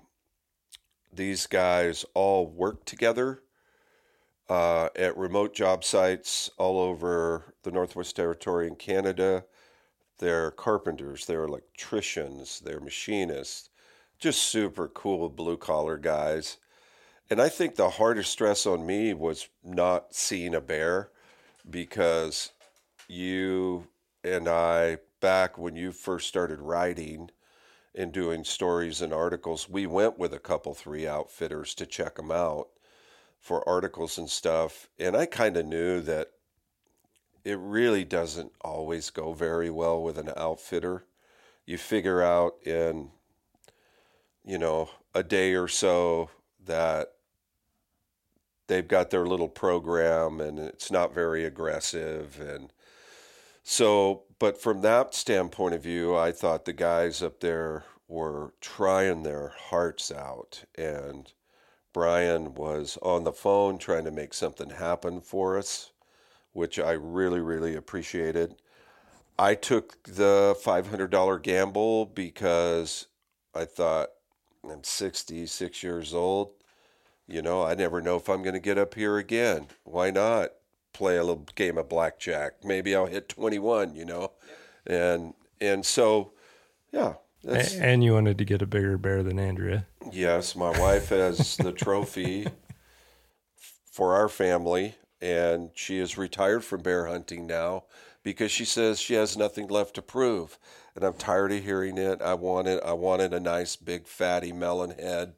these 1.13 1.47
guys 1.47 2.05
all 2.13 2.47
work 2.47 2.85
together 2.85 3.41
uh, 4.49 4.89
at 4.95 5.17
remote 5.17 5.53
job 5.53 5.83
sites 5.83 6.49
all 6.57 6.79
over 6.79 7.53
the 7.63 7.71
Northwest 7.71 8.15
Territory 8.15 8.67
in 8.67 8.75
Canada. 8.75 9.45
They're 10.19 10.51
carpenters, 10.51 11.25
they're 11.25 11.43
electricians, 11.43 12.61
they're 12.61 12.79
machinists, 12.79 13.69
just 14.17 14.41
super 14.43 14.87
cool 14.87 15.29
blue 15.29 15.57
collar 15.57 15.97
guys. 15.97 16.57
And 17.29 17.41
I 17.41 17.49
think 17.49 17.75
the 17.75 17.89
hardest 17.89 18.31
stress 18.31 18.65
on 18.65 18.85
me 18.85 19.13
was 19.13 19.47
not 19.63 20.13
seeing 20.13 20.53
a 20.53 20.61
bear 20.61 21.09
because 21.67 22.51
you 23.07 23.87
and 24.23 24.47
I, 24.47 24.99
back 25.21 25.57
when 25.57 25.75
you 25.75 25.91
first 25.91 26.27
started 26.27 26.59
writing 26.59 27.31
and 27.95 28.11
doing 28.11 28.43
stories 28.43 29.01
and 29.01 29.11
articles, 29.11 29.67
we 29.67 29.87
went 29.87 30.19
with 30.19 30.33
a 30.33 30.39
couple, 30.39 30.75
three 30.75 31.07
outfitters 31.07 31.73
to 31.75 31.85
check 31.85 32.15
them 32.15 32.31
out 32.31 32.67
for 33.39 33.67
articles 33.67 34.17
and 34.17 34.29
stuff. 34.29 34.89
And 34.99 35.15
I 35.15 35.25
kind 35.25 35.57
of 35.57 35.65
knew 35.65 36.01
that 36.01 36.31
it 37.43 37.57
really 37.59 38.03
doesn't 38.03 38.51
always 38.61 39.09
go 39.09 39.33
very 39.33 39.69
well 39.69 40.01
with 40.01 40.17
an 40.17 40.31
outfitter. 40.35 41.05
You 41.65 41.77
figure 41.77 42.21
out 42.21 42.55
in, 42.65 43.09
you 44.43 44.57
know, 44.57 44.89
a 45.13 45.23
day 45.23 45.53
or 45.55 45.67
so 45.67 46.29
that 46.65 47.14
they've 48.67 48.87
got 48.87 49.09
their 49.11 49.25
little 49.25 49.49
program 49.49 50.41
and 50.41 50.59
it's 50.59 50.91
not 50.91 51.13
very 51.13 51.45
aggressive 51.45 52.39
and 52.39 52.71
So, 53.63 54.23
but 54.39 54.61
from 54.61 54.81
that 54.81 55.15
standpoint 55.15 55.75
of 55.75 55.83
view, 55.83 56.15
I 56.15 56.31
thought 56.31 56.65
the 56.65 56.73
guys 56.73 57.23
up 57.23 57.39
there 57.41 57.85
were 58.07 58.53
trying 58.61 59.23
their 59.23 59.49
hearts 59.49 60.11
out. 60.11 60.65
And 60.77 61.31
Brian 61.93 62.53
was 62.55 62.97
on 63.01 63.23
the 63.23 63.33
phone 63.33 63.77
trying 63.77 64.05
to 64.05 64.11
make 64.11 64.33
something 64.33 64.71
happen 64.71 65.21
for 65.21 65.57
us, 65.57 65.91
which 66.53 66.79
I 66.79 66.91
really, 66.93 67.41
really 67.41 67.75
appreciated. 67.75 68.55
I 69.39 69.55
took 69.55 70.03
the 70.03 70.55
$500 70.63 71.41
gamble 71.43 72.05
because 72.07 73.07
I 73.55 73.65
thought 73.65 74.09
I'm 74.69 74.83
66 74.83 75.83
years 75.83 76.13
old. 76.13 76.51
You 77.27 77.41
know, 77.41 77.63
I 77.63 77.73
never 77.73 78.01
know 78.01 78.17
if 78.17 78.29
I'm 78.29 78.43
going 78.43 78.53
to 78.53 78.59
get 78.59 78.77
up 78.77 78.93
here 78.93 79.17
again. 79.17 79.67
Why 79.83 80.11
not 80.11 80.51
play 80.93 81.17
a 81.17 81.23
little 81.23 81.45
game 81.55 81.77
of 81.77 81.89
blackjack? 81.89 82.63
Maybe 82.63 82.95
I'll 82.95 83.07
hit 83.07 83.29
21, 83.29 83.95
you 83.95 84.05
know? 84.05 84.31
And 84.85 85.33
and 85.59 85.85
so 85.85 86.33
yeah, 86.91 87.15
and 87.47 88.03
you 88.03 88.13
wanted 88.13 88.37
to 88.37 88.45
get 88.45 88.61
a 88.61 88.65
bigger 88.65 88.97
bear 88.97 89.23
than 89.23 89.39
Andrea. 89.39 89.85
Yes, 90.11 90.55
my 90.55 90.77
wife 90.79 91.09
has 91.09 91.57
the 91.57 91.71
trophy 91.71 92.47
for 93.91 94.13
our 94.13 94.29
family, 94.29 94.95
and 95.21 95.69
she 95.73 95.97
is 95.97 96.17
retired 96.17 96.63
from 96.63 96.81
bear 96.81 97.07
hunting 97.07 97.47
now 97.47 97.85
because 98.23 98.51
she 98.51 98.65
says 98.65 98.99
she 98.99 99.13
has 99.15 99.37
nothing 99.37 99.67
left 99.67 99.95
to 99.95 100.01
prove. 100.01 100.57
And 100.95 101.03
I'm 101.03 101.13
tired 101.13 101.51
of 101.51 101.63
hearing 101.63 101.97
it. 101.97 102.21
I 102.21 102.35
wanted 102.35 102.81
I 102.83 102.93
wanted 102.93 103.33
a 103.33 103.39
nice 103.39 103.75
big 103.75 104.07
fatty 104.07 104.51
melon 104.51 104.91
head 104.91 105.33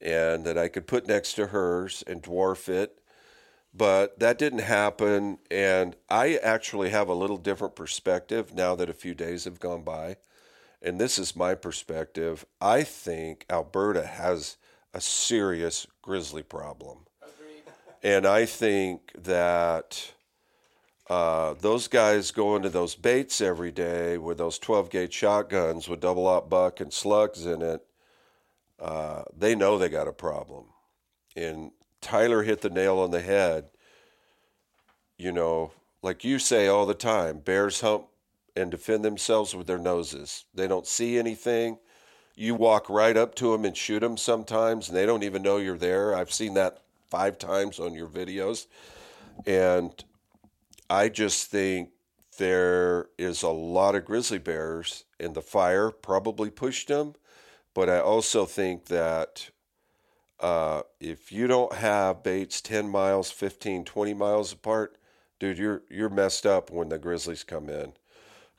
and 0.00 0.44
that 0.44 0.58
I 0.58 0.68
could 0.68 0.86
put 0.86 1.06
next 1.06 1.34
to 1.34 1.48
hers 1.48 2.02
and 2.06 2.22
dwarf 2.22 2.68
it. 2.68 2.98
But 3.72 4.18
that 4.18 4.38
didn't 4.38 4.60
happen 4.60 5.38
and 5.50 5.94
I 6.08 6.36
actually 6.36 6.90
have 6.90 7.08
a 7.08 7.14
little 7.14 7.36
different 7.36 7.76
perspective 7.76 8.52
now 8.52 8.74
that 8.74 8.90
a 8.90 8.94
few 8.94 9.14
days 9.14 9.44
have 9.44 9.60
gone 9.60 9.82
by 9.82 10.16
and 10.82 10.98
this 10.98 11.18
is 11.18 11.36
my 11.36 11.54
perspective, 11.54 12.46
I 12.60 12.82
think 12.82 13.44
Alberta 13.50 14.06
has 14.06 14.56
a 14.94 15.00
serious 15.00 15.86
grizzly 16.02 16.42
problem. 16.42 17.00
And 18.02 18.26
I 18.26 18.46
think 18.46 19.12
that 19.18 20.12
uh, 21.10 21.54
those 21.54 21.86
guys 21.86 22.30
go 22.30 22.56
into 22.56 22.70
those 22.70 22.94
baits 22.94 23.42
every 23.42 23.72
day 23.72 24.16
with 24.16 24.38
those 24.38 24.58
12 24.58 24.88
gauge 24.88 25.12
shotguns 25.12 25.86
with 25.86 26.00
double 26.00 26.26
aught 26.26 26.48
buck 26.48 26.80
and 26.80 26.92
slugs 26.92 27.44
in 27.44 27.60
it. 27.60 27.84
Uh, 28.80 29.24
they 29.36 29.54
know 29.54 29.76
they 29.78 29.88
got 29.88 30.08
a 30.08 30.12
problem. 30.12 30.64
And 31.36 31.72
Tyler 32.00 32.42
hit 32.42 32.62
the 32.62 32.70
nail 32.70 32.98
on 32.98 33.10
the 33.10 33.20
head. 33.20 33.66
You 35.18 35.32
know, 35.32 35.72
like 36.02 36.24
you 36.24 36.38
say 36.38 36.66
all 36.66 36.86
the 36.86 36.94
time, 36.94 37.40
bears 37.40 37.82
hump 37.82 38.06
and 38.56 38.70
defend 38.70 39.04
themselves 39.04 39.54
with 39.54 39.66
their 39.66 39.78
noses. 39.78 40.44
They 40.54 40.66
don't 40.66 40.86
see 40.86 41.18
anything. 41.18 41.78
You 42.34 42.54
walk 42.54 42.88
right 42.88 43.16
up 43.16 43.34
to 43.36 43.52
them 43.52 43.64
and 43.64 43.76
shoot 43.76 44.00
them 44.00 44.16
sometimes, 44.16 44.88
and 44.88 44.96
they 44.96 45.04
don't 45.04 45.24
even 45.24 45.42
know 45.42 45.58
you're 45.58 45.76
there. 45.76 46.14
I've 46.14 46.32
seen 46.32 46.54
that 46.54 46.78
five 47.10 47.38
times 47.38 47.78
on 47.78 47.94
your 47.94 48.08
videos. 48.08 48.66
And 49.46 49.92
I 50.88 51.08
just 51.08 51.50
think 51.50 51.90
there 52.38 53.08
is 53.18 53.42
a 53.42 53.48
lot 53.48 53.94
of 53.94 54.06
grizzly 54.06 54.38
bears, 54.38 55.04
and 55.18 55.34
the 55.34 55.42
fire 55.42 55.90
probably 55.90 56.50
pushed 56.50 56.88
them. 56.88 57.14
But 57.74 57.88
I 57.88 58.00
also 58.00 58.46
think 58.46 58.86
that 58.86 59.50
uh, 60.40 60.82
if 60.98 61.30
you 61.30 61.46
don't 61.46 61.74
have 61.74 62.22
baits 62.22 62.60
10 62.60 62.88
miles, 62.88 63.30
15, 63.30 63.84
20 63.84 64.14
miles 64.14 64.52
apart, 64.52 64.96
dude, 65.38 65.58
you're 65.58 65.82
you're 65.90 66.08
messed 66.08 66.46
up 66.46 66.70
when 66.70 66.88
the 66.88 66.98
grizzlies 66.98 67.44
come 67.44 67.68
in. 67.68 67.92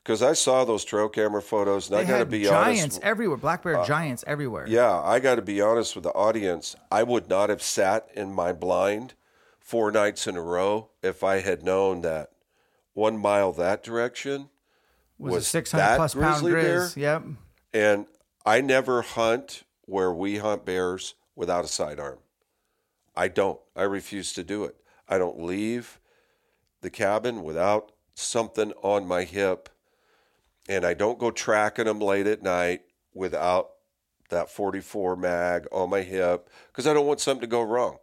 Because 0.02 0.20
I 0.22 0.32
saw 0.32 0.64
those 0.64 0.84
trail 0.84 1.08
camera 1.08 1.40
photos, 1.40 1.88
and 1.88 1.96
They 1.96 2.02
I 2.02 2.04
got 2.06 2.18
to 2.18 2.26
be 2.26 2.42
giants 2.42 2.96
honest. 2.96 3.04
Uh, 3.04 3.08
everywhere, 3.08 3.36
black 3.36 3.62
bear 3.62 3.84
giants 3.84 4.24
everywhere. 4.26 4.66
Yeah, 4.66 5.00
I 5.00 5.20
got 5.20 5.36
to 5.36 5.42
be 5.42 5.60
honest 5.60 5.94
with 5.94 6.02
the 6.02 6.10
audience. 6.10 6.74
I 6.90 7.04
would 7.04 7.28
not 7.28 7.50
have 7.50 7.62
sat 7.62 8.08
in 8.14 8.32
my 8.32 8.52
blind 8.52 9.14
four 9.60 9.92
nights 9.92 10.26
in 10.26 10.36
a 10.36 10.42
row 10.42 10.90
if 11.02 11.22
I 11.22 11.40
had 11.40 11.62
known 11.62 12.00
that 12.00 12.30
one 12.94 13.16
mile 13.16 13.52
that 13.52 13.84
direction 13.84 14.50
was, 15.18 15.34
was 15.34 15.44
a 15.44 15.48
600 15.50 15.82
that 15.82 15.96
plus 15.96 16.14
pound 16.14 16.42
grizzly 16.42 16.52
bear? 16.52 16.80
grizz. 16.80 16.96
Yep. 16.96 17.22
And 17.72 18.06
I 18.44 18.60
never 18.60 19.02
hunt 19.02 19.64
where 19.82 20.12
we 20.12 20.38
hunt 20.38 20.64
bears 20.64 21.14
without 21.36 21.64
a 21.64 21.68
sidearm. 21.68 22.18
I 23.14 23.28
don't. 23.28 23.60
I 23.76 23.82
refuse 23.82 24.32
to 24.34 24.44
do 24.44 24.64
it. 24.64 24.76
I 25.08 25.18
don't 25.18 25.42
leave 25.42 26.00
the 26.80 26.90
cabin 26.90 27.42
without 27.42 27.92
something 28.14 28.72
on 28.82 29.06
my 29.06 29.24
hip. 29.24 29.68
And 30.68 30.84
I 30.84 30.94
don't 30.94 31.18
go 31.18 31.30
tracking 31.30 31.86
them 31.86 32.00
late 32.00 32.26
at 32.26 32.42
night 32.42 32.82
without 33.14 33.70
that 34.30 34.48
44 34.48 35.16
mag 35.16 35.66
on 35.70 35.90
my 35.90 36.02
hip 36.02 36.48
because 36.68 36.86
I 36.86 36.94
don't 36.94 37.06
want 37.06 37.20
something 37.20 37.42
to 37.42 37.46
go 37.46 37.62
wrong. 37.62 37.98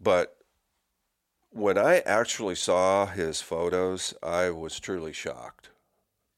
But 0.00 0.36
when 1.50 1.78
I 1.78 2.00
actually 2.00 2.54
saw 2.54 3.06
his 3.06 3.40
photos, 3.40 4.12
I 4.22 4.50
was 4.50 4.78
truly 4.78 5.12
shocked 5.12 5.70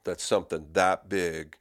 that 0.05 0.21
something 0.21 0.69
that 0.73 1.09
big. 1.09 1.57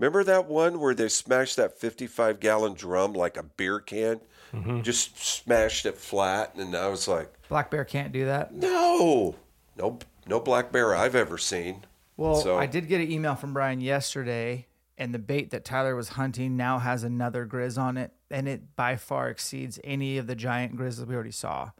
Remember 0.00 0.24
that 0.24 0.46
one 0.46 0.80
where 0.80 0.94
they 0.94 1.10
smashed 1.10 1.56
that 1.56 1.78
55 1.78 2.40
gallon 2.40 2.72
drum 2.72 3.12
like 3.12 3.36
a 3.36 3.42
beer 3.42 3.80
can? 3.80 4.20
Mm-hmm. 4.54 4.80
Just 4.80 5.22
smashed 5.22 5.84
it 5.84 5.98
flat. 5.98 6.54
And 6.56 6.74
I 6.74 6.88
was 6.88 7.06
like, 7.06 7.30
Black 7.50 7.70
bear 7.70 7.84
can't 7.84 8.10
do 8.10 8.24
that. 8.24 8.52
no, 8.54 9.34
no, 9.76 9.98
no 10.26 10.40
black 10.40 10.72
bear 10.72 10.94
I've 10.94 11.14
ever 11.14 11.36
seen. 11.36 11.84
Well, 12.16 12.36
So- 12.36 12.58
I 12.58 12.64
did 12.64 12.88
get 12.88 13.02
an 13.02 13.10
email 13.10 13.34
from 13.34 13.52
Brian 13.52 13.82
yesterday, 13.82 14.66
and 14.96 15.12
the 15.12 15.18
bait 15.18 15.50
that 15.50 15.66
Tyler 15.66 15.94
was 15.94 16.08
hunting 16.10 16.56
now 16.56 16.78
has 16.78 17.04
another 17.04 17.44
grizz 17.46 17.76
on 17.78 17.98
it, 17.98 18.12
and 18.30 18.48
it 18.48 18.74
by 18.76 18.96
far 18.96 19.28
exceeds 19.28 19.78
any 19.84 20.16
of 20.16 20.26
the 20.26 20.34
giant 20.34 20.76
grizzlies 20.76 21.06
we 21.06 21.14
already 21.14 21.30
saw. 21.30 21.72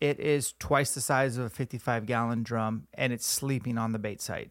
It 0.00 0.18
is 0.18 0.52
twice 0.58 0.94
the 0.94 1.00
size 1.00 1.36
of 1.38 1.44
a 1.46 1.50
55 1.50 2.06
gallon 2.06 2.42
drum, 2.42 2.88
and 2.94 3.12
it's 3.12 3.26
sleeping 3.26 3.78
on 3.78 3.92
the 3.92 3.98
bait 4.00 4.20
site. 4.20 4.50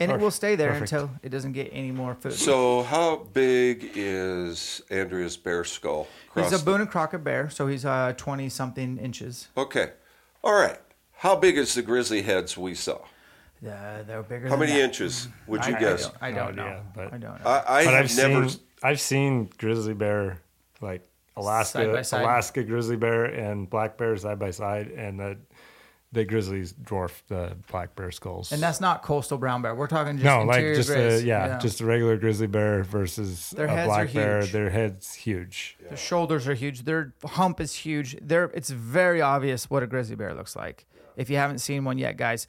And 0.00 0.10
it 0.10 0.18
will 0.18 0.30
stay 0.30 0.56
there 0.56 0.70
Perfect. 0.72 0.92
until 0.92 1.10
it 1.22 1.28
doesn't 1.28 1.52
get 1.52 1.68
any 1.72 1.90
more 1.92 2.14
food. 2.14 2.32
So, 2.32 2.82
how 2.84 3.16
big 3.34 3.90
is 3.94 4.80
Andrea's 4.90 5.36
bear 5.36 5.62
skull? 5.64 6.08
he's 6.34 6.52
a 6.52 6.64
Boone 6.64 6.80
and 6.80 6.90
Crockett 6.90 7.22
bear, 7.22 7.50
so 7.50 7.66
he's 7.66 7.84
uh 7.84 8.14
20 8.16 8.48
something 8.48 8.96
inches. 8.98 9.48
Okay. 9.56 9.90
All 10.42 10.54
right. 10.54 10.78
How 11.18 11.36
big 11.36 11.58
is 11.58 11.74
the 11.74 11.82
grizzly 11.82 12.22
heads 12.22 12.56
we 12.56 12.74
saw? 12.74 12.94
Uh, 13.62 14.02
they're 14.06 14.22
bigger. 14.22 14.46
How 14.48 14.52
than 14.56 14.60
many 14.60 14.72
that. 14.72 14.84
inches 14.84 15.28
would 15.46 15.66
you 15.66 15.76
I, 15.76 15.78
guess? 15.80 16.10
I 16.20 16.30
don't, 16.30 16.38
I 16.40 16.44
don't 16.46 16.56
No 16.56 16.62
know. 16.64 16.68
idea, 16.70 16.84
but- 16.94 17.06
I 17.12 17.18
don't 17.18 17.20
know. 17.44 17.50
I, 17.50 17.80
I 17.80 17.84
but 17.84 17.94
have 17.94 18.04
I've 18.10 18.16
never. 18.16 18.48
seen 18.48 18.60
I've 18.82 19.00
seen 19.00 19.50
grizzly 19.58 19.92
bear 19.92 20.40
like 20.80 21.06
Alaska 21.36 21.78
Side 21.78 21.92
by 21.92 22.02
side. 22.02 22.22
Alaska 22.22 22.62
grizzly 22.64 22.96
bear 22.96 23.26
and 23.26 23.68
black 23.68 23.98
bear 23.98 24.16
side 24.16 24.38
by 24.38 24.50
side, 24.50 24.88
and 24.88 25.20
the 25.20 25.36
the 26.12 26.24
grizzlies 26.24 26.72
dwarf 26.72 27.22
the 27.28 27.56
black 27.70 27.94
bear 27.94 28.10
skulls. 28.10 28.50
and 28.50 28.60
that's 28.60 28.80
not 28.80 29.02
coastal 29.02 29.38
brown 29.38 29.62
bear. 29.62 29.74
We're 29.74 29.86
talking 29.86 30.14
just 30.16 30.24
no, 30.24 30.42
like 30.42 30.64
just 30.74 30.90
a, 30.90 30.94
grizz. 30.94 31.24
yeah, 31.24 31.58
just 31.58 31.80
a 31.80 31.86
regular 31.86 32.16
grizzly 32.16 32.48
bear 32.48 32.82
versus 32.82 33.50
Their 33.50 33.66
a 33.66 33.70
heads 33.70 33.82
are 33.90 33.94
black 33.94 34.12
bear. 34.12 34.40
huge. 34.40 34.52
Their 34.52 34.70
head's 34.70 35.14
huge. 35.14 35.76
Their 35.88 35.96
shoulders 35.96 36.48
are 36.48 36.54
huge. 36.54 36.82
Their 36.82 37.14
hump 37.24 37.60
is 37.60 37.74
huge. 37.74 38.16
They're, 38.20 38.50
it's 38.54 38.70
very 38.70 39.20
obvious 39.20 39.70
what 39.70 39.82
a 39.84 39.86
grizzly 39.86 40.16
bear 40.16 40.34
looks 40.34 40.56
like. 40.56 40.86
If 41.16 41.30
you 41.30 41.36
haven't 41.36 41.58
seen 41.58 41.84
one 41.84 41.98
yet, 41.98 42.16
guys, 42.16 42.48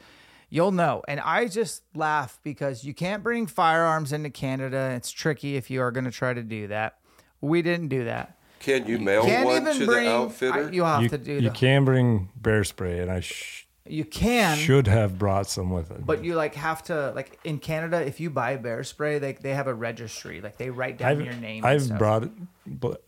you'll 0.49 0.71
know. 0.71 1.03
And 1.07 1.19
I 1.19 1.47
just 1.47 1.83
laugh 1.93 2.39
because 2.43 2.83
you 2.83 2.93
can't 2.95 3.21
bring 3.21 3.45
firearms 3.45 4.11
into 4.11 4.29
Canada. 4.31 4.93
It's 4.95 5.11
tricky 5.11 5.55
if 5.55 5.69
you 5.69 5.81
are 5.81 5.91
going 5.91 6.05
to 6.05 6.11
try 6.11 6.33
to 6.33 6.41
do 6.43 6.67
that. 6.67 6.97
We 7.41 7.61
didn't 7.61 7.89
do 7.89 8.05
that. 8.05 8.37
Can 8.61 8.87
you 8.87 8.99
mail 8.99 9.23
Can't 9.23 9.45
one 9.45 9.65
to 9.65 9.85
bring. 9.85 10.05
the 10.05 10.11
outfitter? 10.11 10.67
I, 10.67 10.71
you'll 10.71 10.85
have 10.85 11.01
You, 11.03 11.09
to 11.09 11.17
do 11.17 11.33
you 11.33 11.49
the, 11.49 11.49
can 11.49 11.83
bring 11.85 12.29
bear 12.35 12.63
spray, 12.63 12.99
and 12.99 13.11
I 13.11 13.19
sh- 13.21 13.65
You 13.87 14.05
can. 14.05 14.57
should 14.57 14.87
have 14.87 15.17
brought 15.17 15.47
some 15.47 15.69
with 15.71 15.89
it. 15.91 16.05
But 16.05 16.23
you 16.23 16.35
like 16.35 16.55
have 16.55 16.83
to 16.83 17.11
like 17.15 17.39
in 17.43 17.57
Canada 17.59 18.05
if 18.05 18.19
you 18.19 18.29
buy 18.29 18.55
bear 18.57 18.83
spray 18.83 19.19
they 19.19 19.33
they 19.33 19.53
have 19.53 19.67
a 19.67 19.73
registry 19.73 20.39
like 20.41 20.57
they 20.57 20.69
write 20.69 20.97
down 20.99 21.09
I've 21.11 21.21
your 21.25 21.33
name. 21.33 21.65
I've 21.65 21.81
stuff. 21.83 21.97
brought 21.99 22.29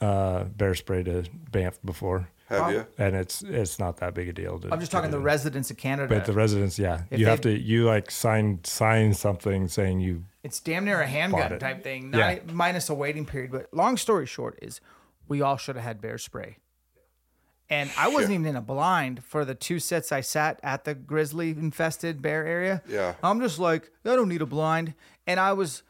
uh, 0.02 0.44
bear 0.46 0.76
spray 0.76 1.04
to 1.04 1.24
Banff 1.52 1.80
before, 1.86 2.28
have 2.50 2.72
you? 2.74 2.86
and 2.98 3.16
it's 3.16 3.42
it's 3.44 3.78
not 3.80 3.98
that 3.98 4.14
big 4.14 4.28
a 4.30 4.34
deal. 4.34 4.60
To, 4.60 4.72
I'm 4.74 4.80
just 4.80 4.92
talking 4.92 5.12
do. 5.12 5.18
the 5.18 5.24
residents 5.24 5.70
of 5.72 5.78
Canada. 5.78 6.14
But 6.14 6.26
the 6.26 6.34
residents, 6.34 6.78
yeah, 6.80 7.04
If 7.12 7.20
you 7.20 7.28
have 7.28 7.42
to 7.42 7.52
you 7.52 7.86
like 7.86 8.10
sign 8.12 8.60
sign 8.64 9.14
something 9.14 9.68
saying 9.68 10.00
you 10.02 10.24
It's 10.44 10.60
damn 10.60 10.84
near 10.86 11.00
a 11.02 11.08
handgun 11.08 11.60
type 11.60 11.84
thing, 11.84 12.12
Yeah. 12.14 12.40
minus 12.52 12.90
a 12.90 12.94
waiting 12.96 13.26
period. 13.26 13.52
But 13.52 13.74
long 13.74 13.96
story 13.98 14.26
short 14.26 14.58
is, 14.62 14.82
we 15.28 15.42
all 15.42 15.58
should 15.58 15.76
have 15.76 15.86
had 15.86 16.02
bear 16.02 16.18
spray. 16.18 16.58
And 17.70 17.90
I 17.98 18.10
wasn't 18.10 18.34
even 18.34 18.46
in 18.46 18.56
a 18.56 18.62
blind 18.62 19.24
for 19.24 19.46
the 19.46 19.56
two 19.56 19.80
sets 19.80 20.12
I 20.12 20.22
sat 20.22 20.60
at 20.62 20.84
the 20.84 20.94
grizzly 20.94 21.52
infested 21.52 22.22
bear 22.22 22.46
area. 22.46 22.84
Yeah. 22.88 23.16
I'm 23.24 23.40
just 23.40 23.58
like, 23.58 23.90
I 24.06 24.16
don't 24.16 24.30
need 24.30 24.42
a 24.42 24.46
blind. 24.46 24.94
And 25.26 25.40
I 25.40 25.54
was, 25.54 25.82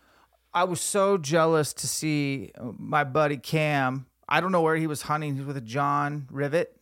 I 0.53 0.63
was 0.65 0.79
so 0.79 1.17
jealous 1.17 1.73
to 1.73 1.87
see 1.87 2.51
my 2.77 3.03
buddy 3.03 3.37
Cam. 3.37 4.05
I 4.29 4.39
don't 4.39 4.51
know 4.51 4.61
where 4.61 4.75
he 4.77 4.87
was 4.87 5.01
hunting. 5.03 5.35
He's 5.35 5.45
with 5.45 5.57
a 5.57 5.61
John 5.61 6.27
Rivet, 6.31 6.79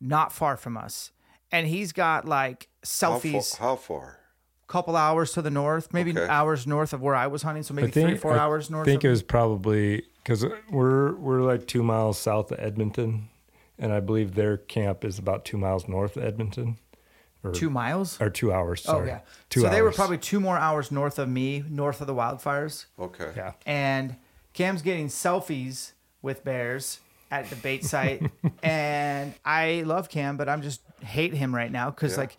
not 0.00 0.32
far 0.32 0.56
from 0.56 0.76
us, 0.76 1.10
and 1.50 1.66
he's 1.66 1.92
got 1.92 2.26
like 2.26 2.68
How, 2.82 3.18
selfies. 3.18 3.56
far, 3.56 3.68
how 3.70 3.76
far? 3.76 4.18
Couple 4.66 4.96
hours 4.96 5.32
to 5.32 5.42
the 5.42 5.50
north, 5.50 5.92
maybe 5.92 6.10
Okay. 6.12 6.26
hours 6.28 6.66
north 6.66 6.92
of 6.92 7.00
where 7.02 7.14
I 7.14 7.26
was 7.26 7.42
hunting. 7.42 7.62
So 7.62 7.74
maybe 7.74 7.88
I 7.88 7.90
think, 7.90 8.08
three, 8.10 8.18
four 8.18 8.32
I 8.32 8.38
hours 8.38 8.70
north. 8.70 8.88
I 8.88 8.90
think 8.90 9.04
of 9.04 9.08
it 9.08 9.10
was 9.10 9.22
probably 9.22 10.04
because 10.22 10.44
we're 10.70 11.14
we're 11.14 11.42
like 11.42 11.66
two 11.66 11.82
miles 11.82 12.18
south 12.18 12.50
of 12.52 12.58
Edmonton, 12.58 13.28
and 13.78 13.92
I 13.92 14.00
believe 14.00 14.34
their 14.34 14.56
camp 14.56 15.04
is 15.04 15.18
about 15.18 15.44
two 15.44 15.58
miles 15.58 15.86
north 15.88 16.16
of 16.16 16.24
Edmonton, 16.24 16.78
or 17.42 17.52
two 17.52 17.68
miles. 17.70 18.18
or 18.20 18.30
two 18.30 18.52
hours. 18.52 18.82
Oh, 18.86 18.92
sorry. 18.92 19.02
oh 19.10 19.12
yeah. 19.14 19.20
two 19.50 19.60
so 19.60 19.66
hours. 19.66 19.74
they 19.76 19.82
were 19.82 19.92
probably 19.92 20.18
two 20.18 20.40
more 20.40 20.56
hours 20.56 20.90
north 20.90 21.18
of 21.18 21.28
me, 21.28 21.62
north 21.68 22.00
of 22.00 22.06
the 22.06 22.14
wildfires. 22.14 22.86
Okay. 22.98 23.32
yeah. 23.36 23.52
and 23.66 24.16
Cam's 24.54 24.80
getting 24.82 25.08
selfies 25.08 25.92
with 26.22 26.42
bears 26.44 27.00
at 27.30 27.50
the 27.50 27.56
bait 27.56 27.84
site, 27.84 28.22
and 28.62 29.34
I 29.44 29.82
love 29.84 30.08
Cam, 30.08 30.36
but 30.38 30.48
I'm 30.48 30.62
just 30.62 30.80
hate 31.02 31.34
him 31.34 31.54
right 31.54 31.70
now 31.70 31.90
because 31.90 32.12
Yeah. 32.12 32.18
like 32.20 32.36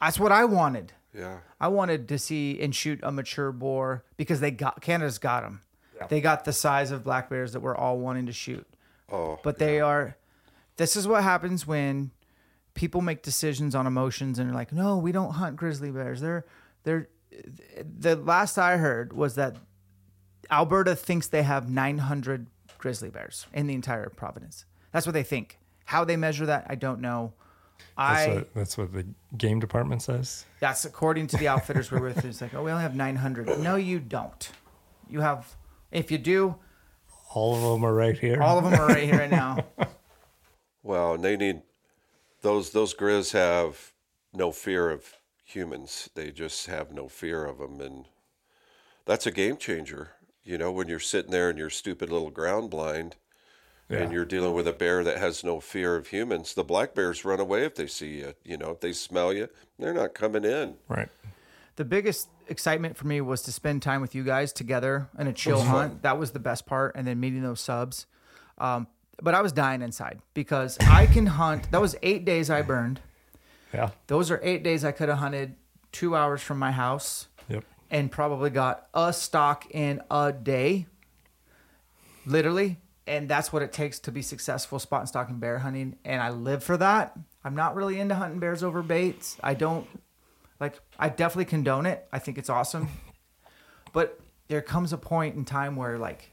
that's 0.00 0.18
what 0.18 0.32
I 0.32 0.46
wanted. 0.46 0.92
Yeah. 1.14 1.38
I 1.60 1.68
wanted 1.68 2.08
to 2.08 2.18
see 2.18 2.60
and 2.60 2.74
shoot 2.74 3.00
a 3.02 3.10
mature 3.10 3.52
boar 3.52 4.04
because 4.16 4.40
they 4.40 4.50
got 4.50 4.80
Canada's 4.80 5.18
got 5.18 5.42
them. 5.42 5.60
They 6.08 6.22
got 6.22 6.46
the 6.46 6.52
size 6.52 6.92
of 6.92 7.04
black 7.04 7.28
bears 7.28 7.52
that 7.52 7.60
we're 7.60 7.76
all 7.76 7.98
wanting 7.98 8.26
to 8.26 8.32
shoot. 8.32 8.66
Oh. 9.12 9.38
But 9.42 9.58
they 9.58 9.80
are. 9.80 10.16
This 10.76 10.96
is 10.96 11.06
what 11.06 11.22
happens 11.22 11.66
when 11.66 12.10
people 12.72 13.02
make 13.02 13.22
decisions 13.22 13.74
on 13.74 13.86
emotions 13.86 14.38
and 14.38 14.48
they're 14.48 14.54
like, 14.54 14.72
"No, 14.72 14.96
we 14.96 15.12
don't 15.12 15.32
hunt 15.32 15.56
grizzly 15.56 15.90
bears." 15.90 16.20
They're 16.20 16.46
they're. 16.84 17.08
The 17.98 18.16
last 18.16 18.56
I 18.56 18.78
heard 18.78 19.12
was 19.12 19.34
that 19.34 19.56
Alberta 20.50 20.96
thinks 20.96 21.28
they 21.28 21.42
have 21.42 21.70
900 21.70 22.46
grizzly 22.78 23.10
bears 23.10 23.46
in 23.52 23.66
the 23.66 23.74
entire 23.74 24.08
province. 24.08 24.64
That's 24.92 25.06
what 25.06 25.12
they 25.12 25.22
think. 25.22 25.58
How 25.84 26.04
they 26.04 26.16
measure 26.16 26.46
that, 26.46 26.66
I 26.68 26.74
don't 26.74 27.00
know. 27.00 27.32
That's, 27.96 28.28
I 28.28 28.34
what, 28.34 28.54
that's 28.54 28.78
what 28.78 28.92
the 28.92 29.06
game 29.36 29.60
department 29.60 30.02
says. 30.02 30.44
that's 30.60 30.84
according 30.84 31.26
to 31.28 31.36
the 31.36 31.48
outfitters 31.48 31.90
we're 31.90 32.00
with. 32.02 32.24
It's 32.24 32.40
like, 32.40 32.54
oh, 32.54 32.62
we 32.62 32.70
only 32.70 32.82
have 32.82 32.94
900. 32.96 33.58
No, 33.60 33.76
you 33.76 33.98
don't. 34.00 34.50
You 35.08 35.20
have. 35.20 35.56
If 35.90 36.10
you 36.10 36.18
do, 36.18 36.56
All 37.34 37.54
of 37.54 37.62
them 37.62 37.84
are 37.84 37.94
right 37.94 38.16
here. 38.18 38.42
all 38.42 38.58
of 38.58 38.64
them 38.64 38.74
are 38.80 38.86
right 38.88 39.04
here 39.04 39.18
right 39.18 39.30
now. 39.30 39.64
Well, 40.82 41.18
they 41.18 41.36
need 41.36 41.62
those 42.40 42.70
those 42.70 42.94
grizz 42.94 43.32
have 43.32 43.92
no 44.32 44.50
fear 44.50 44.88
of 44.90 45.12
humans. 45.44 46.08
They 46.14 46.30
just 46.30 46.66
have 46.68 46.90
no 46.90 47.06
fear 47.06 47.44
of 47.44 47.58
them, 47.58 47.80
and 47.82 48.06
that's 49.04 49.26
a 49.26 49.30
game 49.30 49.58
changer. 49.58 50.12
You 50.42 50.56
know, 50.56 50.72
when 50.72 50.88
you're 50.88 50.98
sitting 50.98 51.32
there 51.32 51.50
in 51.50 51.58
your 51.58 51.68
stupid 51.68 52.08
little 52.10 52.30
ground 52.30 52.70
blind, 52.70 53.16
and 53.90 54.12
you're 54.12 54.24
dealing 54.24 54.54
with 54.54 54.66
a 54.68 54.72
bear 54.72 55.02
that 55.04 55.18
has 55.18 55.42
no 55.44 55.58
fear 55.60 55.96
of 55.96 56.06
humans. 56.08 56.54
The 56.54 56.64
black 56.64 56.94
bears 56.94 57.24
run 57.24 57.40
away 57.40 57.64
if 57.64 57.74
they 57.74 57.86
see 57.86 58.18
you. 58.20 58.34
You 58.44 58.56
know, 58.56 58.70
if 58.70 58.80
they 58.80 58.92
smell 58.92 59.32
you, 59.32 59.48
they're 59.78 59.92
not 59.94 60.14
coming 60.14 60.44
in. 60.44 60.76
right. 60.88 61.08
the 61.76 61.84
biggest 61.84 62.28
excitement 62.48 62.96
for 62.96 63.06
me 63.06 63.20
was 63.20 63.42
to 63.42 63.52
spend 63.52 63.80
time 63.82 64.00
with 64.00 64.14
you 64.14 64.22
guys 64.24 64.52
together 64.52 65.08
in 65.18 65.26
a 65.26 65.32
chill 65.32 65.60
hunt. 65.62 66.02
That 66.02 66.18
was 66.18 66.30
the 66.32 66.38
best 66.40 66.66
part, 66.66 66.94
and 66.96 67.06
then 67.06 67.18
meeting 67.20 67.42
those 67.42 67.60
subs. 67.60 68.06
Um, 68.58 68.86
but 69.22 69.34
I 69.34 69.40
was 69.42 69.52
dying 69.52 69.82
inside 69.82 70.20
because 70.34 70.78
I 70.80 71.06
can 71.06 71.26
hunt. 71.40 71.70
That 71.72 71.80
was 71.80 71.96
eight 72.02 72.24
days 72.24 72.48
I 72.50 72.62
burned. 72.62 73.00
Yeah. 73.74 73.90
Those 74.08 74.30
are 74.30 74.40
eight 74.42 74.62
days 74.62 74.84
I 74.84 74.92
could 74.92 75.08
have 75.08 75.18
hunted 75.18 75.54
two 75.92 76.14
hours 76.16 76.40
from 76.42 76.58
my 76.58 76.70
house 76.72 77.28
Yep. 77.48 77.64
and 77.90 78.10
probably 78.10 78.50
got 78.50 78.88
a 78.94 79.12
stock 79.12 79.66
in 79.70 80.00
a 80.10 80.32
day, 80.32 80.86
literally. 82.26 82.78
And 83.06 83.28
that's 83.28 83.52
what 83.52 83.62
it 83.62 83.72
takes 83.72 83.98
to 84.00 84.12
be 84.12 84.22
successful 84.22 84.78
spot 84.78 85.00
and 85.00 85.08
stalking 85.08 85.38
bear 85.38 85.58
hunting. 85.58 85.96
And 86.04 86.22
I 86.22 86.30
live 86.30 86.62
for 86.62 86.76
that. 86.76 87.18
I'm 87.44 87.54
not 87.56 87.74
really 87.74 87.98
into 87.98 88.14
hunting 88.14 88.38
bears 88.38 88.62
over 88.62 88.82
baits. 88.82 89.36
I 89.42 89.54
don't 89.54 89.86
like. 90.60 90.78
I 90.98 91.08
definitely 91.08 91.46
condone 91.46 91.86
it. 91.86 92.06
I 92.12 92.18
think 92.18 92.38
it's 92.38 92.50
awesome. 92.50 92.88
But 93.92 94.20
there 94.46 94.62
comes 94.62 94.92
a 94.92 94.98
point 94.98 95.34
in 95.34 95.44
time 95.44 95.74
where 95.74 95.98
like 95.98 96.30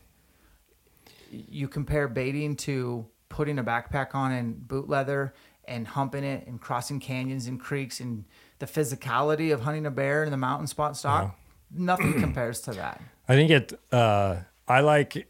you 1.32 1.68
compare 1.68 2.08
baiting 2.08 2.56
to 2.56 3.08
putting 3.30 3.60
a 3.60 3.64
backpack 3.64 4.16
on 4.16 4.32
and 4.32 4.68
boot 4.68 4.88
leather 4.88 5.34
and 5.68 5.88
humping 5.88 6.24
it 6.24 6.48
and 6.48 6.62
crossing 6.62 7.00
canyons 7.00 7.48
and 7.48 7.60
creeks 7.60 8.00
and 8.00 8.26
the 8.60 8.66
physicality 8.66 9.54
of 9.54 9.62
hunting 9.62 9.86
a 9.86 9.92
bear 9.92 10.24
in 10.24 10.32
the 10.32 10.38
mountain 10.38 10.68
spot 10.68 10.96
stalk. 10.96 11.38
Nothing 11.72 12.14
compares 12.22 12.62
to 12.62 12.72
that. 12.72 13.02
I 13.28 13.36
think 13.36 13.52
it. 13.52 13.80
Uh, 13.92 14.38
I 14.68 14.80
like 14.80 15.28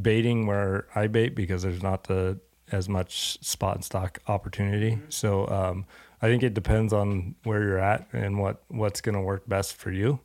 baiting 0.00 0.46
where 0.46 0.86
I 0.94 1.06
bait 1.06 1.34
because 1.34 1.62
there's 1.62 1.82
not 1.82 2.04
the 2.04 2.38
as 2.72 2.88
much 2.88 3.38
spot 3.44 3.76
and 3.76 3.84
stalk 3.84 4.20
opportunity. 4.26 4.98
So 5.08 5.46
um, 5.48 5.86
I 6.20 6.26
think 6.26 6.42
it 6.42 6.54
depends 6.54 6.92
on 6.92 7.36
where 7.44 7.62
you're 7.62 7.78
at 7.78 8.08
and 8.12 8.38
what 8.38 8.62
what's 8.68 9.00
going 9.00 9.14
to 9.14 9.20
work 9.20 9.48
best 9.48 9.76
for 9.76 9.90
you. 9.92 10.20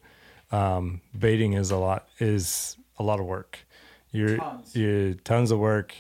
Um, 0.52 1.02
baiting 1.18 1.54
is 1.54 1.72
a 1.72 1.78
lot 1.78 2.08
is 2.20 2.78
a 2.98 3.04
lot 3.04 3.20
of 3.20 3.26
work. 3.26 3.60
You're 4.12 4.38
Tons. 4.38 4.76
you 4.76 5.14
tons 5.24 5.52
of 5.52 5.60
work. 5.60 5.96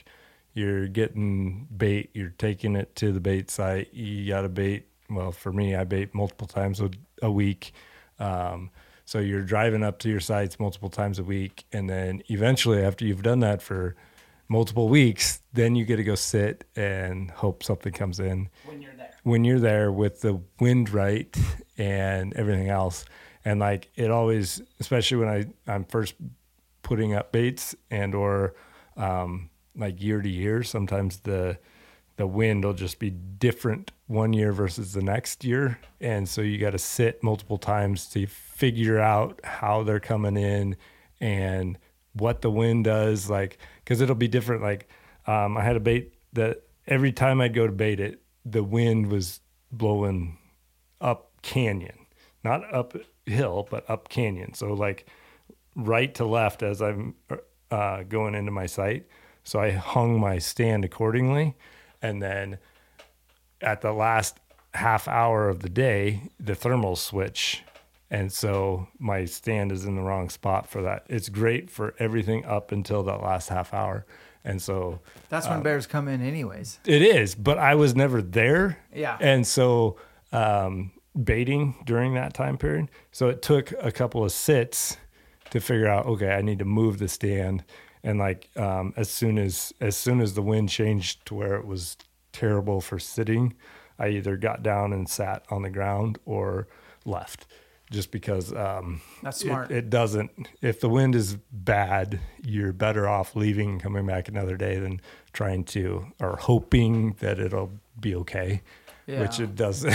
You're 0.54 0.88
getting 0.88 1.68
bait. 1.76 2.10
You're 2.14 2.34
taking 2.38 2.76
it 2.76 2.95
to 2.97 3.14
the 3.14 3.22
bait 3.22 3.49
site. 3.49 3.93
You 3.93 4.28
got 4.28 4.41
to 4.41 4.49
bait. 4.49 4.88
Well, 5.10 5.32
for 5.32 5.54
me, 5.54 5.76
I 5.76 5.86
bait 5.86 6.14
multiple 6.14 6.47
times 6.47 6.82
a, 6.82 6.89
a 7.22 7.32
week. 7.32 7.74
Um, 8.20 8.70
so 9.12 9.20
you're 9.20 9.41
driving 9.41 9.84
up 9.84 9.99
to 9.99 10.09
your 10.09 10.22
sites 10.22 10.57
multiple 10.57 10.89
times 10.89 11.20
a 11.20 11.24
week, 11.26 11.66
and 11.74 11.89
then 11.89 12.24
eventually, 12.30 12.82
after 12.82 13.03
you've 13.03 13.24
done 13.24 13.41
that 13.41 13.62
for 13.62 13.93
multiple 14.47 14.88
weeks, 14.88 15.41
then 15.51 15.76
you 15.76 15.84
get 15.84 15.97
to 15.97 16.03
go 16.05 16.16
sit 16.16 16.64
and 16.78 17.30
hope 17.30 17.62
something 17.62 17.91
comes 17.91 18.22
in 18.22 18.47
When 18.64 18.82
you're 18.82 18.95
there. 18.95 19.12
when 19.24 19.43
you're 19.43 19.59
there 19.59 19.91
with 19.91 20.22
the 20.22 20.39
wind 20.62 20.91
right 20.91 21.36
and 21.78 22.34
everything 22.36 22.70
else. 22.70 23.03
And 23.43 23.59
like 23.59 23.89
it 23.97 24.12
always, 24.12 24.62
especially 24.80 25.18
when 25.18 25.28
I 25.28 25.45
I'm 25.70 25.84
first 25.84 26.16
putting 26.82 27.14
up 27.14 27.34
baits 27.34 27.76
and 27.89 28.16
or 28.16 28.55
um, 28.95 29.49
like 29.76 30.01
year 30.01 30.22
to 30.22 30.30
year, 30.30 30.64
sometimes 30.64 31.20
the 31.20 31.57
the 32.16 32.28
wind 32.28 32.64
will 32.64 32.74
just 32.74 32.97
be 32.97 33.09
different 33.09 33.91
one 34.12 34.34
year 34.34 34.51
versus 34.51 34.91
the 34.91 35.01
next 35.01 35.45
year, 35.45 35.80
and 36.01 36.28
so 36.28 36.41
you 36.41 36.57
got 36.57 36.72
to 36.72 36.78
sit 36.78 37.24
multiple 37.24 37.57
times 37.57 38.07
to 38.07 38.28
figure 38.28 38.99
out 38.99 39.39
how 39.43 39.84
they're 39.84 40.01
coming 40.01 40.36
in 40.36 40.76
and 41.22 41.78
what 42.14 42.41
the 42.41 42.51
wind 42.51 42.84
does, 42.84 43.30
like 43.30 43.57
because 43.84 44.01
it'll 44.01 44.16
be 44.16 44.28
different. 44.28 44.62
Like 44.62 44.89
um, 45.28 45.57
I 45.57 45.64
had 45.64 45.78
a 45.78 45.80
bait 45.80 46.14
that 46.34 46.64
every 46.88 47.14
time 47.14 47.39
I'd 47.39 47.53
go 47.53 47.66
to 47.66 47.72
bait 47.72 47.99
it, 48.01 48.22
the 48.43 48.64
wind 48.64 49.07
was 49.07 49.39
blowing 49.72 50.38
up 50.99 51.32
canyon, 51.41 52.05
not 52.43 52.62
uphill, 52.74 53.68
but 53.70 53.89
up 53.89 54.09
canyon. 54.09 54.53
So 54.53 54.74
like 54.74 55.05
right 55.76 56.14
to 56.16 56.26
left 56.26 56.64
as 56.64 56.82
I'm 56.82 57.16
uh, 57.70 58.03
going 58.03 58.36
into 58.36 58.51
my 58.51 58.66
site. 58.66 59.07
So 59.43 59.59
I 59.59 59.72
hung 59.72 60.20
my 60.20 60.38
stand 60.38 60.84
accordingly, 60.84 61.55
and 62.01 62.22
then 62.22 62.57
at 63.62 63.82
the 63.82 63.91
last 63.93 64.39
half 64.74 65.07
hour 65.07 65.49
of 65.49 65.62
the 65.62 65.70
day, 65.70 66.30
the 66.39 66.53
thermals 66.53 66.97
switch. 66.97 67.64
And 68.09 68.32
so 68.32 68.88
my 68.99 69.26
stand 69.26 69.72
is 69.72 69.86
in 69.86 69.95
the 69.95 70.01
wrong 70.01 70.30
spot 70.30 70.68
for 70.70 70.82
that. 70.82 71.05
It's 71.07 71.30
great 71.30 71.70
for 71.70 71.93
everything 71.99 72.43
up 72.45 72.72
until 72.72 73.03
that 73.03 73.22
last 73.22 73.49
half 73.49 73.74
hour. 73.74 74.05
And 74.43 74.62
so 74.62 74.99
That's 75.30 75.45
Uh, 75.47 75.51
when 75.51 75.62
bears 75.64 75.88
come 75.88 76.07
in, 76.07 76.22
anyways. 76.22 76.80
it 76.86 77.01
is, 77.01 77.36
but 77.36 77.57
I 77.57 77.76
was 77.76 77.95
never 77.95 78.22
there. 78.22 78.80
Yeah. 78.93 79.18
And 79.22 79.45
so 79.47 79.97
um, 80.34 80.91
baiting 81.22 81.76
during 81.86 82.14
that 82.16 82.34
time 82.34 82.57
period. 82.57 82.89
So 83.12 83.30
it 83.30 83.41
took 83.41 83.72
a 83.82 83.91
couple 83.91 84.24
of 84.26 84.32
sits 84.32 84.97
to 85.51 85.59
figure 85.59 85.88
out, 85.88 86.05
okay, 86.05 86.32
I 86.32 86.41
need 86.41 86.59
to 86.59 86.66
move 86.66 86.97
the 86.97 87.07
stand. 87.07 87.64
And 88.03 88.18
like 88.20 88.49
um, 88.57 88.93
as 88.97 89.09
soon 89.09 89.38
as 89.38 89.74
as 89.80 89.95
soon 89.95 90.22
as 90.22 90.34
the 90.34 90.41
wind 90.41 90.70
changed 90.70 91.26
to 91.28 91.36
where 91.36 91.55
it 91.55 91.66
was 91.68 91.95
terrible 92.32 92.82
for 92.82 93.00
sitting, 93.00 93.56
I 94.00 94.10
either 94.10 94.38
got 94.38 94.64
down 94.64 94.94
and 94.94 95.08
sat 95.10 95.46
on 95.50 95.62
the 95.62 95.70
ground 95.70 96.18
or 96.26 96.68
left. 97.06 97.46
Just 97.92 98.12
because 98.12 98.54
um, 98.54 99.02
That's 99.22 99.42
it- 99.42 99.48
smart. 99.48 99.70
It, 99.72 99.90
doesn't. 99.90 100.32
If 100.62 100.80
the 100.80 100.88
wind 100.88 101.14
is 101.14 101.36
bad, 101.52 102.22
you're 102.42 102.72
better 102.72 103.06
off 103.10 103.36
leaving 103.36 103.70
and 103.72 103.82
coming 103.84 104.06
back 104.06 104.30
another 104.30 104.56
day 104.56 104.80
than 104.80 105.02
trying 105.34 105.66
to 105.66 106.06
or 106.22 106.38
hoping 106.38 107.14
that 107.20 107.38
it'll 107.38 107.72
be 108.00 108.16
okay. 108.16 108.62
Which 109.08 109.42
it 109.42 109.56
doesn't. 109.58 109.94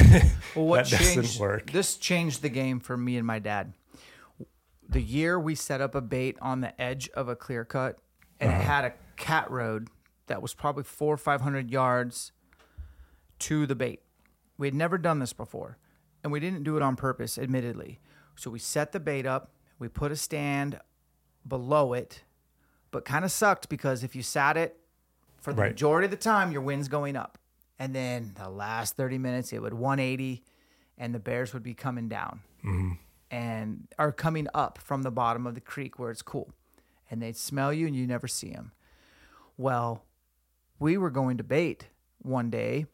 Well, 0.54 0.66
what 0.66 0.84
that 0.90 1.00
doesn't 1.14 1.40
work. 1.40 1.70
This 1.70 1.96
changed 1.96 2.42
the 2.42 2.50
game 2.50 2.80
for 2.80 2.98
me 2.98 3.16
and 3.16 3.26
my 3.26 3.38
dad. 3.38 3.72
The 4.86 5.00
year 5.00 5.40
we 5.40 5.54
set 5.54 5.80
up 5.80 5.94
a 5.94 6.02
bait 6.02 6.36
on 6.42 6.60
the 6.60 6.78
edge 6.78 7.08
of 7.14 7.28
a 7.30 7.34
clear 7.34 7.64
cut, 7.64 7.98
and 8.40 8.50
Uh-huh. 8.50 8.60
it 8.60 8.64
had 8.64 8.84
a 8.84 8.92
cat 9.16 9.50
road 9.50 9.88
that 10.26 10.42
was 10.42 10.54
probably 10.54 10.84
four 10.84 11.14
or 11.14 11.18
five 11.18 11.40
hundred 11.40 11.70
yards 11.70 12.32
to 13.40 13.66
the 13.66 13.74
bait. 13.74 14.00
We 14.58 14.66
had 14.66 14.74
never 14.74 14.98
done 14.98 15.18
this 15.18 15.32
before, 15.32 15.78
and 16.22 16.32
we 16.32 16.40
didn't 16.40 16.62
do 16.64 16.76
it 16.76 16.82
on 16.82 16.96
purpose, 16.96 17.38
admittedly. 17.38 18.00
So 18.34 18.50
we 18.50 18.58
set 18.58 18.92
the 18.92 19.00
bait 19.00 19.26
up, 19.26 19.52
we 19.78 19.88
put 19.88 20.12
a 20.12 20.16
stand 20.16 20.80
below 21.46 21.92
it, 21.92 22.22
but 22.90 23.04
kind 23.04 23.24
of 23.24 23.30
sucked 23.32 23.68
because 23.68 24.02
if 24.02 24.16
you 24.16 24.22
sat 24.22 24.56
it 24.56 24.78
for 25.40 25.52
the 25.52 25.62
Right. 25.62 25.70
majority 25.72 26.06
of 26.06 26.10
the 26.10 26.16
time, 26.16 26.50
your 26.52 26.62
wind's 26.62 26.88
going 26.88 27.16
up. 27.16 27.38
And 27.78 27.94
then 27.94 28.32
the 28.36 28.48
last 28.48 28.96
30 28.96 29.18
minutes, 29.18 29.52
it 29.52 29.60
would 29.60 29.74
180 29.74 30.42
and 30.98 31.14
the 31.14 31.18
bears 31.18 31.52
would 31.52 31.62
be 31.62 31.74
coming 31.74 32.08
down. 32.08 32.40
Mm-hmm. 32.64 32.92
and 33.30 33.86
are 33.98 34.12
coming 34.12 34.46
up 34.54 34.78
from 34.78 35.02
the 35.02 35.10
bottom 35.10 35.46
of 35.46 35.54
the 35.54 35.60
creek 35.60 35.98
where 35.98 36.10
it's 36.10 36.22
cool. 36.22 36.52
And 37.10 37.20
they'd 37.20 37.36
smell 37.36 37.72
you 37.72 37.86
and 37.86 37.94
you 37.94 38.06
never 38.06 38.26
see 38.28 38.50
them. 38.50 38.72
Well, 39.56 40.04
we 40.78 40.96
were 40.96 41.10
going 41.10 41.38
to 41.38 41.44
bait 41.44 41.88
one 42.18 42.50
day 42.50 42.86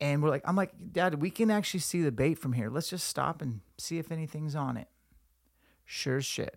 and 0.00 0.20
we're 0.20 0.30
like, 0.30 0.42
I'm 0.44 0.56
like, 0.56 0.72
Dad, 0.92 1.22
we 1.22 1.30
can 1.30 1.48
actually 1.48 1.78
see 1.78 2.02
the 2.02 2.10
bait 2.10 2.34
from 2.34 2.54
here. 2.54 2.68
Let's 2.68 2.90
just 2.90 3.06
stop 3.06 3.40
and 3.40 3.60
see 3.78 3.98
if 3.98 4.10
anything's 4.10 4.56
on 4.56 4.76
it. 4.76 4.88
Sure 5.84 6.16
as 6.16 6.26
shit. 6.26 6.56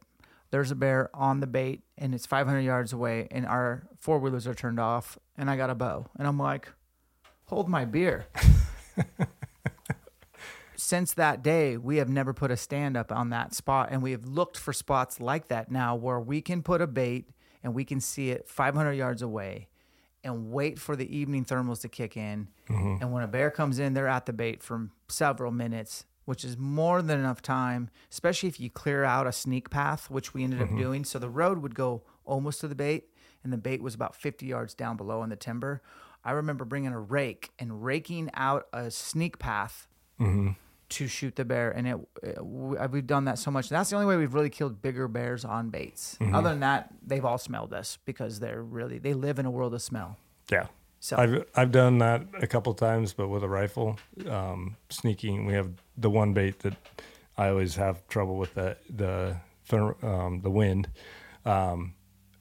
There's 0.50 0.72
a 0.72 0.76
bear 0.76 1.12
on 1.14 1.42
the 1.42 1.48
bait 1.48 1.84
and 1.96 2.16
it's 2.16 2.26
500 2.26 2.62
yards 2.62 2.92
away 2.92 3.28
and 3.30 3.46
our 3.46 3.88
four 4.00 4.18
wheelers 4.18 4.48
are 4.48 4.56
turned 4.56 4.80
off 4.80 5.20
and 5.38 5.50
I 5.50 5.58
got 5.58 5.70
a 5.70 5.76
bow. 5.76 6.08
And 6.18 6.28
I'm 6.28 6.40
like, 6.40 6.72
hold 7.46 7.70
my 7.70 7.86
beer. 7.86 8.26
Since 10.76 11.14
that 11.14 11.44
day, 11.44 11.78
we 11.78 11.98
have 11.98 12.10
never 12.10 12.34
put 12.34 12.50
a 12.52 12.58
stand 12.58 12.98
up 12.98 13.12
on 13.12 13.30
that 13.30 13.54
spot 13.54 13.90
and 13.92 14.02
we 14.02 14.12
have 14.12 14.26
looked 14.26 14.58
for 14.58 14.74
spots 14.74 15.20
like 15.20 15.50
that 15.50 15.70
now 15.70 15.96
where 15.96 16.20
we 16.20 16.42
can 16.42 16.64
put 16.64 16.82
a 16.82 16.88
bait 16.88 17.30
and 17.64 17.76
we 17.76 17.86
can 17.86 18.00
see 18.00 18.32
it 18.32 18.48
500 18.48 18.94
yards 18.94 19.22
away 19.22 19.68
and 20.26 20.52
wait 20.52 20.80
for 20.80 20.96
the 20.96 21.16
evening 21.16 21.46
thermals 21.46 21.82
to 21.82 21.88
kick 21.88 22.18
in. 22.18 22.50
Mm-hmm. 22.70 22.98
And 23.02 23.14
when 23.14 23.24
a 23.24 23.28
bear 23.28 23.52
comes 23.52 23.80
in, 23.80 23.94
they're 23.94 24.08
at 24.08 24.26
the 24.26 24.34
bait 24.34 24.62
for 24.64 24.90
several 25.08 25.52
minutes, 25.52 26.06
which 26.26 26.44
is 26.44 26.58
more 26.58 27.02
than 27.02 27.20
enough 27.20 27.42
time, 27.42 27.90
especially 28.12 28.50
if 28.50 28.60
you 28.60 28.70
clear 28.70 29.04
out 29.04 29.28
a 29.28 29.32
sneak 29.32 29.70
path, 29.70 30.10
which 30.10 30.34
we 30.34 30.44
ended 30.44 30.62
up 30.62 30.68
mm-hmm. 30.68 30.80
doing. 30.80 31.06
So 31.06 31.20
the 31.20 31.30
road 31.30 31.60
would 31.60 31.76
go 31.76 32.04
almost 32.26 32.60
to 32.62 32.68
the 32.68 32.76
bait, 32.76 33.10
and 33.44 33.54
the 33.54 33.58
bait 33.58 33.82
was 33.82 33.94
about 33.94 34.16
50 34.16 34.48
yards 34.48 34.74
down 34.74 34.98
below 34.98 35.24
in 35.24 35.30
the 35.30 35.36
timber. 35.36 35.82
I 36.24 36.32
remember 36.32 36.66
bringing 36.66 36.92
a 36.92 37.00
rake 37.00 37.52
and 37.60 37.86
raking 37.86 38.32
out 38.34 38.66
a 38.74 38.90
sneak 38.90 39.38
path 39.38 39.88
mm-hmm. 40.20 40.52
To 40.96 41.08
shoot 41.08 41.36
the 41.36 41.46
bear, 41.46 41.72
and 41.72 41.88
it, 41.88 41.98
we- 42.44 42.78
we've 42.92 43.08
done 43.08 43.26
that 43.26 43.38
so 43.40 43.52
much. 43.52 43.70
That's 43.70 43.90
the 43.90 43.96
only 43.96 44.08
way 44.08 44.18
we've 44.18 44.34
really 44.34 44.50
killed 44.50 44.82
bigger 44.82 45.08
bears 45.08 45.44
on 45.46 45.70
baits. 45.70 46.18
Other 46.34 46.50
than 46.50 46.60
that, 46.62 46.94
they've 47.06 47.24
all 47.26 47.38
smelled 47.38 47.74
us 47.74 47.98
because 48.06 48.40
they're 48.40 48.62
really 48.64 48.98
they 49.00 49.14
live 49.14 49.38
in 49.40 49.46
a 49.46 49.52
world 49.52 49.74
of 49.74 49.82
smell. 49.82 50.18
Yeah. 50.52 50.68
So- 51.00 51.18
I've 51.18 51.46
I've 51.56 51.72
done 51.72 51.98
that 52.00 52.22
a 52.42 52.48
couple 52.48 52.74
times, 52.74 53.14
but 53.14 53.28
with 53.28 53.44
a 53.44 53.50
rifle, 53.50 53.98
um, 54.30 54.76
sneaking. 54.90 55.46
We 55.46 55.54
have 55.54 55.70
the 55.98 56.10
one 56.10 56.34
bait 56.34 56.60
that 56.60 56.74
I 57.38 57.50
always 57.50 57.76
have 57.76 58.08
trouble 58.08 58.38
with 58.38 58.54
the 58.56 58.78
the 58.90 59.36
um, 60.02 60.42
the 60.42 60.50
wind. 60.50 60.90
Um, 61.46 61.94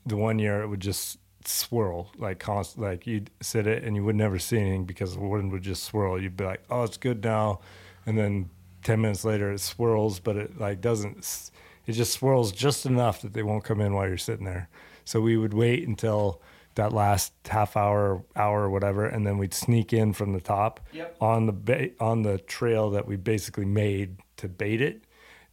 the 0.06 0.16
one 0.16 0.38
year 0.38 0.62
it 0.62 0.68
would 0.68 0.80
just 0.80 1.18
swirl 1.46 2.10
like 2.16 2.38
const- 2.38 2.78
like 2.78 3.06
you'd 3.06 3.30
sit 3.42 3.66
it 3.66 3.84
and 3.84 3.94
you 3.96 4.02
would 4.04 4.16
never 4.16 4.38
see 4.38 4.58
anything 4.58 4.84
because 4.86 5.14
the 5.14 5.20
wind 5.20 5.52
would 5.52 5.62
just 5.62 5.82
swirl. 5.84 6.20
You'd 6.20 6.36
be 6.36 6.44
like, 6.44 6.62
oh, 6.70 6.84
it's 6.84 6.96
good 6.96 7.22
now, 7.24 7.60
and 8.06 8.16
then 8.18 8.50
ten 8.82 9.00
minutes 9.00 9.24
later 9.24 9.52
it 9.52 9.60
swirls, 9.60 10.20
but 10.20 10.36
it 10.36 10.58
like 10.58 10.80
doesn't. 10.80 11.50
It 11.86 11.92
just 11.92 12.12
swirls 12.14 12.50
just 12.52 12.86
enough 12.86 13.20
that 13.22 13.34
they 13.34 13.42
won't 13.42 13.64
come 13.64 13.80
in 13.80 13.92
while 13.94 14.08
you're 14.08 14.16
sitting 14.16 14.46
there. 14.46 14.68
So 15.04 15.20
we 15.20 15.36
would 15.36 15.52
wait 15.52 15.86
until 15.86 16.40
that 16.76 16.92
last 16.92 17.32
half 17.48 17.76
hour, 17.76 18.24
hour, 18.34 18.62
or 18.62 18.70
whatever, 18.70 19.04
and 19.06 19.26
then 19.26 19.36
we'd 19.38 19.54
sneak 19.54 19.92
in 19.92 20.12
from 20.12 20.32
the 20.32 20.40
top 20.40 20.80
Yep. 20.92 21.16
on 21.20 21.46
the 21.46 21.52
ba- 21.52 21.90
on 22.00 22.22
the 22.22 22.38
trail 22.38 22.90
that 22.90 23.06
we 23.06 23.16
basically 23.16 23.66
made 23.66 24.16
to 24.38 24.48
bait 24.48 24.80
it, 24.80 25.04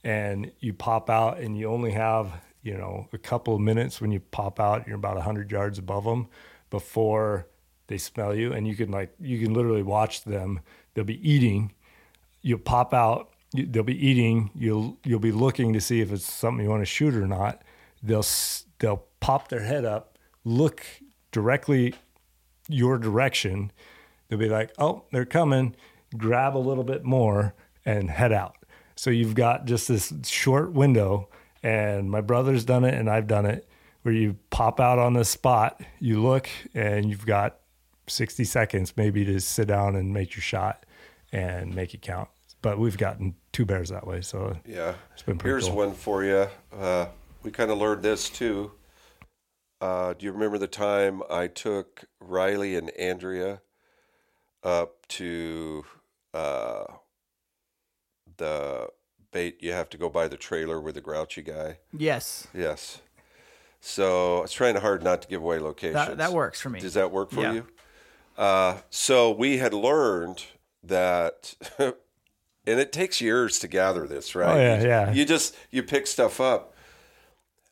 and 0.03 0.51
you 0.59 0.73
pop 0.73 1.09
out, 1.09 1.39
and 1.39 1.57
you 1.57 1.67
only 1.69 1.91
have 1.91 2.31
you 2.63 2.75
know 2.77 3.07
a 3.13 3.17
couple 3.17 3.53
of 3.55 3.59
minutes 3.61 3.99
when 4.01 4.11
you 4.11 4.19
pop 4.19 4.59
out. 4.59 4.87
You're 4.87 4.95
about 4.95 5.19
hundred 5.21 5.51
yards 5.51 5.77
above 5.77 6.05
them 6.05 6.27
before 6.69 7.47
they 7.87 7.97
smell 7.97 8.33
you, 8.33 8.53
and 8.53 8.67
you 8.67 8.75
can 8.75 8.89
like 8.89 9.13
you 9.19 9.37
can 9.43 9.53
literally 9.53 9.83
watch 9.83 10.23
them. 10.23 10.61
They'll 10.93 11.03
be 11.03 11.29
eating. 11.29 11.73
You'll 12.41 12.59
pop 12.59 12.93
out. 12.93 13.31
You, 13.53 13.65
they'll 13.65 13.83
be 13.83 14.07
eating. 14.07 14.51
You'll 14.55 14.97
you'll 15.03 15.19
be 15.19 15.31
looking 15.31 15.73
to 15.73 15.81
see 15.81 16.01
if 16.01 16.11
it's 16.11 16.31
something 16.31 16.63
you 16.63 16.69
want 16.69 16.81
to 16.81 16.85
shoot 16.85 17.15
or 17.15 17.27
not. 17.27 17.61
They'll 18.01 18.25
they'll 18.79 19.05
pop 19.19 19.49
their 19.49 19.63
head 19.63 19.85
up, 19.85 20.17
look 20.43 20.85
directly 21.31 21.93
your 22.67 22.97
direction. 22.97 23.71
They'll 24.27 24.39
be 24.39 24.49
like, 24.49 24.71
"Oh, 24.77 25.03
they're 25.11 25.25
coming." 25.25 25.75
Grab 26.17 26.57
a 26.57 26.59
little 26.59 26.83
bit 26.83 27.05
more 27.05 27.53
and 27.85 28.09
head 28.09 28.33
out. 28.33 28.57
So 28.95 29.09
you've 29.09 29.33
got 29.33 29.65
just 29.65 29.87
this 29.87 30.13
short 30.25 30.73
window, 30.73 31.29
and 31.63 32.11
my 32.11 32.21
brother's 32.21 32.65
done 32.65 32.83
it, 32.83 32.93
and 32.93 33.09
I've 33.09 33.27
done 33.27 33.45
it, 33.45 33.67
where 34.01 34.13
you 34.13 34.37
pop 34.49 34.79
out 34.79 34.99
on 34.99 35.13
the 35.13 35.23
spot, 35.23 35.81
you 35.99 36.21
look, 36.21 36.49
and 36.73 37.09
you've 37.09 37.25
got 37.25 37.59
60 38.07 38.43
seconds 38.43 38.93
maybe 38.97 39.23
to 39.25 39.39
sit 39.39 39.67
down 39.67 39.95
and 39.95 40.13
make 40.13 40.35
your 40.35 40.41
shot 40.41 40.85
and 41.31 41.73
make 41.75 41.93
it 41.93 42.01
count. 42.01 42.29
But 42.61 42.77
we've 42.77 42.97
gotten 42.97 43.35
two 43.51 43.65
bears 43.65 43.89
that 43.89 44.05
way, 44.05 44.21
so 44.21 44.57
Yeah. 44.65 44.95
It's 45.13 45.23
been 45.23 45.37
pretty 45.37 45.51
Here's 45.51 45.67
cool. 45.67 45.75
one 45.77 45.93
for 45.93 46.23
you. 46.23 46.47
Uh, 46.71 47.07
we 47.43 47.51
kind 47.51 47.71
of 47.71 47.77
learned 47.77 48.03
this 48.03 48.29
too. 48.29 48.71
Uh, 49.79 50.13
do 50.13 50.25
you 50.25 50.31
remember 50.31 50.59
the 50.59 50.67
time 50.67 51.23
I 51.29 51.47
took 51.47 52.03
Riley 52.19 52.75
and 52.75 52.91
Andrea 52.91 53.61
up 54.63 55.07
to 55.07 55.83
uh, 56.35 56.83
the 58.37 58.89
bait? 59.31 59.57
You 59.61 59.71
have 59.71 59.89
to 59.89 59.97
go 59.97 60.07
by 60.09 60.27
the 60.27 60.37
trailer 60.37 60.79
with 60.79 60.95
the 60.95 61.01
grouchy 61.01 61.41
guy. 61.41 61.79
Yes, 61.97 62.47
Yes. 62.53 63.01
So 63.83 64.37
I 64.37 64.41
was 64.41 64.51
trying 64.53 64.75
hard 64.75 65.01
not 65.03 65.23
to 65.23 65.27
give 65.27 65.41
away 65.41 65.57
locations. 65.57 65.95
that, 65.95 66.17
that 66.19 66.33
works 66.33 66.61
for 66.61 66.69
me. 66.69 66.79
Does 66.79 66.93
that 66.93 67.09
work 67.09 67.31
for 67.31 67.41
Yeah. 67.41 67.53
you? 67.53 67.67
Uh, 68.37 68.77
so 68.91 69.31
we 69.31 69.57
had 69.57 69.73
learned 69.73 70.45
that, 70.83 71.55
and 71.79 71.93
it 72.65 72.91
takes 72.91 73.21
years 73.21 73.59
to 73.59 73.67
gather 73.67 74.07
this, 74.07 74.35
right? 74.35 74.55
Oh, 74.55 74.59
yeah, 74.59 74.81
you, 74.81 74.87
yeah. 74.87 75.11
You 75.11 75.25
just 75.25 75.55
you 75.69 75.83
pick 75.83 76.07
stuff 76.07 76.39
up. 76.39 76.73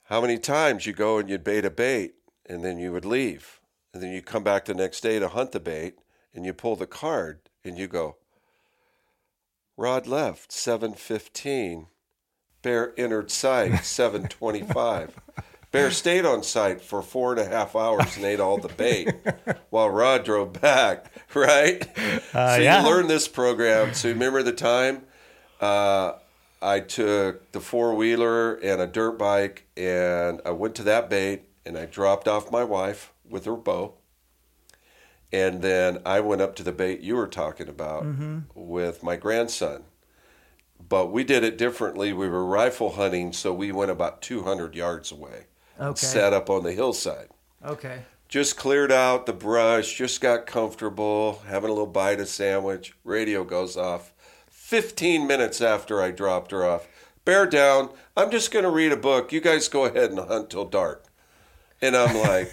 How 0.04 0.22
many 0.22 0.38
times 0.38 0.86
you 0.86 0.94
go 0.94 1.18
and 1.18 1.30
you'd 1.30 1.44
bait 1.44 1.66
a 1.66 1.70
bait, 1.70 2.16
and 2.46 2.64
then 2.64 2.80
you 2.80 2.92
would 2.92 3.06
leave, 3.06 3.60
and 3.94 4.02
then 4.02 4.12
you 4.12 4.22
come 4.22 4.44
back 4.44 4.66
the 4.66 4.74
next 4.74 5.02
day 5.02 5.20
to 5.20 5.28
hunt 5.28 5.52
the 5.52 5.60
bait, 5.60 6.00
and 6.34 6.46
you 6.46 6.54
pull 6.54 6.76
the 6.76 6.88
card, 6.88 7.42
and 7.64 7.78
you 7.78 7.88
go. 7.88 8.18
Rod 9.78 10.08
left 10.08 10.52
seven 10.52 10.94
fifteen. 10.94 11.88
Bear 12.62 12.94
entered 12.98 13.32
site 13.32 13.86
seven 13.86 14.28
twenty 14.28 14.62
five. 14.62 15.16
Bear 15.72 15.92
stayed 15.92 16.26
on 16.26 16.42
site 16.42 16.82
for 16.82 17.04
four 17.04 17.32
and 17.32 17.42
a 17.42 17.46
half 17.46 17.76
hours 17.76 18.18
and 18.18 18.26
ate 18.26 18.40
all 18.40 18.58
the 18.58 18.70
bait 18.70 19.14
while 19.70 19.90
Rod 19.90 20.24
drove 20.24 20.54
back, 20.54 21.06
right? 21.36 21.88
Uh, 22.34 22.56
so 22.56 22.62
yeah. 22.62 22.82
you 22.82 22.90
learn 22.90 23.08
this 23.08 23.28
program. 23.28 23.94
So 23.94 24.10
remember 24.10 24.42
the 24.42 24.52
time 24.52 25.04
uh, 25.62 26.14
I 26.60 26.80
took 26.80 27.52
the 27.52 27.60
four 27.60 27.94
wheeler 27.94 28.56
and 28.56 28.82
a 28.82 28.88
dirt 28.88 29.20
bike 29.20 29.68
and 29.78 30.42
I 30.44 30.52
went 30.52 30.74
to 30.76 30.84
that 30.84 31.08
bait 31.08 31.44
and 31.66 31.78
I 31.78 31.86
dropped 31.86 32.28
off 32.28 32.52
my 32.52 32.64
wife 32.64 33.14
with 33.30 33.46
her 33.46 33.56
bow. 33.56 33.94
And 35.32 35.62
then 35.62 36.00
I 36.04 36.20
went 36.22 36.42
up 36.42 36.56
to 36.56 36.64
the 36.64 36.72
bait 36.72 37.02
you 37.02 37.16
were 37.16 37.28
talking 37.28 37.70
about 37.70 38.08
with 38.56 39.04
my 39.04 39.16
grandson 39.16 39.84
but 40.88 41.12
we 41.12 41.24
did 41.24 41.44
it 41.44 41.58
differently. 41.58 42.14
We 42.14 42.28
were 42.30 42.46
rifle 42.46 42.94
hunting, 42.94 43.34
so 43.34 43.54
we 43.54 43.72
went 43.72 43.92
about 43.92 44.22
200 44.22 44.76
yards 44.76 45.12
away. 45.12 45.46
Okay. 45.80 45.96
Sat 46.06 46.34
up 46.34 46.50
on 46.50 46.64
the 46.64 46.74
hillside. 46.74 47.30
Okay. 47.64 48.04
Just 48.28 48.58
cleared 48.58 48.92
out 48.92 49.26
the 49.26 49.34
brush, 49.34 49.98
just 49.98 50.22
got 50.22 50.46
comfortable, 50.46 51.42
having 51.48 51.70
a 51.70 51.74
little 51.74 51.88
bite 51.88 52.20
of 52.20 52.28
sandwich. 52.28 52.94
Radio 53.04 53.44
goes 53.44 53.76
off. 53.76 54.14
15 54.50 55.26
minutes 55.26 55.62
after 55.62 56.02
I 56.02 56.12
dropped 56.12 56.52
her 56.52 56.64
off. 56.64 56.88
Bear 57.26 57.48
down. 57.48 57.90
I'm 58.16 58.30
just 58.30 58.52
going 58.52 58.64
to 58.64 58.70
read 58.70 58.92
a 58.92 58.98
book. 58.98 59.32
You 59.32 59.42
guys 59.42 59.68
go 59.68 59.86
ahead 59.86 60.12
and 60.12 60.20
hunt 60.20 60.50
till 60.52 60.66
dark. 60.66 61.06
And 61.82 61.96
I'm 61.96 62.16
like, 62.18 62.52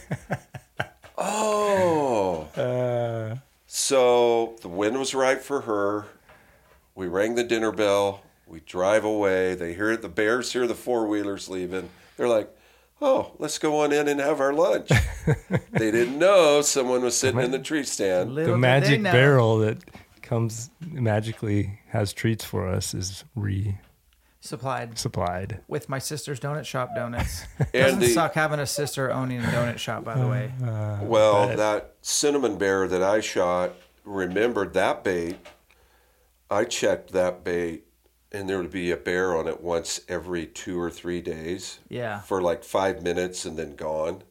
oh. 1.18 2.48
uh, 2.56 3.36
So 3.66 4.56
the 4.62 4.68
wind 4.68 4.98
was 4.98 5.14
right 5.14 5.42
for 5.42 5.62
her. 5.62 6.06
We 6.94 7.06
rang 7.06 7.34
the 7.34 7.44
dinner 7.44 7.72
bell. 7.72 8.22
We 8.46 8.60
drive 8.60 9.04
away. 9.04 9.54
They 9.54 9.74
hear. 9.74 9.96
The 9.96 10.08
bears 10.08 10.52
hear 10.52 10.66
the 10.66 10.74
four 10.74 11.06
wheelers 11.06 11.48
leaving. 11.50 11.90
They're 12.16 12.28
like, 12.28 12.55
"Oh, 13.00 13.32
let's 13.38 13.58
go 13.58 13.80
on 13.80 13.92
in 13.92 14.08
and 14.08 14.20
have 14.20 14.40
our 14.40 14.52
lunch." 14.52 14.88
they 15.70 15.90
didn't 15.90 16.18
know 16.18 16.60
someone 16.62 17.02
was 17.02 17.16
sitting 17.16 17.40
in 17.40 17.50
the 17.50 17.58
tree 17.58 17.84
stand. 17.84 18.34
Little 18.34 18.52
the 18.52 18.58
magic 18.58 19.02
barrel 19.02 19.58
that 19.58 19.84
comes 20.22 20.70
magically 20.80 21.80
has 21.88 22.12
treats 22.12 22.44
for 22.44 22.68
us 22.68 22.94
is 22.94 23.24
re 23.34 23.78
supplied 24.40 24.96
supplied. 24.98 25.60
with 25.66 25.88
my 25.88 25.98
sister's 25.98 26.38
donut 26.38 26.64
shop 26.64 26.90
donuts. 26.94 27.44
And 27.58 27.72
Doesn't 27.72 28.00
the- 28.00 28.08
suck 28.08 28.34
having 28.34 28.60
a 28.60 28.66
sister 28.66 29.10
owning 29.10 29.40
a 29.40 29.46
donut 29.46 29.78
shop, 29.78 30.04
by 30.04 30.16
the 30.18 30.26
way. 30.26 30.52
Uh, 30.62 30.66
uh, 30.70 30.98
well, 31.02 31.56
that 31.56 31.94
cinnamon 32.02 32.56
bear 32.58 32.86
that 32.86 33.02
I 33.02 33.20
shot 33.20 33.74
remembered 34.04 34.72
that 34.74 35.02
bait. 35.02 35.36
I 36.48 36.64
checked 36.64 37.12
that 37.12 37.42
bait, 37.42 37.85
and 38.32 38.48
there 38.48 38.58
would 38.58 38.70
be 38.72 38.90
a 38.90 38.96
bear 38.96 39.36
on 39.36 39.46
it 39.48 39.60
once 39.62 40.00
every 40.08 40.46
two 40.46 40.80
or 40.80 40.90
three 40.90 41.20
days. 41.20 41.78
Yeah. 41.88 42.20
For 42.20 42.42
like 42.42 42.64
five 42.64 43.02
minutes 43.02 43.44
and 43.44 43.56
then 43.56 43.76
gone. 43.76 44.22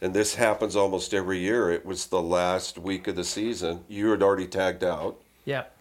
And 0.00 0.14
this 0.14 0.36
happens 0.36 0.76
almost 0.76 1.12
every 1.12 1.38
year. 1.40 1.70
It 1.70 1.84
was 1.84 2.06
the 2.06 2.22
last 2.22 2.78
week 2.78 3.06
of 3.06 3.16
the 3.16 3.24
season. 3.24 3.84
You 3.88 4.10
had 4.10 4.22
already 4.22 4.46
tagged 4.46 4.82
out, 4.82 5.20
Yep. 5.44 5.76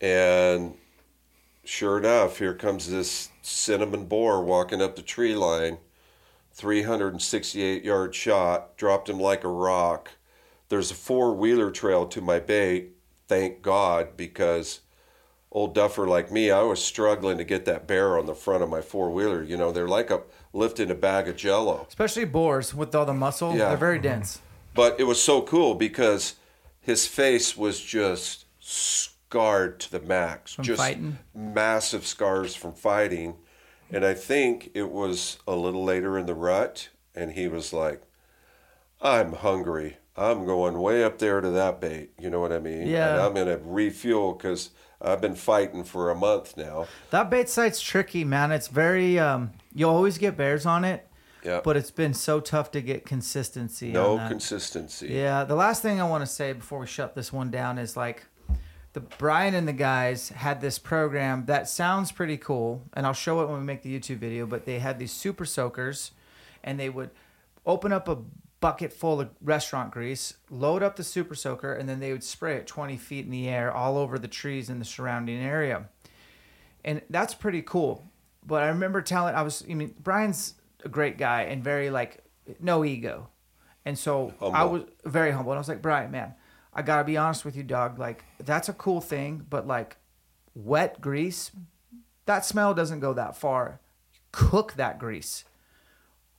and 0.00 0.74
sure 1.64 1.98
enough, 1.98 2.38
here 2.38 2.54
comes 2.54 2.88
this 2.88 3.30
cinnamon 3.42 4.04
boar 4.06 4.44
walking 4.44 4.80
up 4.80 4.94
the 4.94 5.02
tree 5.02 5.34
line. 5.34 5.78
368 6.52 7.84
yard 7.84 8.14
shot, 8.14 8.76
dropped 8.76 9.08
him 9.08 9.18
like 9.20 9.44
a 9.44 9.48
rock. 9.48 10.10
There's 10.68 10.90
a 10.90 10.94
four 10.94 11.32
wheeler 11.34 11.70
trail 11.70 12.06
to 12.06 12.20
my 12.20 12.40
bait, 12.40 12.90
thank 13.26 13.62
God, 13.62 14.16
because 14.16 14.80
old 15.50 15.74
duffer 15.74 16.06
like 16.06 16.30
me, 16.30 16.50
I 16.50 16.62
was 16.62 16.84
struggling 16.84 17.38
to 17.38 17.44
get 17.44 17.64
that 17.64 17.86
bear 17.86 18.18
on 18.18 18.26
the 18.26 18.34
front 18.34 18.62
of 18.62 18.68
my 18.68 18.80
four 18.80 19.10
wheeler. 19.10 19.42
You 19.42 19.56
know, 19.56 19.72
they're 19.72 19.88
like 19.88 20.10
a 20.10 20.22
lifting 20.52 20.90
a 20.90 20.94
bag 20.94 21.28
of 21.28 21.36
jello. 21.36 21.86
Especially 21.88 22.24
boars 22.24 22.74
with 22.74 22.94
all 22.94 23.06
the 23.06 23.14
muscle. 23.14 23.52
Yeah. 23.52 23.68
They're 23.68 23.76
very 23.76 23.96
mm-hmm. 23.96 24.08
dense. 24.08 24.40
But 24.74 25.00
it 25.00 25.04
was 25.04 25.22
so 25.22 25.42
cool 25.42 25.74
because 25.74 26.36
his 26.80 27.06
face 27.06 27.56
was 27.56 27.80
just 27.80 28.44
scarred 28.60 29.80
to 29.80 29.90
the 29.90 30.00
max. 30.00 30.54
From 30.54 30.64
just 30.64 30.78
fighting? 30.80 31.18
massive 31.34 32.06
scars 32.06 32.54
from 32.54 32.74
fighting. 32.74 33.36
And 33.90 34.04
I 34.04 34.14
think 34.14 34.70
it 34.74 34.90
was 34.90 35.38
a 35.46 35.56
little 35.56 35.82
later 35.82 36.18
in 36.18 36.26
the 36.26 36.34
rut, 36.34 36.90
and 37.14 37.32
he 37.32 37.48
was 37.48 37.72
like, 37.72 38.02
I'm 39.00 39.32
hungry. 39.32 39.96
I'm 40.16 40.44
going 40.44 40.78
way 40.80 41.04
up 41.04 41.18
there 41.18 41.40
to 41.40 41.50
that 41.50 41.80
bait. 41.80 42.10
You 42.18 42.28
know 42.28 42.40
what 42.40 42.52
I 42.52 42.58
mean? 42.58 42.86
Yeah. 42.88 43.12
And 43.12 43.22
I'm 43.22 43.34
going 43.34 43.46
to 43.46 43.60
refuel 43.64 44.32
because 44.32 44.70
I've 45.00 45.20
been 45.20 45.34
fighting 45.36 45.84
for 45.84 46.10
a 46.10 46.14
month 46.14 46.56
now. 46.56 46.86
That 47.10 47.30
bait 47.30 47.48
site's 47.48 47.80
tricky, 47.80 48.24
man. 48.24 48.50
It's 48.52 48.68
very 48.68 49.18
um 49.18 49.52
you 49.74 49.88
always 49.88 50.18
get 50.18 50.36
bears 50.36 50.66
on 50.66 50.84
it, 50.84 51.06
Yeah. 51.44 51.60
but 51.62 51.76
it's 51.76 51.90
been 51.92 52.14
so 52.14 52.40
tough 52.40 52.70
to 52.72 52.80
get 52.80 53.04
consistency. 53.06 53.92
no 53.92 54.18
consistency. 54.28 55.08
Yeah, 55.08 55.44
the 55.44 55.54
last 55.54 55.82
thing 55.82 56.00
I 56.00 56.08
want 56.08 56.22
to 56.22 56.26
say 56.26 56.52
before 56.52 56.80
we 56.80 56.86
shut 56.86 57.14
this 57.14 57.32
one 57.32 57.50
down 57.50 57.78
is 57.78 57.96
like 57.96 58.24
the 58.94 59.00
Brian 59.00 59.54
and 59.54 59.68
the 59.68 59.72
guys 59.72 60.30
had 60.30 60.60
this 60.60 60.78
program 60.78 61.44
that 61.46 61.68
sounds 61.68 62.10
pretty 62.10 62.36
cool, 62.38 62.82
and 62.94 63.06
I'll 63.06 63.12
show 63.12 63.40
it 63.42 63.48
when 63.48 63.58
we 63.60 63.64
make 63.64 63.82
the 63.82 63.96
YouTube 63.96 64.16
video. 64.16 64.46
But 64.46 64.64
they 64.64 64.80
had 64.80 64.98
these 64.98 65.12
super 65.12 65.44
soakers, 65.44 66.10
and 66.64 66.80
they 66.80 66.88
would 66.88 67.10
open 67.66 67.92
up 67.92 68.08
a 68.08 68.18
bucket 68.60 68.92
full 68.92 69.20
of 69.20 69.30
restaurant 69.40 69.90
grease, 69.90 70.34
load 70.50 70.82
up 70.82 70.96
the 70.96 71.04
super 71.04 71.34
soaker, 71.34 71.72
and 71.72 71.88
then 71.88 72.00
they 72.00 72.12
would 72.12 72.24
spray 72.24 72.56
it 72.56 72.66
20 72.66 72.96
feet 72.96 73.24
in 73.24 73.30
the 73.30 73.48
air 73.48 73.72
all 73.72 73.96
over 73.96 74.18
the 74.18 74.28
trees 74.28 74.68
in 74.68 74.78
the 74.78 74.84
surrounding 74.84 75.40
area. 75.40 75.88
And 76.84 77.02
that's 77.10 77.34
pretty 77.34 77.62
cool. 77.62 78.04
But 78.46 78.62
I 78.62 78.68
remember 78.68 79.02
telling 79.02 79.34
I 79.34 79.42
was 79.42 79.64
I 79.68 79.74
mean 79.74 79.94
Brian's 80.02 80.54
a 80.84 80.88
great 80.88 81.18
guy 81.18 81.42
and 81.42 81.62
very 81.62 81.90
like 81.90 82.24
no 82.60 82.84
ego. 82.84 83.28
And 83.84 83.98
so 83.98 84.34
I 84.40 84.64
was 84.64 84.82
very 85.04 85.30
humble. 85.30 85.52
And 85.52 85.58
I 85.58 85.60
was 85.60 85.68
like, 85.68 85.82
Brian, 85.82 86.10
man, 86.10 86.34
I 86.74 86.82
gotta 86.82 87.04
be 87.04 87.16
honest 87.16 87.44
with 87.44 87.56
you, 87.56 87.62
dog. 87.62 87.98
Like, 87.98 88.24
that's 88.38 88.68
a 88.68 88.72
cool 88.72 89.00
thing, 89.00 89.46
but 89.48 89.66
like 89.66 89.96
wet 90.54 91.00
grease, 91.00 91.50
that 92.26 92.44
smell 92.44 92.74
doesn't 92.74 93.00
go 93.00 93.14
that 93.14 93.36
far. 93.36 93.80
Cook 94.30 94.74
that 94.74 94.98
grease. 94.98 95.44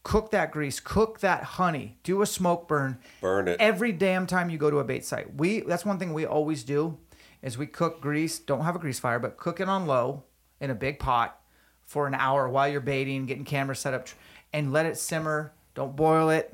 Cook 0.04 0.32
that 0.32 0.52
grease. 0.52 0.80
Cook 0.80 1.20
that 1.20 1.44
honey. 1.44 1.98
Do 2.04 2.22
a 2.22 2.26
smoke 2.26 2.68
burn. 2.68 3.00
Burn 3.22 3.48
it. 3.48 3.58
Every 3.60 3.92
damn 3.92 4.26
time 4.28 4.50
you 4.50 4.58
go 4.58 4.70
to 4.70 4.80
a 4.80 4.84
bait 4.84 5.06
site. 5.06 5.36
We 5.36 5.62
that's 5.62 5.86
one 5.86 6.00
thing 6.00 6.14
we 6.14 6.26
always 6.26 6.64
do 6.64 6.98
is 7.42 7.58
we 7.58 7.68
cook 7.68 8.02
grease, 8.02 8.40
don't 8.40 8.62
have 8.62 8.76
a 8.76 8.80
grease 8.80 9.00
fire, 9.00 9.20
but 9.20 9.38
cook 9.38 9.60
it 9.60 9.70
on 9.70 9.88
low 9.88 10.24
in 10.60 10.70
a 10.70 10.76
big 10.76 11.00
pot 11.00 11.40
for 11.84 12.06
an 12.06 12.14
hour 12.14 12.50
while 12.50 12.68
you're 12.68 12.82
baiting, 12.82 13.26
getting 13.26 13.46
camera 13.46 13.76
set 13.76 13.94
up 13.94 14.08
and 14.54 14.72
let 14.72 14.86
it 14.86 14.98
simmer. 14.98 15.54
Don't 15.74 15.96
boil 15.96 16.30
it 16.30 16.54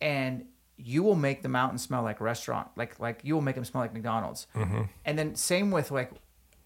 and 0.00 0.46
you 0.76 1.02
will 1.02 1.14
make 1.14 1.42
the 1.42 1.48
mountain 1.48 1.78
smell 1.78 2.02
like 2.02 2.20
restaurant. 2.20 2.68
Like 2.76 2.98
like 3.00 3.20
you 3.22 3.34
will 3.34 3.42
make 3.42 3.54
them 3.54 3.64
smell 3.64 3.82
like 3.82 3.92
McDonald's. 3.92 4.46
Mm-hmm. 4.54 4.82
And 5.04 5.18
then 5.18 5.34
same 5.34 5.70
with 5.70 5.90
like 5.90 6.12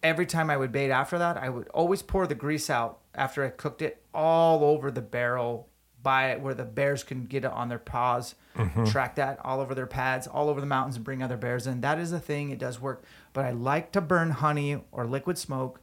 every 0.02 0.26
time 0.26 0.50
I 0.50 0.56
would 0.56 0.72
bait 0.72 0.90
after 0.90 1.18
that, 1.18 1.36
I 1.36 1.48
would 1.48 1.68
always 1.68 2.02
pour 2.02 2.26
the 2.26 2.34
grease 2.34 2.70
out 2.70 3.00
after 3.14 3.44
I 3.44 3.48
cooked 3.48 3.82
it 3.82 4.02
all 4.14 4.64
over 4.64 4.90
the 4.90 5.02
barrel 5.02 5.68
by 6.02 6.36
where 6.36 6.54
the 6.54 6.64
bears 6.64 7.02
can 7.02 7.24
get 7.24 7.44
it 7.44 7.50
on 7.50 7.68
their 7.68 7.78
paws, 7.78 8.34
mm-hmm. 8.56 8.84
track 8.84 9.16
that 9.16 9.38
all 9.44 9.60
over 9.60 9.74
their 9.74 9.86
pads, 9.86 10.26
all 10.26 10.48
over 10.48 10.60
the 10.60 10.66
mountains 10.66 10.96
and 10.96 11.04
bring 11.04 11.22
other 11.22 11.36
bears 11.36 11.66
in. 11.66 11.80
That 11.80 11.98
is 11.98 12.12
a 12.12 12.20
thing. 12.20 12.50
It 12.50 12.58
does 12.58 12.80
work. 12.80 13.04
But 13.32 13.44
I 13.44 13.50
like 13.50 13.92
to 13.92 14.00
burn 14.00 14.30
honey 14.30 14.80
or 14.92 15.06
liquid 15.06 15.38
smoke 15.38 15.80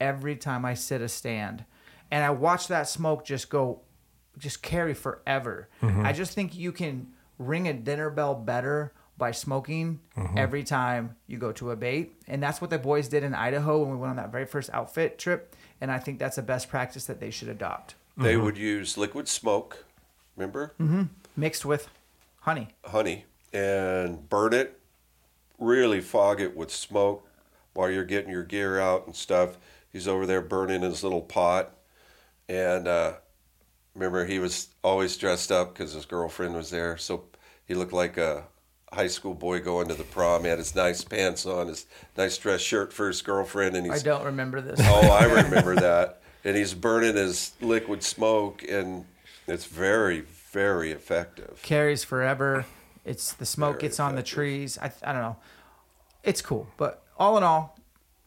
every 0.00 0.36
time 0.36 0.64
I 0.64 0.74
sit 0.74 1.00
a 1.00 1.08
stand. 1.08 1.64
And 2.10 2.24
I 2.24 2.30
watch 2.30 2.68
that 2.68 2.88
smoke 2.88 3.24
just 3.24 3.48
go, 3.48 3.82
just 4.36 4.62
carry 4.62 4.94
forever. 4.94 5.68
Mm-hmm. 5.80 6.04
I 6.04 6.12
just 6.12 6.32
think 6.32 6.56
you 6.56 6.72
can 6.72 7.12
ring 7.38 7.68
a 7.68 7.72
dinner 7.72 8.10
bell 8.10 8.34
better 8.34 8.92
by 9.16 9.30
smoking 9.30 10.00
mm-hmm. 10.16 10.36
every 10.36 10.64
time 10.64 11.16
you 11.26 11.38
go 11.38 11.52
to 11.52 11.70
a 11.70 11.76
bait. 11.76 12.20
And 12.26 12.42
that's 12.42 12.60
what 12.60 12.70
the 12.70 12.78
boys 12.78 13.08
did 13.08 13.22
in 13.22 13.34
Idaho 13.34 13.80
when 13.80 13.90
we 13.90 13.96
went 13.96 14.10
on 14.10 14.16
that 14.16 14.32
very 14.32 14.46
first 14.46 14.70
outfit 14.72 15.18
trip. 15.18 15.54
And 15.80 15.90
I 15.92 15.98
think 15.98 16.18
that's 16.18 16.36
the 16.36 16.42
best 16.42 16.68
practice 16.68 17.04
that 17.06 17.20
they 17.20 17.30
should 17.30 17.48
adopt. 17.48 17.94
They 18.16 18.34
Mm-hmm. 18.34 18.44
would 18.44 18.58
use 18.58 18.96
liquid 18.98 19.28
smoke, 19.28 19.84
remember? 20.36 20.74
Mixed 21.36 21.64
with 21.64 21.88
honey. 22.40 22.68
honey 22.84 23.24
and 23.52 24.28
burn 24.28 24.52
it, 24.52 24.78
really 25.58 26.00
fog 26.00 26.40
it 26.40 26.56
with 26.56 26.70
smoke 26.70 27.26
while 27.74 27.90
you're 27.90 28.04
getting 28.04 28.30
your 28.30 28.42
gear 28.44 28.78
out 28.80 29.06
and 29.06 29.14
stuff. 29.16 29.56
He's 29.92 30.08
over 30.08 30.26
there 30.26 30.40
burning 30.42 30.82
his 30.82 31.02
little 31.02 31.20
pot. 31.22 31.70
And 32.48 32.86
uh, 32.88 33.14
remember, 33.94 34.24
he 34.26 34.38
was 34.38 34.68
always 34.82 35.16
dressed 35.16 35.52
up 35.52 35.72
because 35.74 35.92
his 35.92 36.04
girlfriend 36.06 36.54
was 36.54 36.70
there. 36.70 36.96
So 36.98 37.24
he 37.66 37.74
looked 37.74 37.92
like 37.92 38.16
a 38.18 38.44
high 38.92 39.06
school 39.06 39.34
boy 39.34 39.60
going 39.60 39.88
to 39.88 39.94
the 39.94 40.04
prom. 40.04 40.42
He 40.44 40.48
had 40.48 40.58
his 40.58 40.74
nice 40.74 41.02
pants 41.04 41.46
on, 41.46 41.68
his 41.68 41.86
nice 42.16 42.36
dress 42.38 42.60
shirt 42.60 42.92
for 42.92 43.06
his 43.08 43.22
girlfriend. 43.22 43.76
And 43.76 43.90
I 43.90 43.94
he's, 43.94 44.02
don't 44.02 44.24
remember 44.24 44.60
this. 44.60 44.80
oh, 44.82 45.10
I 45.10 45.24
remember 45.42 45.74
that. 45.76 46.21
And 46.44 46.56
he's 46.56 46.74
burning 46.74 47.14
his 47.14 47.52
liquid 47.60 48.02
smoke, 48.02 48.64
and 48.68 49.04
it's 49.46 49.64
very, 49.64 50.20
very 50.20 50.90
effective. 50.90 51.60
Carries 51.62 52.04
forever. 52.04 52.66
It's 53.04 53.32
the 53.32 53.46
smoke 53.46 53.74
Very 53.74 53.82
gets 53.82 54.00
on 54.00 54.14
the 54.14 54.22
trees. 54.22 54.78
I, 54.78 54.92
I 55.04 55.12
don't 55.12 55.22
know. 55.22 55.36
It's 56.22 56.42
cool. 56.42 56.68
But 56.76 57.02
all 57.16 57.36
in 57.36 57.42
all, 57.42 57.78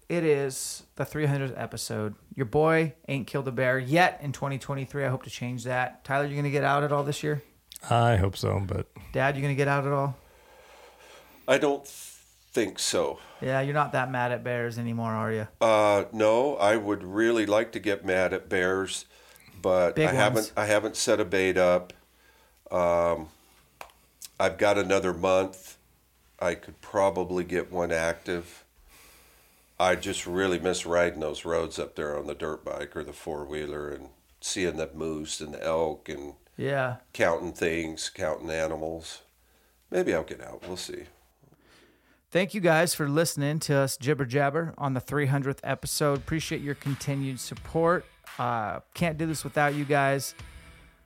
it 0.10 0.24
is 0.24 0.84
the 0.96 1.06
300th 1.06 1.54
episode. 1.60 2.16
Your 2.36 2.46
boy 2.46 2.94
ain't 3.08 3.28
killed 3.28 3.48
a 3.48 3.52
bear 3.52 3.80
yet 3.80 4.20
in 4.22 4.32
2023. 4.32 5.06
I 5.06 5.10
hope 5.10 5.24
to 5.24 5.30
change 5.30 5.64
that. 5.64 6.04
Tyler, 6.04 6.26
you 6.26 6.34
going 6.34 6.44
to 6.44 6.52
get 6.52 6.64
out 6.64 6.84
at 6.84 6.92
all 6.92 7.04
this 7.04 7.24
year? 7.24 7.42
I 7.90 8.16
hope 8.18 8.38
so, 8.38 8.62
but 8.66 8.88
Dad, 9.14 9.36
you 9.36 9.42
going 9.42 9.54
to 9.54 9.58
get 9.58 9.68
out 9.68 9.86
at 9.86 9.94
all? 9.94 10.16
I 11.48 11.58
don't 11.58 11.86
think 12.56 12.80
so. 12.80 13.20
Yeah, 13.42 13.60
you're 13.60 13.74
not 13.74 13.92
that 13.92 14.10
mad 14.10 14.32
at 14.32 14.42
bears 14.42 14.80
anymore, 14.80 15.12
are 15.12 15.32
you? 15.32 15.48
Uh, 15.60 16.06
no, 16.14 16.56
I 16.56 16.78
would 16.78 17.04
really 17.04 17.46
like 17.46 17.74
to 17.74 17.80
get 17.80 18.06
mad 18.06 18.32
at 18.32 18.48
bears, 18.48 19.04
but 19.62 19.96
Big 19.96 20.08
I 20.08 20.14
haven't. 20.14 20.54
I 20.56 20.66
haven't 20.66 20.96
set 20.96 21.20
a 21.20 21.26
bait 21.26 21.58
up. 21.58 21.92
Um, 22.72 23.28
I've 24.40 24.58
got 24.58 24.78
another 24.78 25.14
month. 25.14 25.78
I 26.40 26.56
could 26.56 26.80
probably 26.80 27.44
get 27.44 27.74
one 27.74 27.92
active. 27.92 28.64
I 29.78 29.96
just 29.96 30.26
really 30.26 30.58
miss 30.58 30.86
riding 30.86 31.20
those 31.20 31.44
roads 31.44 31.78
up 31.78 31.96
there 31.96 32.18
on 32.18 32.26
the 32.28 32.36
dirt 32.36 32.64
bike 32.64 32.96
or 32.96 33.04
the 33.04 33.12
four 33.14 33.44
wheeler 33.44 33.90
and 33.90 34.08
seeing 34.40 34.78
the 34.78 34.90
moose 34.94 35.42
and 35.42 35.54
the 35.54 35.62
elk 35.64 36.08
and 36.08 36.36
Yeah. 36.56 36.98
counting 37.12 37.52
things, 37.52 38.10
counting 38.10 38.50
animals. 38.50 39.24
Maybe 39.92 40.14
I'll 40.14 40.24
get 40.24 40.42
out. 40.42 40.64
We'll 40.66 40.78
see. 40.78 41.04
Thank 42.36 42.54
you 42.54 42.60
guys 42.60 42.94
for 42.94 43.08
listening 43.08 43.60
to 43.60 43.78
us 43.78 43.96
jibber 43.96 44.26
jabber 44.26 44.74
on 44.78 44.94
the 44.94 45.00
300th 45.00 45.60
episode. 45.64 46.18
Appreciate 46.18 46.60
your 46.60 46.76
continued 46.76 47.40
support. 47.40 48.04
Uh, 48.38 48.82
can't 48.94 49.18
do 49.18 49.26
this 49.26 49.46
without 49.46 49.74
you 49.74 49.86
guys. 49.86 50.36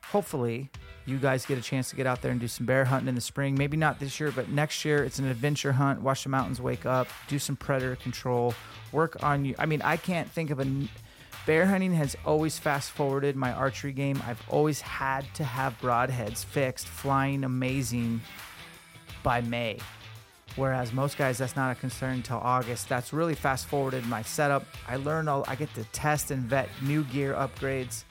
Hopefully, 0.06 0.72
you 1.06 1.20
guys 1.20 1.46
get 1.46 1.60
a 1.60 1.62
chance 1.62 1.92
to 1.92 1.96
get 1.96 2.08
out 2.08 2.24
there 2.24 2.32
and 2.32 2.40
do 2.40 2.48
some 2.48 2.66
bear 2.66 2.84
hunting 2.84 3.10
in 3.10 3.14
the 3.14 3.22
spring. 3.22 3.54
Maybe 3.54 3.78
not 3.78 4.00
this 4.00 4.20
year, 4.20 4.32
but 4.32 4.50
next 4.50 4.84
year 4.84 5.04
it's 5.04 5.20
an 5.20 5.26
adventure 5.28 5.72
hunt. 5.72 6.02
Watch 6.02 6.24
the 6.24 6.30
mountains 6.30 6.60
wake 6.60 6.88
up, 6.88 7.08
do 7.28 7.38
some 7.38 7.56
predator 7.56 7.96
control, 7.96 8.56
work 8.92 9.22
on 9.22 9.46
you. 9.46 9.54
I 9.60 9.68
mean, 9.68 9.84
I 9.84 9.98
can't 9.98 10.28
think 10.28 10.50
of 10.50 10.60
a 10.60 10.66
Bear 11.46 11.68
hunting 11.68 11.94
has 11.94 12.18
always 12.26 12.58
fast 12.58 12.90
forwarded 12.90 13.36
my 13.36 13.52
archery 13.52 13.94
game. 13.94 14.20
I've 14.26 14.42
always 14.50 14.82
had 14.82 15.32
to 15.36 15.44
have 15.44 15.80
broadheads 15.80 16.44
fixed, 16.44 16.88
flying 16.88 17.44
amazing 17.44 18.22
by 19.22 19.42
May. 19.42 19.78
Whereas 20.56 20.92
most 20.92 21.18
guys, 21.18 21.38
that's 21.38 21.56
not 21.56 21.72
a 21.72 21.76
concern 21.76 22.16
until 22.16 22.38
August. 22.38 22.90
That's 22.90 23.14
really 23.14 23.36
fast 23.36 23.68
forwarded 23.68 24.06
my 24.08 24.22
setup. 24.22 24.66
I 24.88 24.98
learn 24.98 25.28
all, 25.28 25.46
I 25.48 25.56
get 25.56 25.74
to 25.76 25.84
test 25.86 26.32
and 26.32 26.44
vet 26.44 26.70
new 26.82 27.04
gear 27.06 27.34
upgrades. 27.34 28.04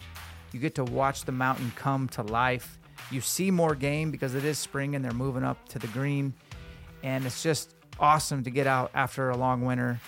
You 0.53 0.61
get 0.61 0.75
to 0.77 0.85
watch 0.85 1.25
the 1.25 1.33
mountain 1.33 1.73
come 1.77 2.09
to 2.11 2.23
life. 2.23 2.79
You 3.11 3.21
see 3.21 3.51
more 3.51 3.75
game 3.75 4.11
because 4.11 4.35
it 4.35 4.45
is 4.45 4.59
spring 4.59 4.95
and 4.95 5.05
they're 5.05 5.13
moving 5.13 5.45
up 5.45 5.69
to 5.71 5.79
the 5.79 5.89
green. 5.89 6.33
And 7.03 7.27
it's 7.27 7.43
just 7.43 7.75
awesome 8.01 8.45
to 8.45 8.51
get 8.51 8.67
out 8.67 8.91
after 8.95 9.31
a 9.31 9.37
long 9.37 9.65
winter. 9.65 10.01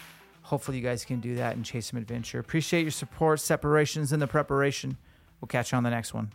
Hopefully, 0.43 0.78
you 0.78 0.82
guys 0.82 1.05
can 1.05 1.20
do 1.20 1.36
that 1.36 1.57
and 1.57 1.65
chase 1.65 1.90
some 1.90 1.98
adventure. 1.98 2.39
Appreciate 2.39 2.82
your 2.82 2.90
support, 2.90 3.39
separations, 3.39 4.12
and 4.12 4.20
the 4.20 4.27
preparation. 4.27 4.97
We'll 5.40 5.48
catch 5.48 5.73
you 5.73 5.78
on 5.78 5.85
the 5.85 5.90
next 5.90 6.12
one. 6.12 6.32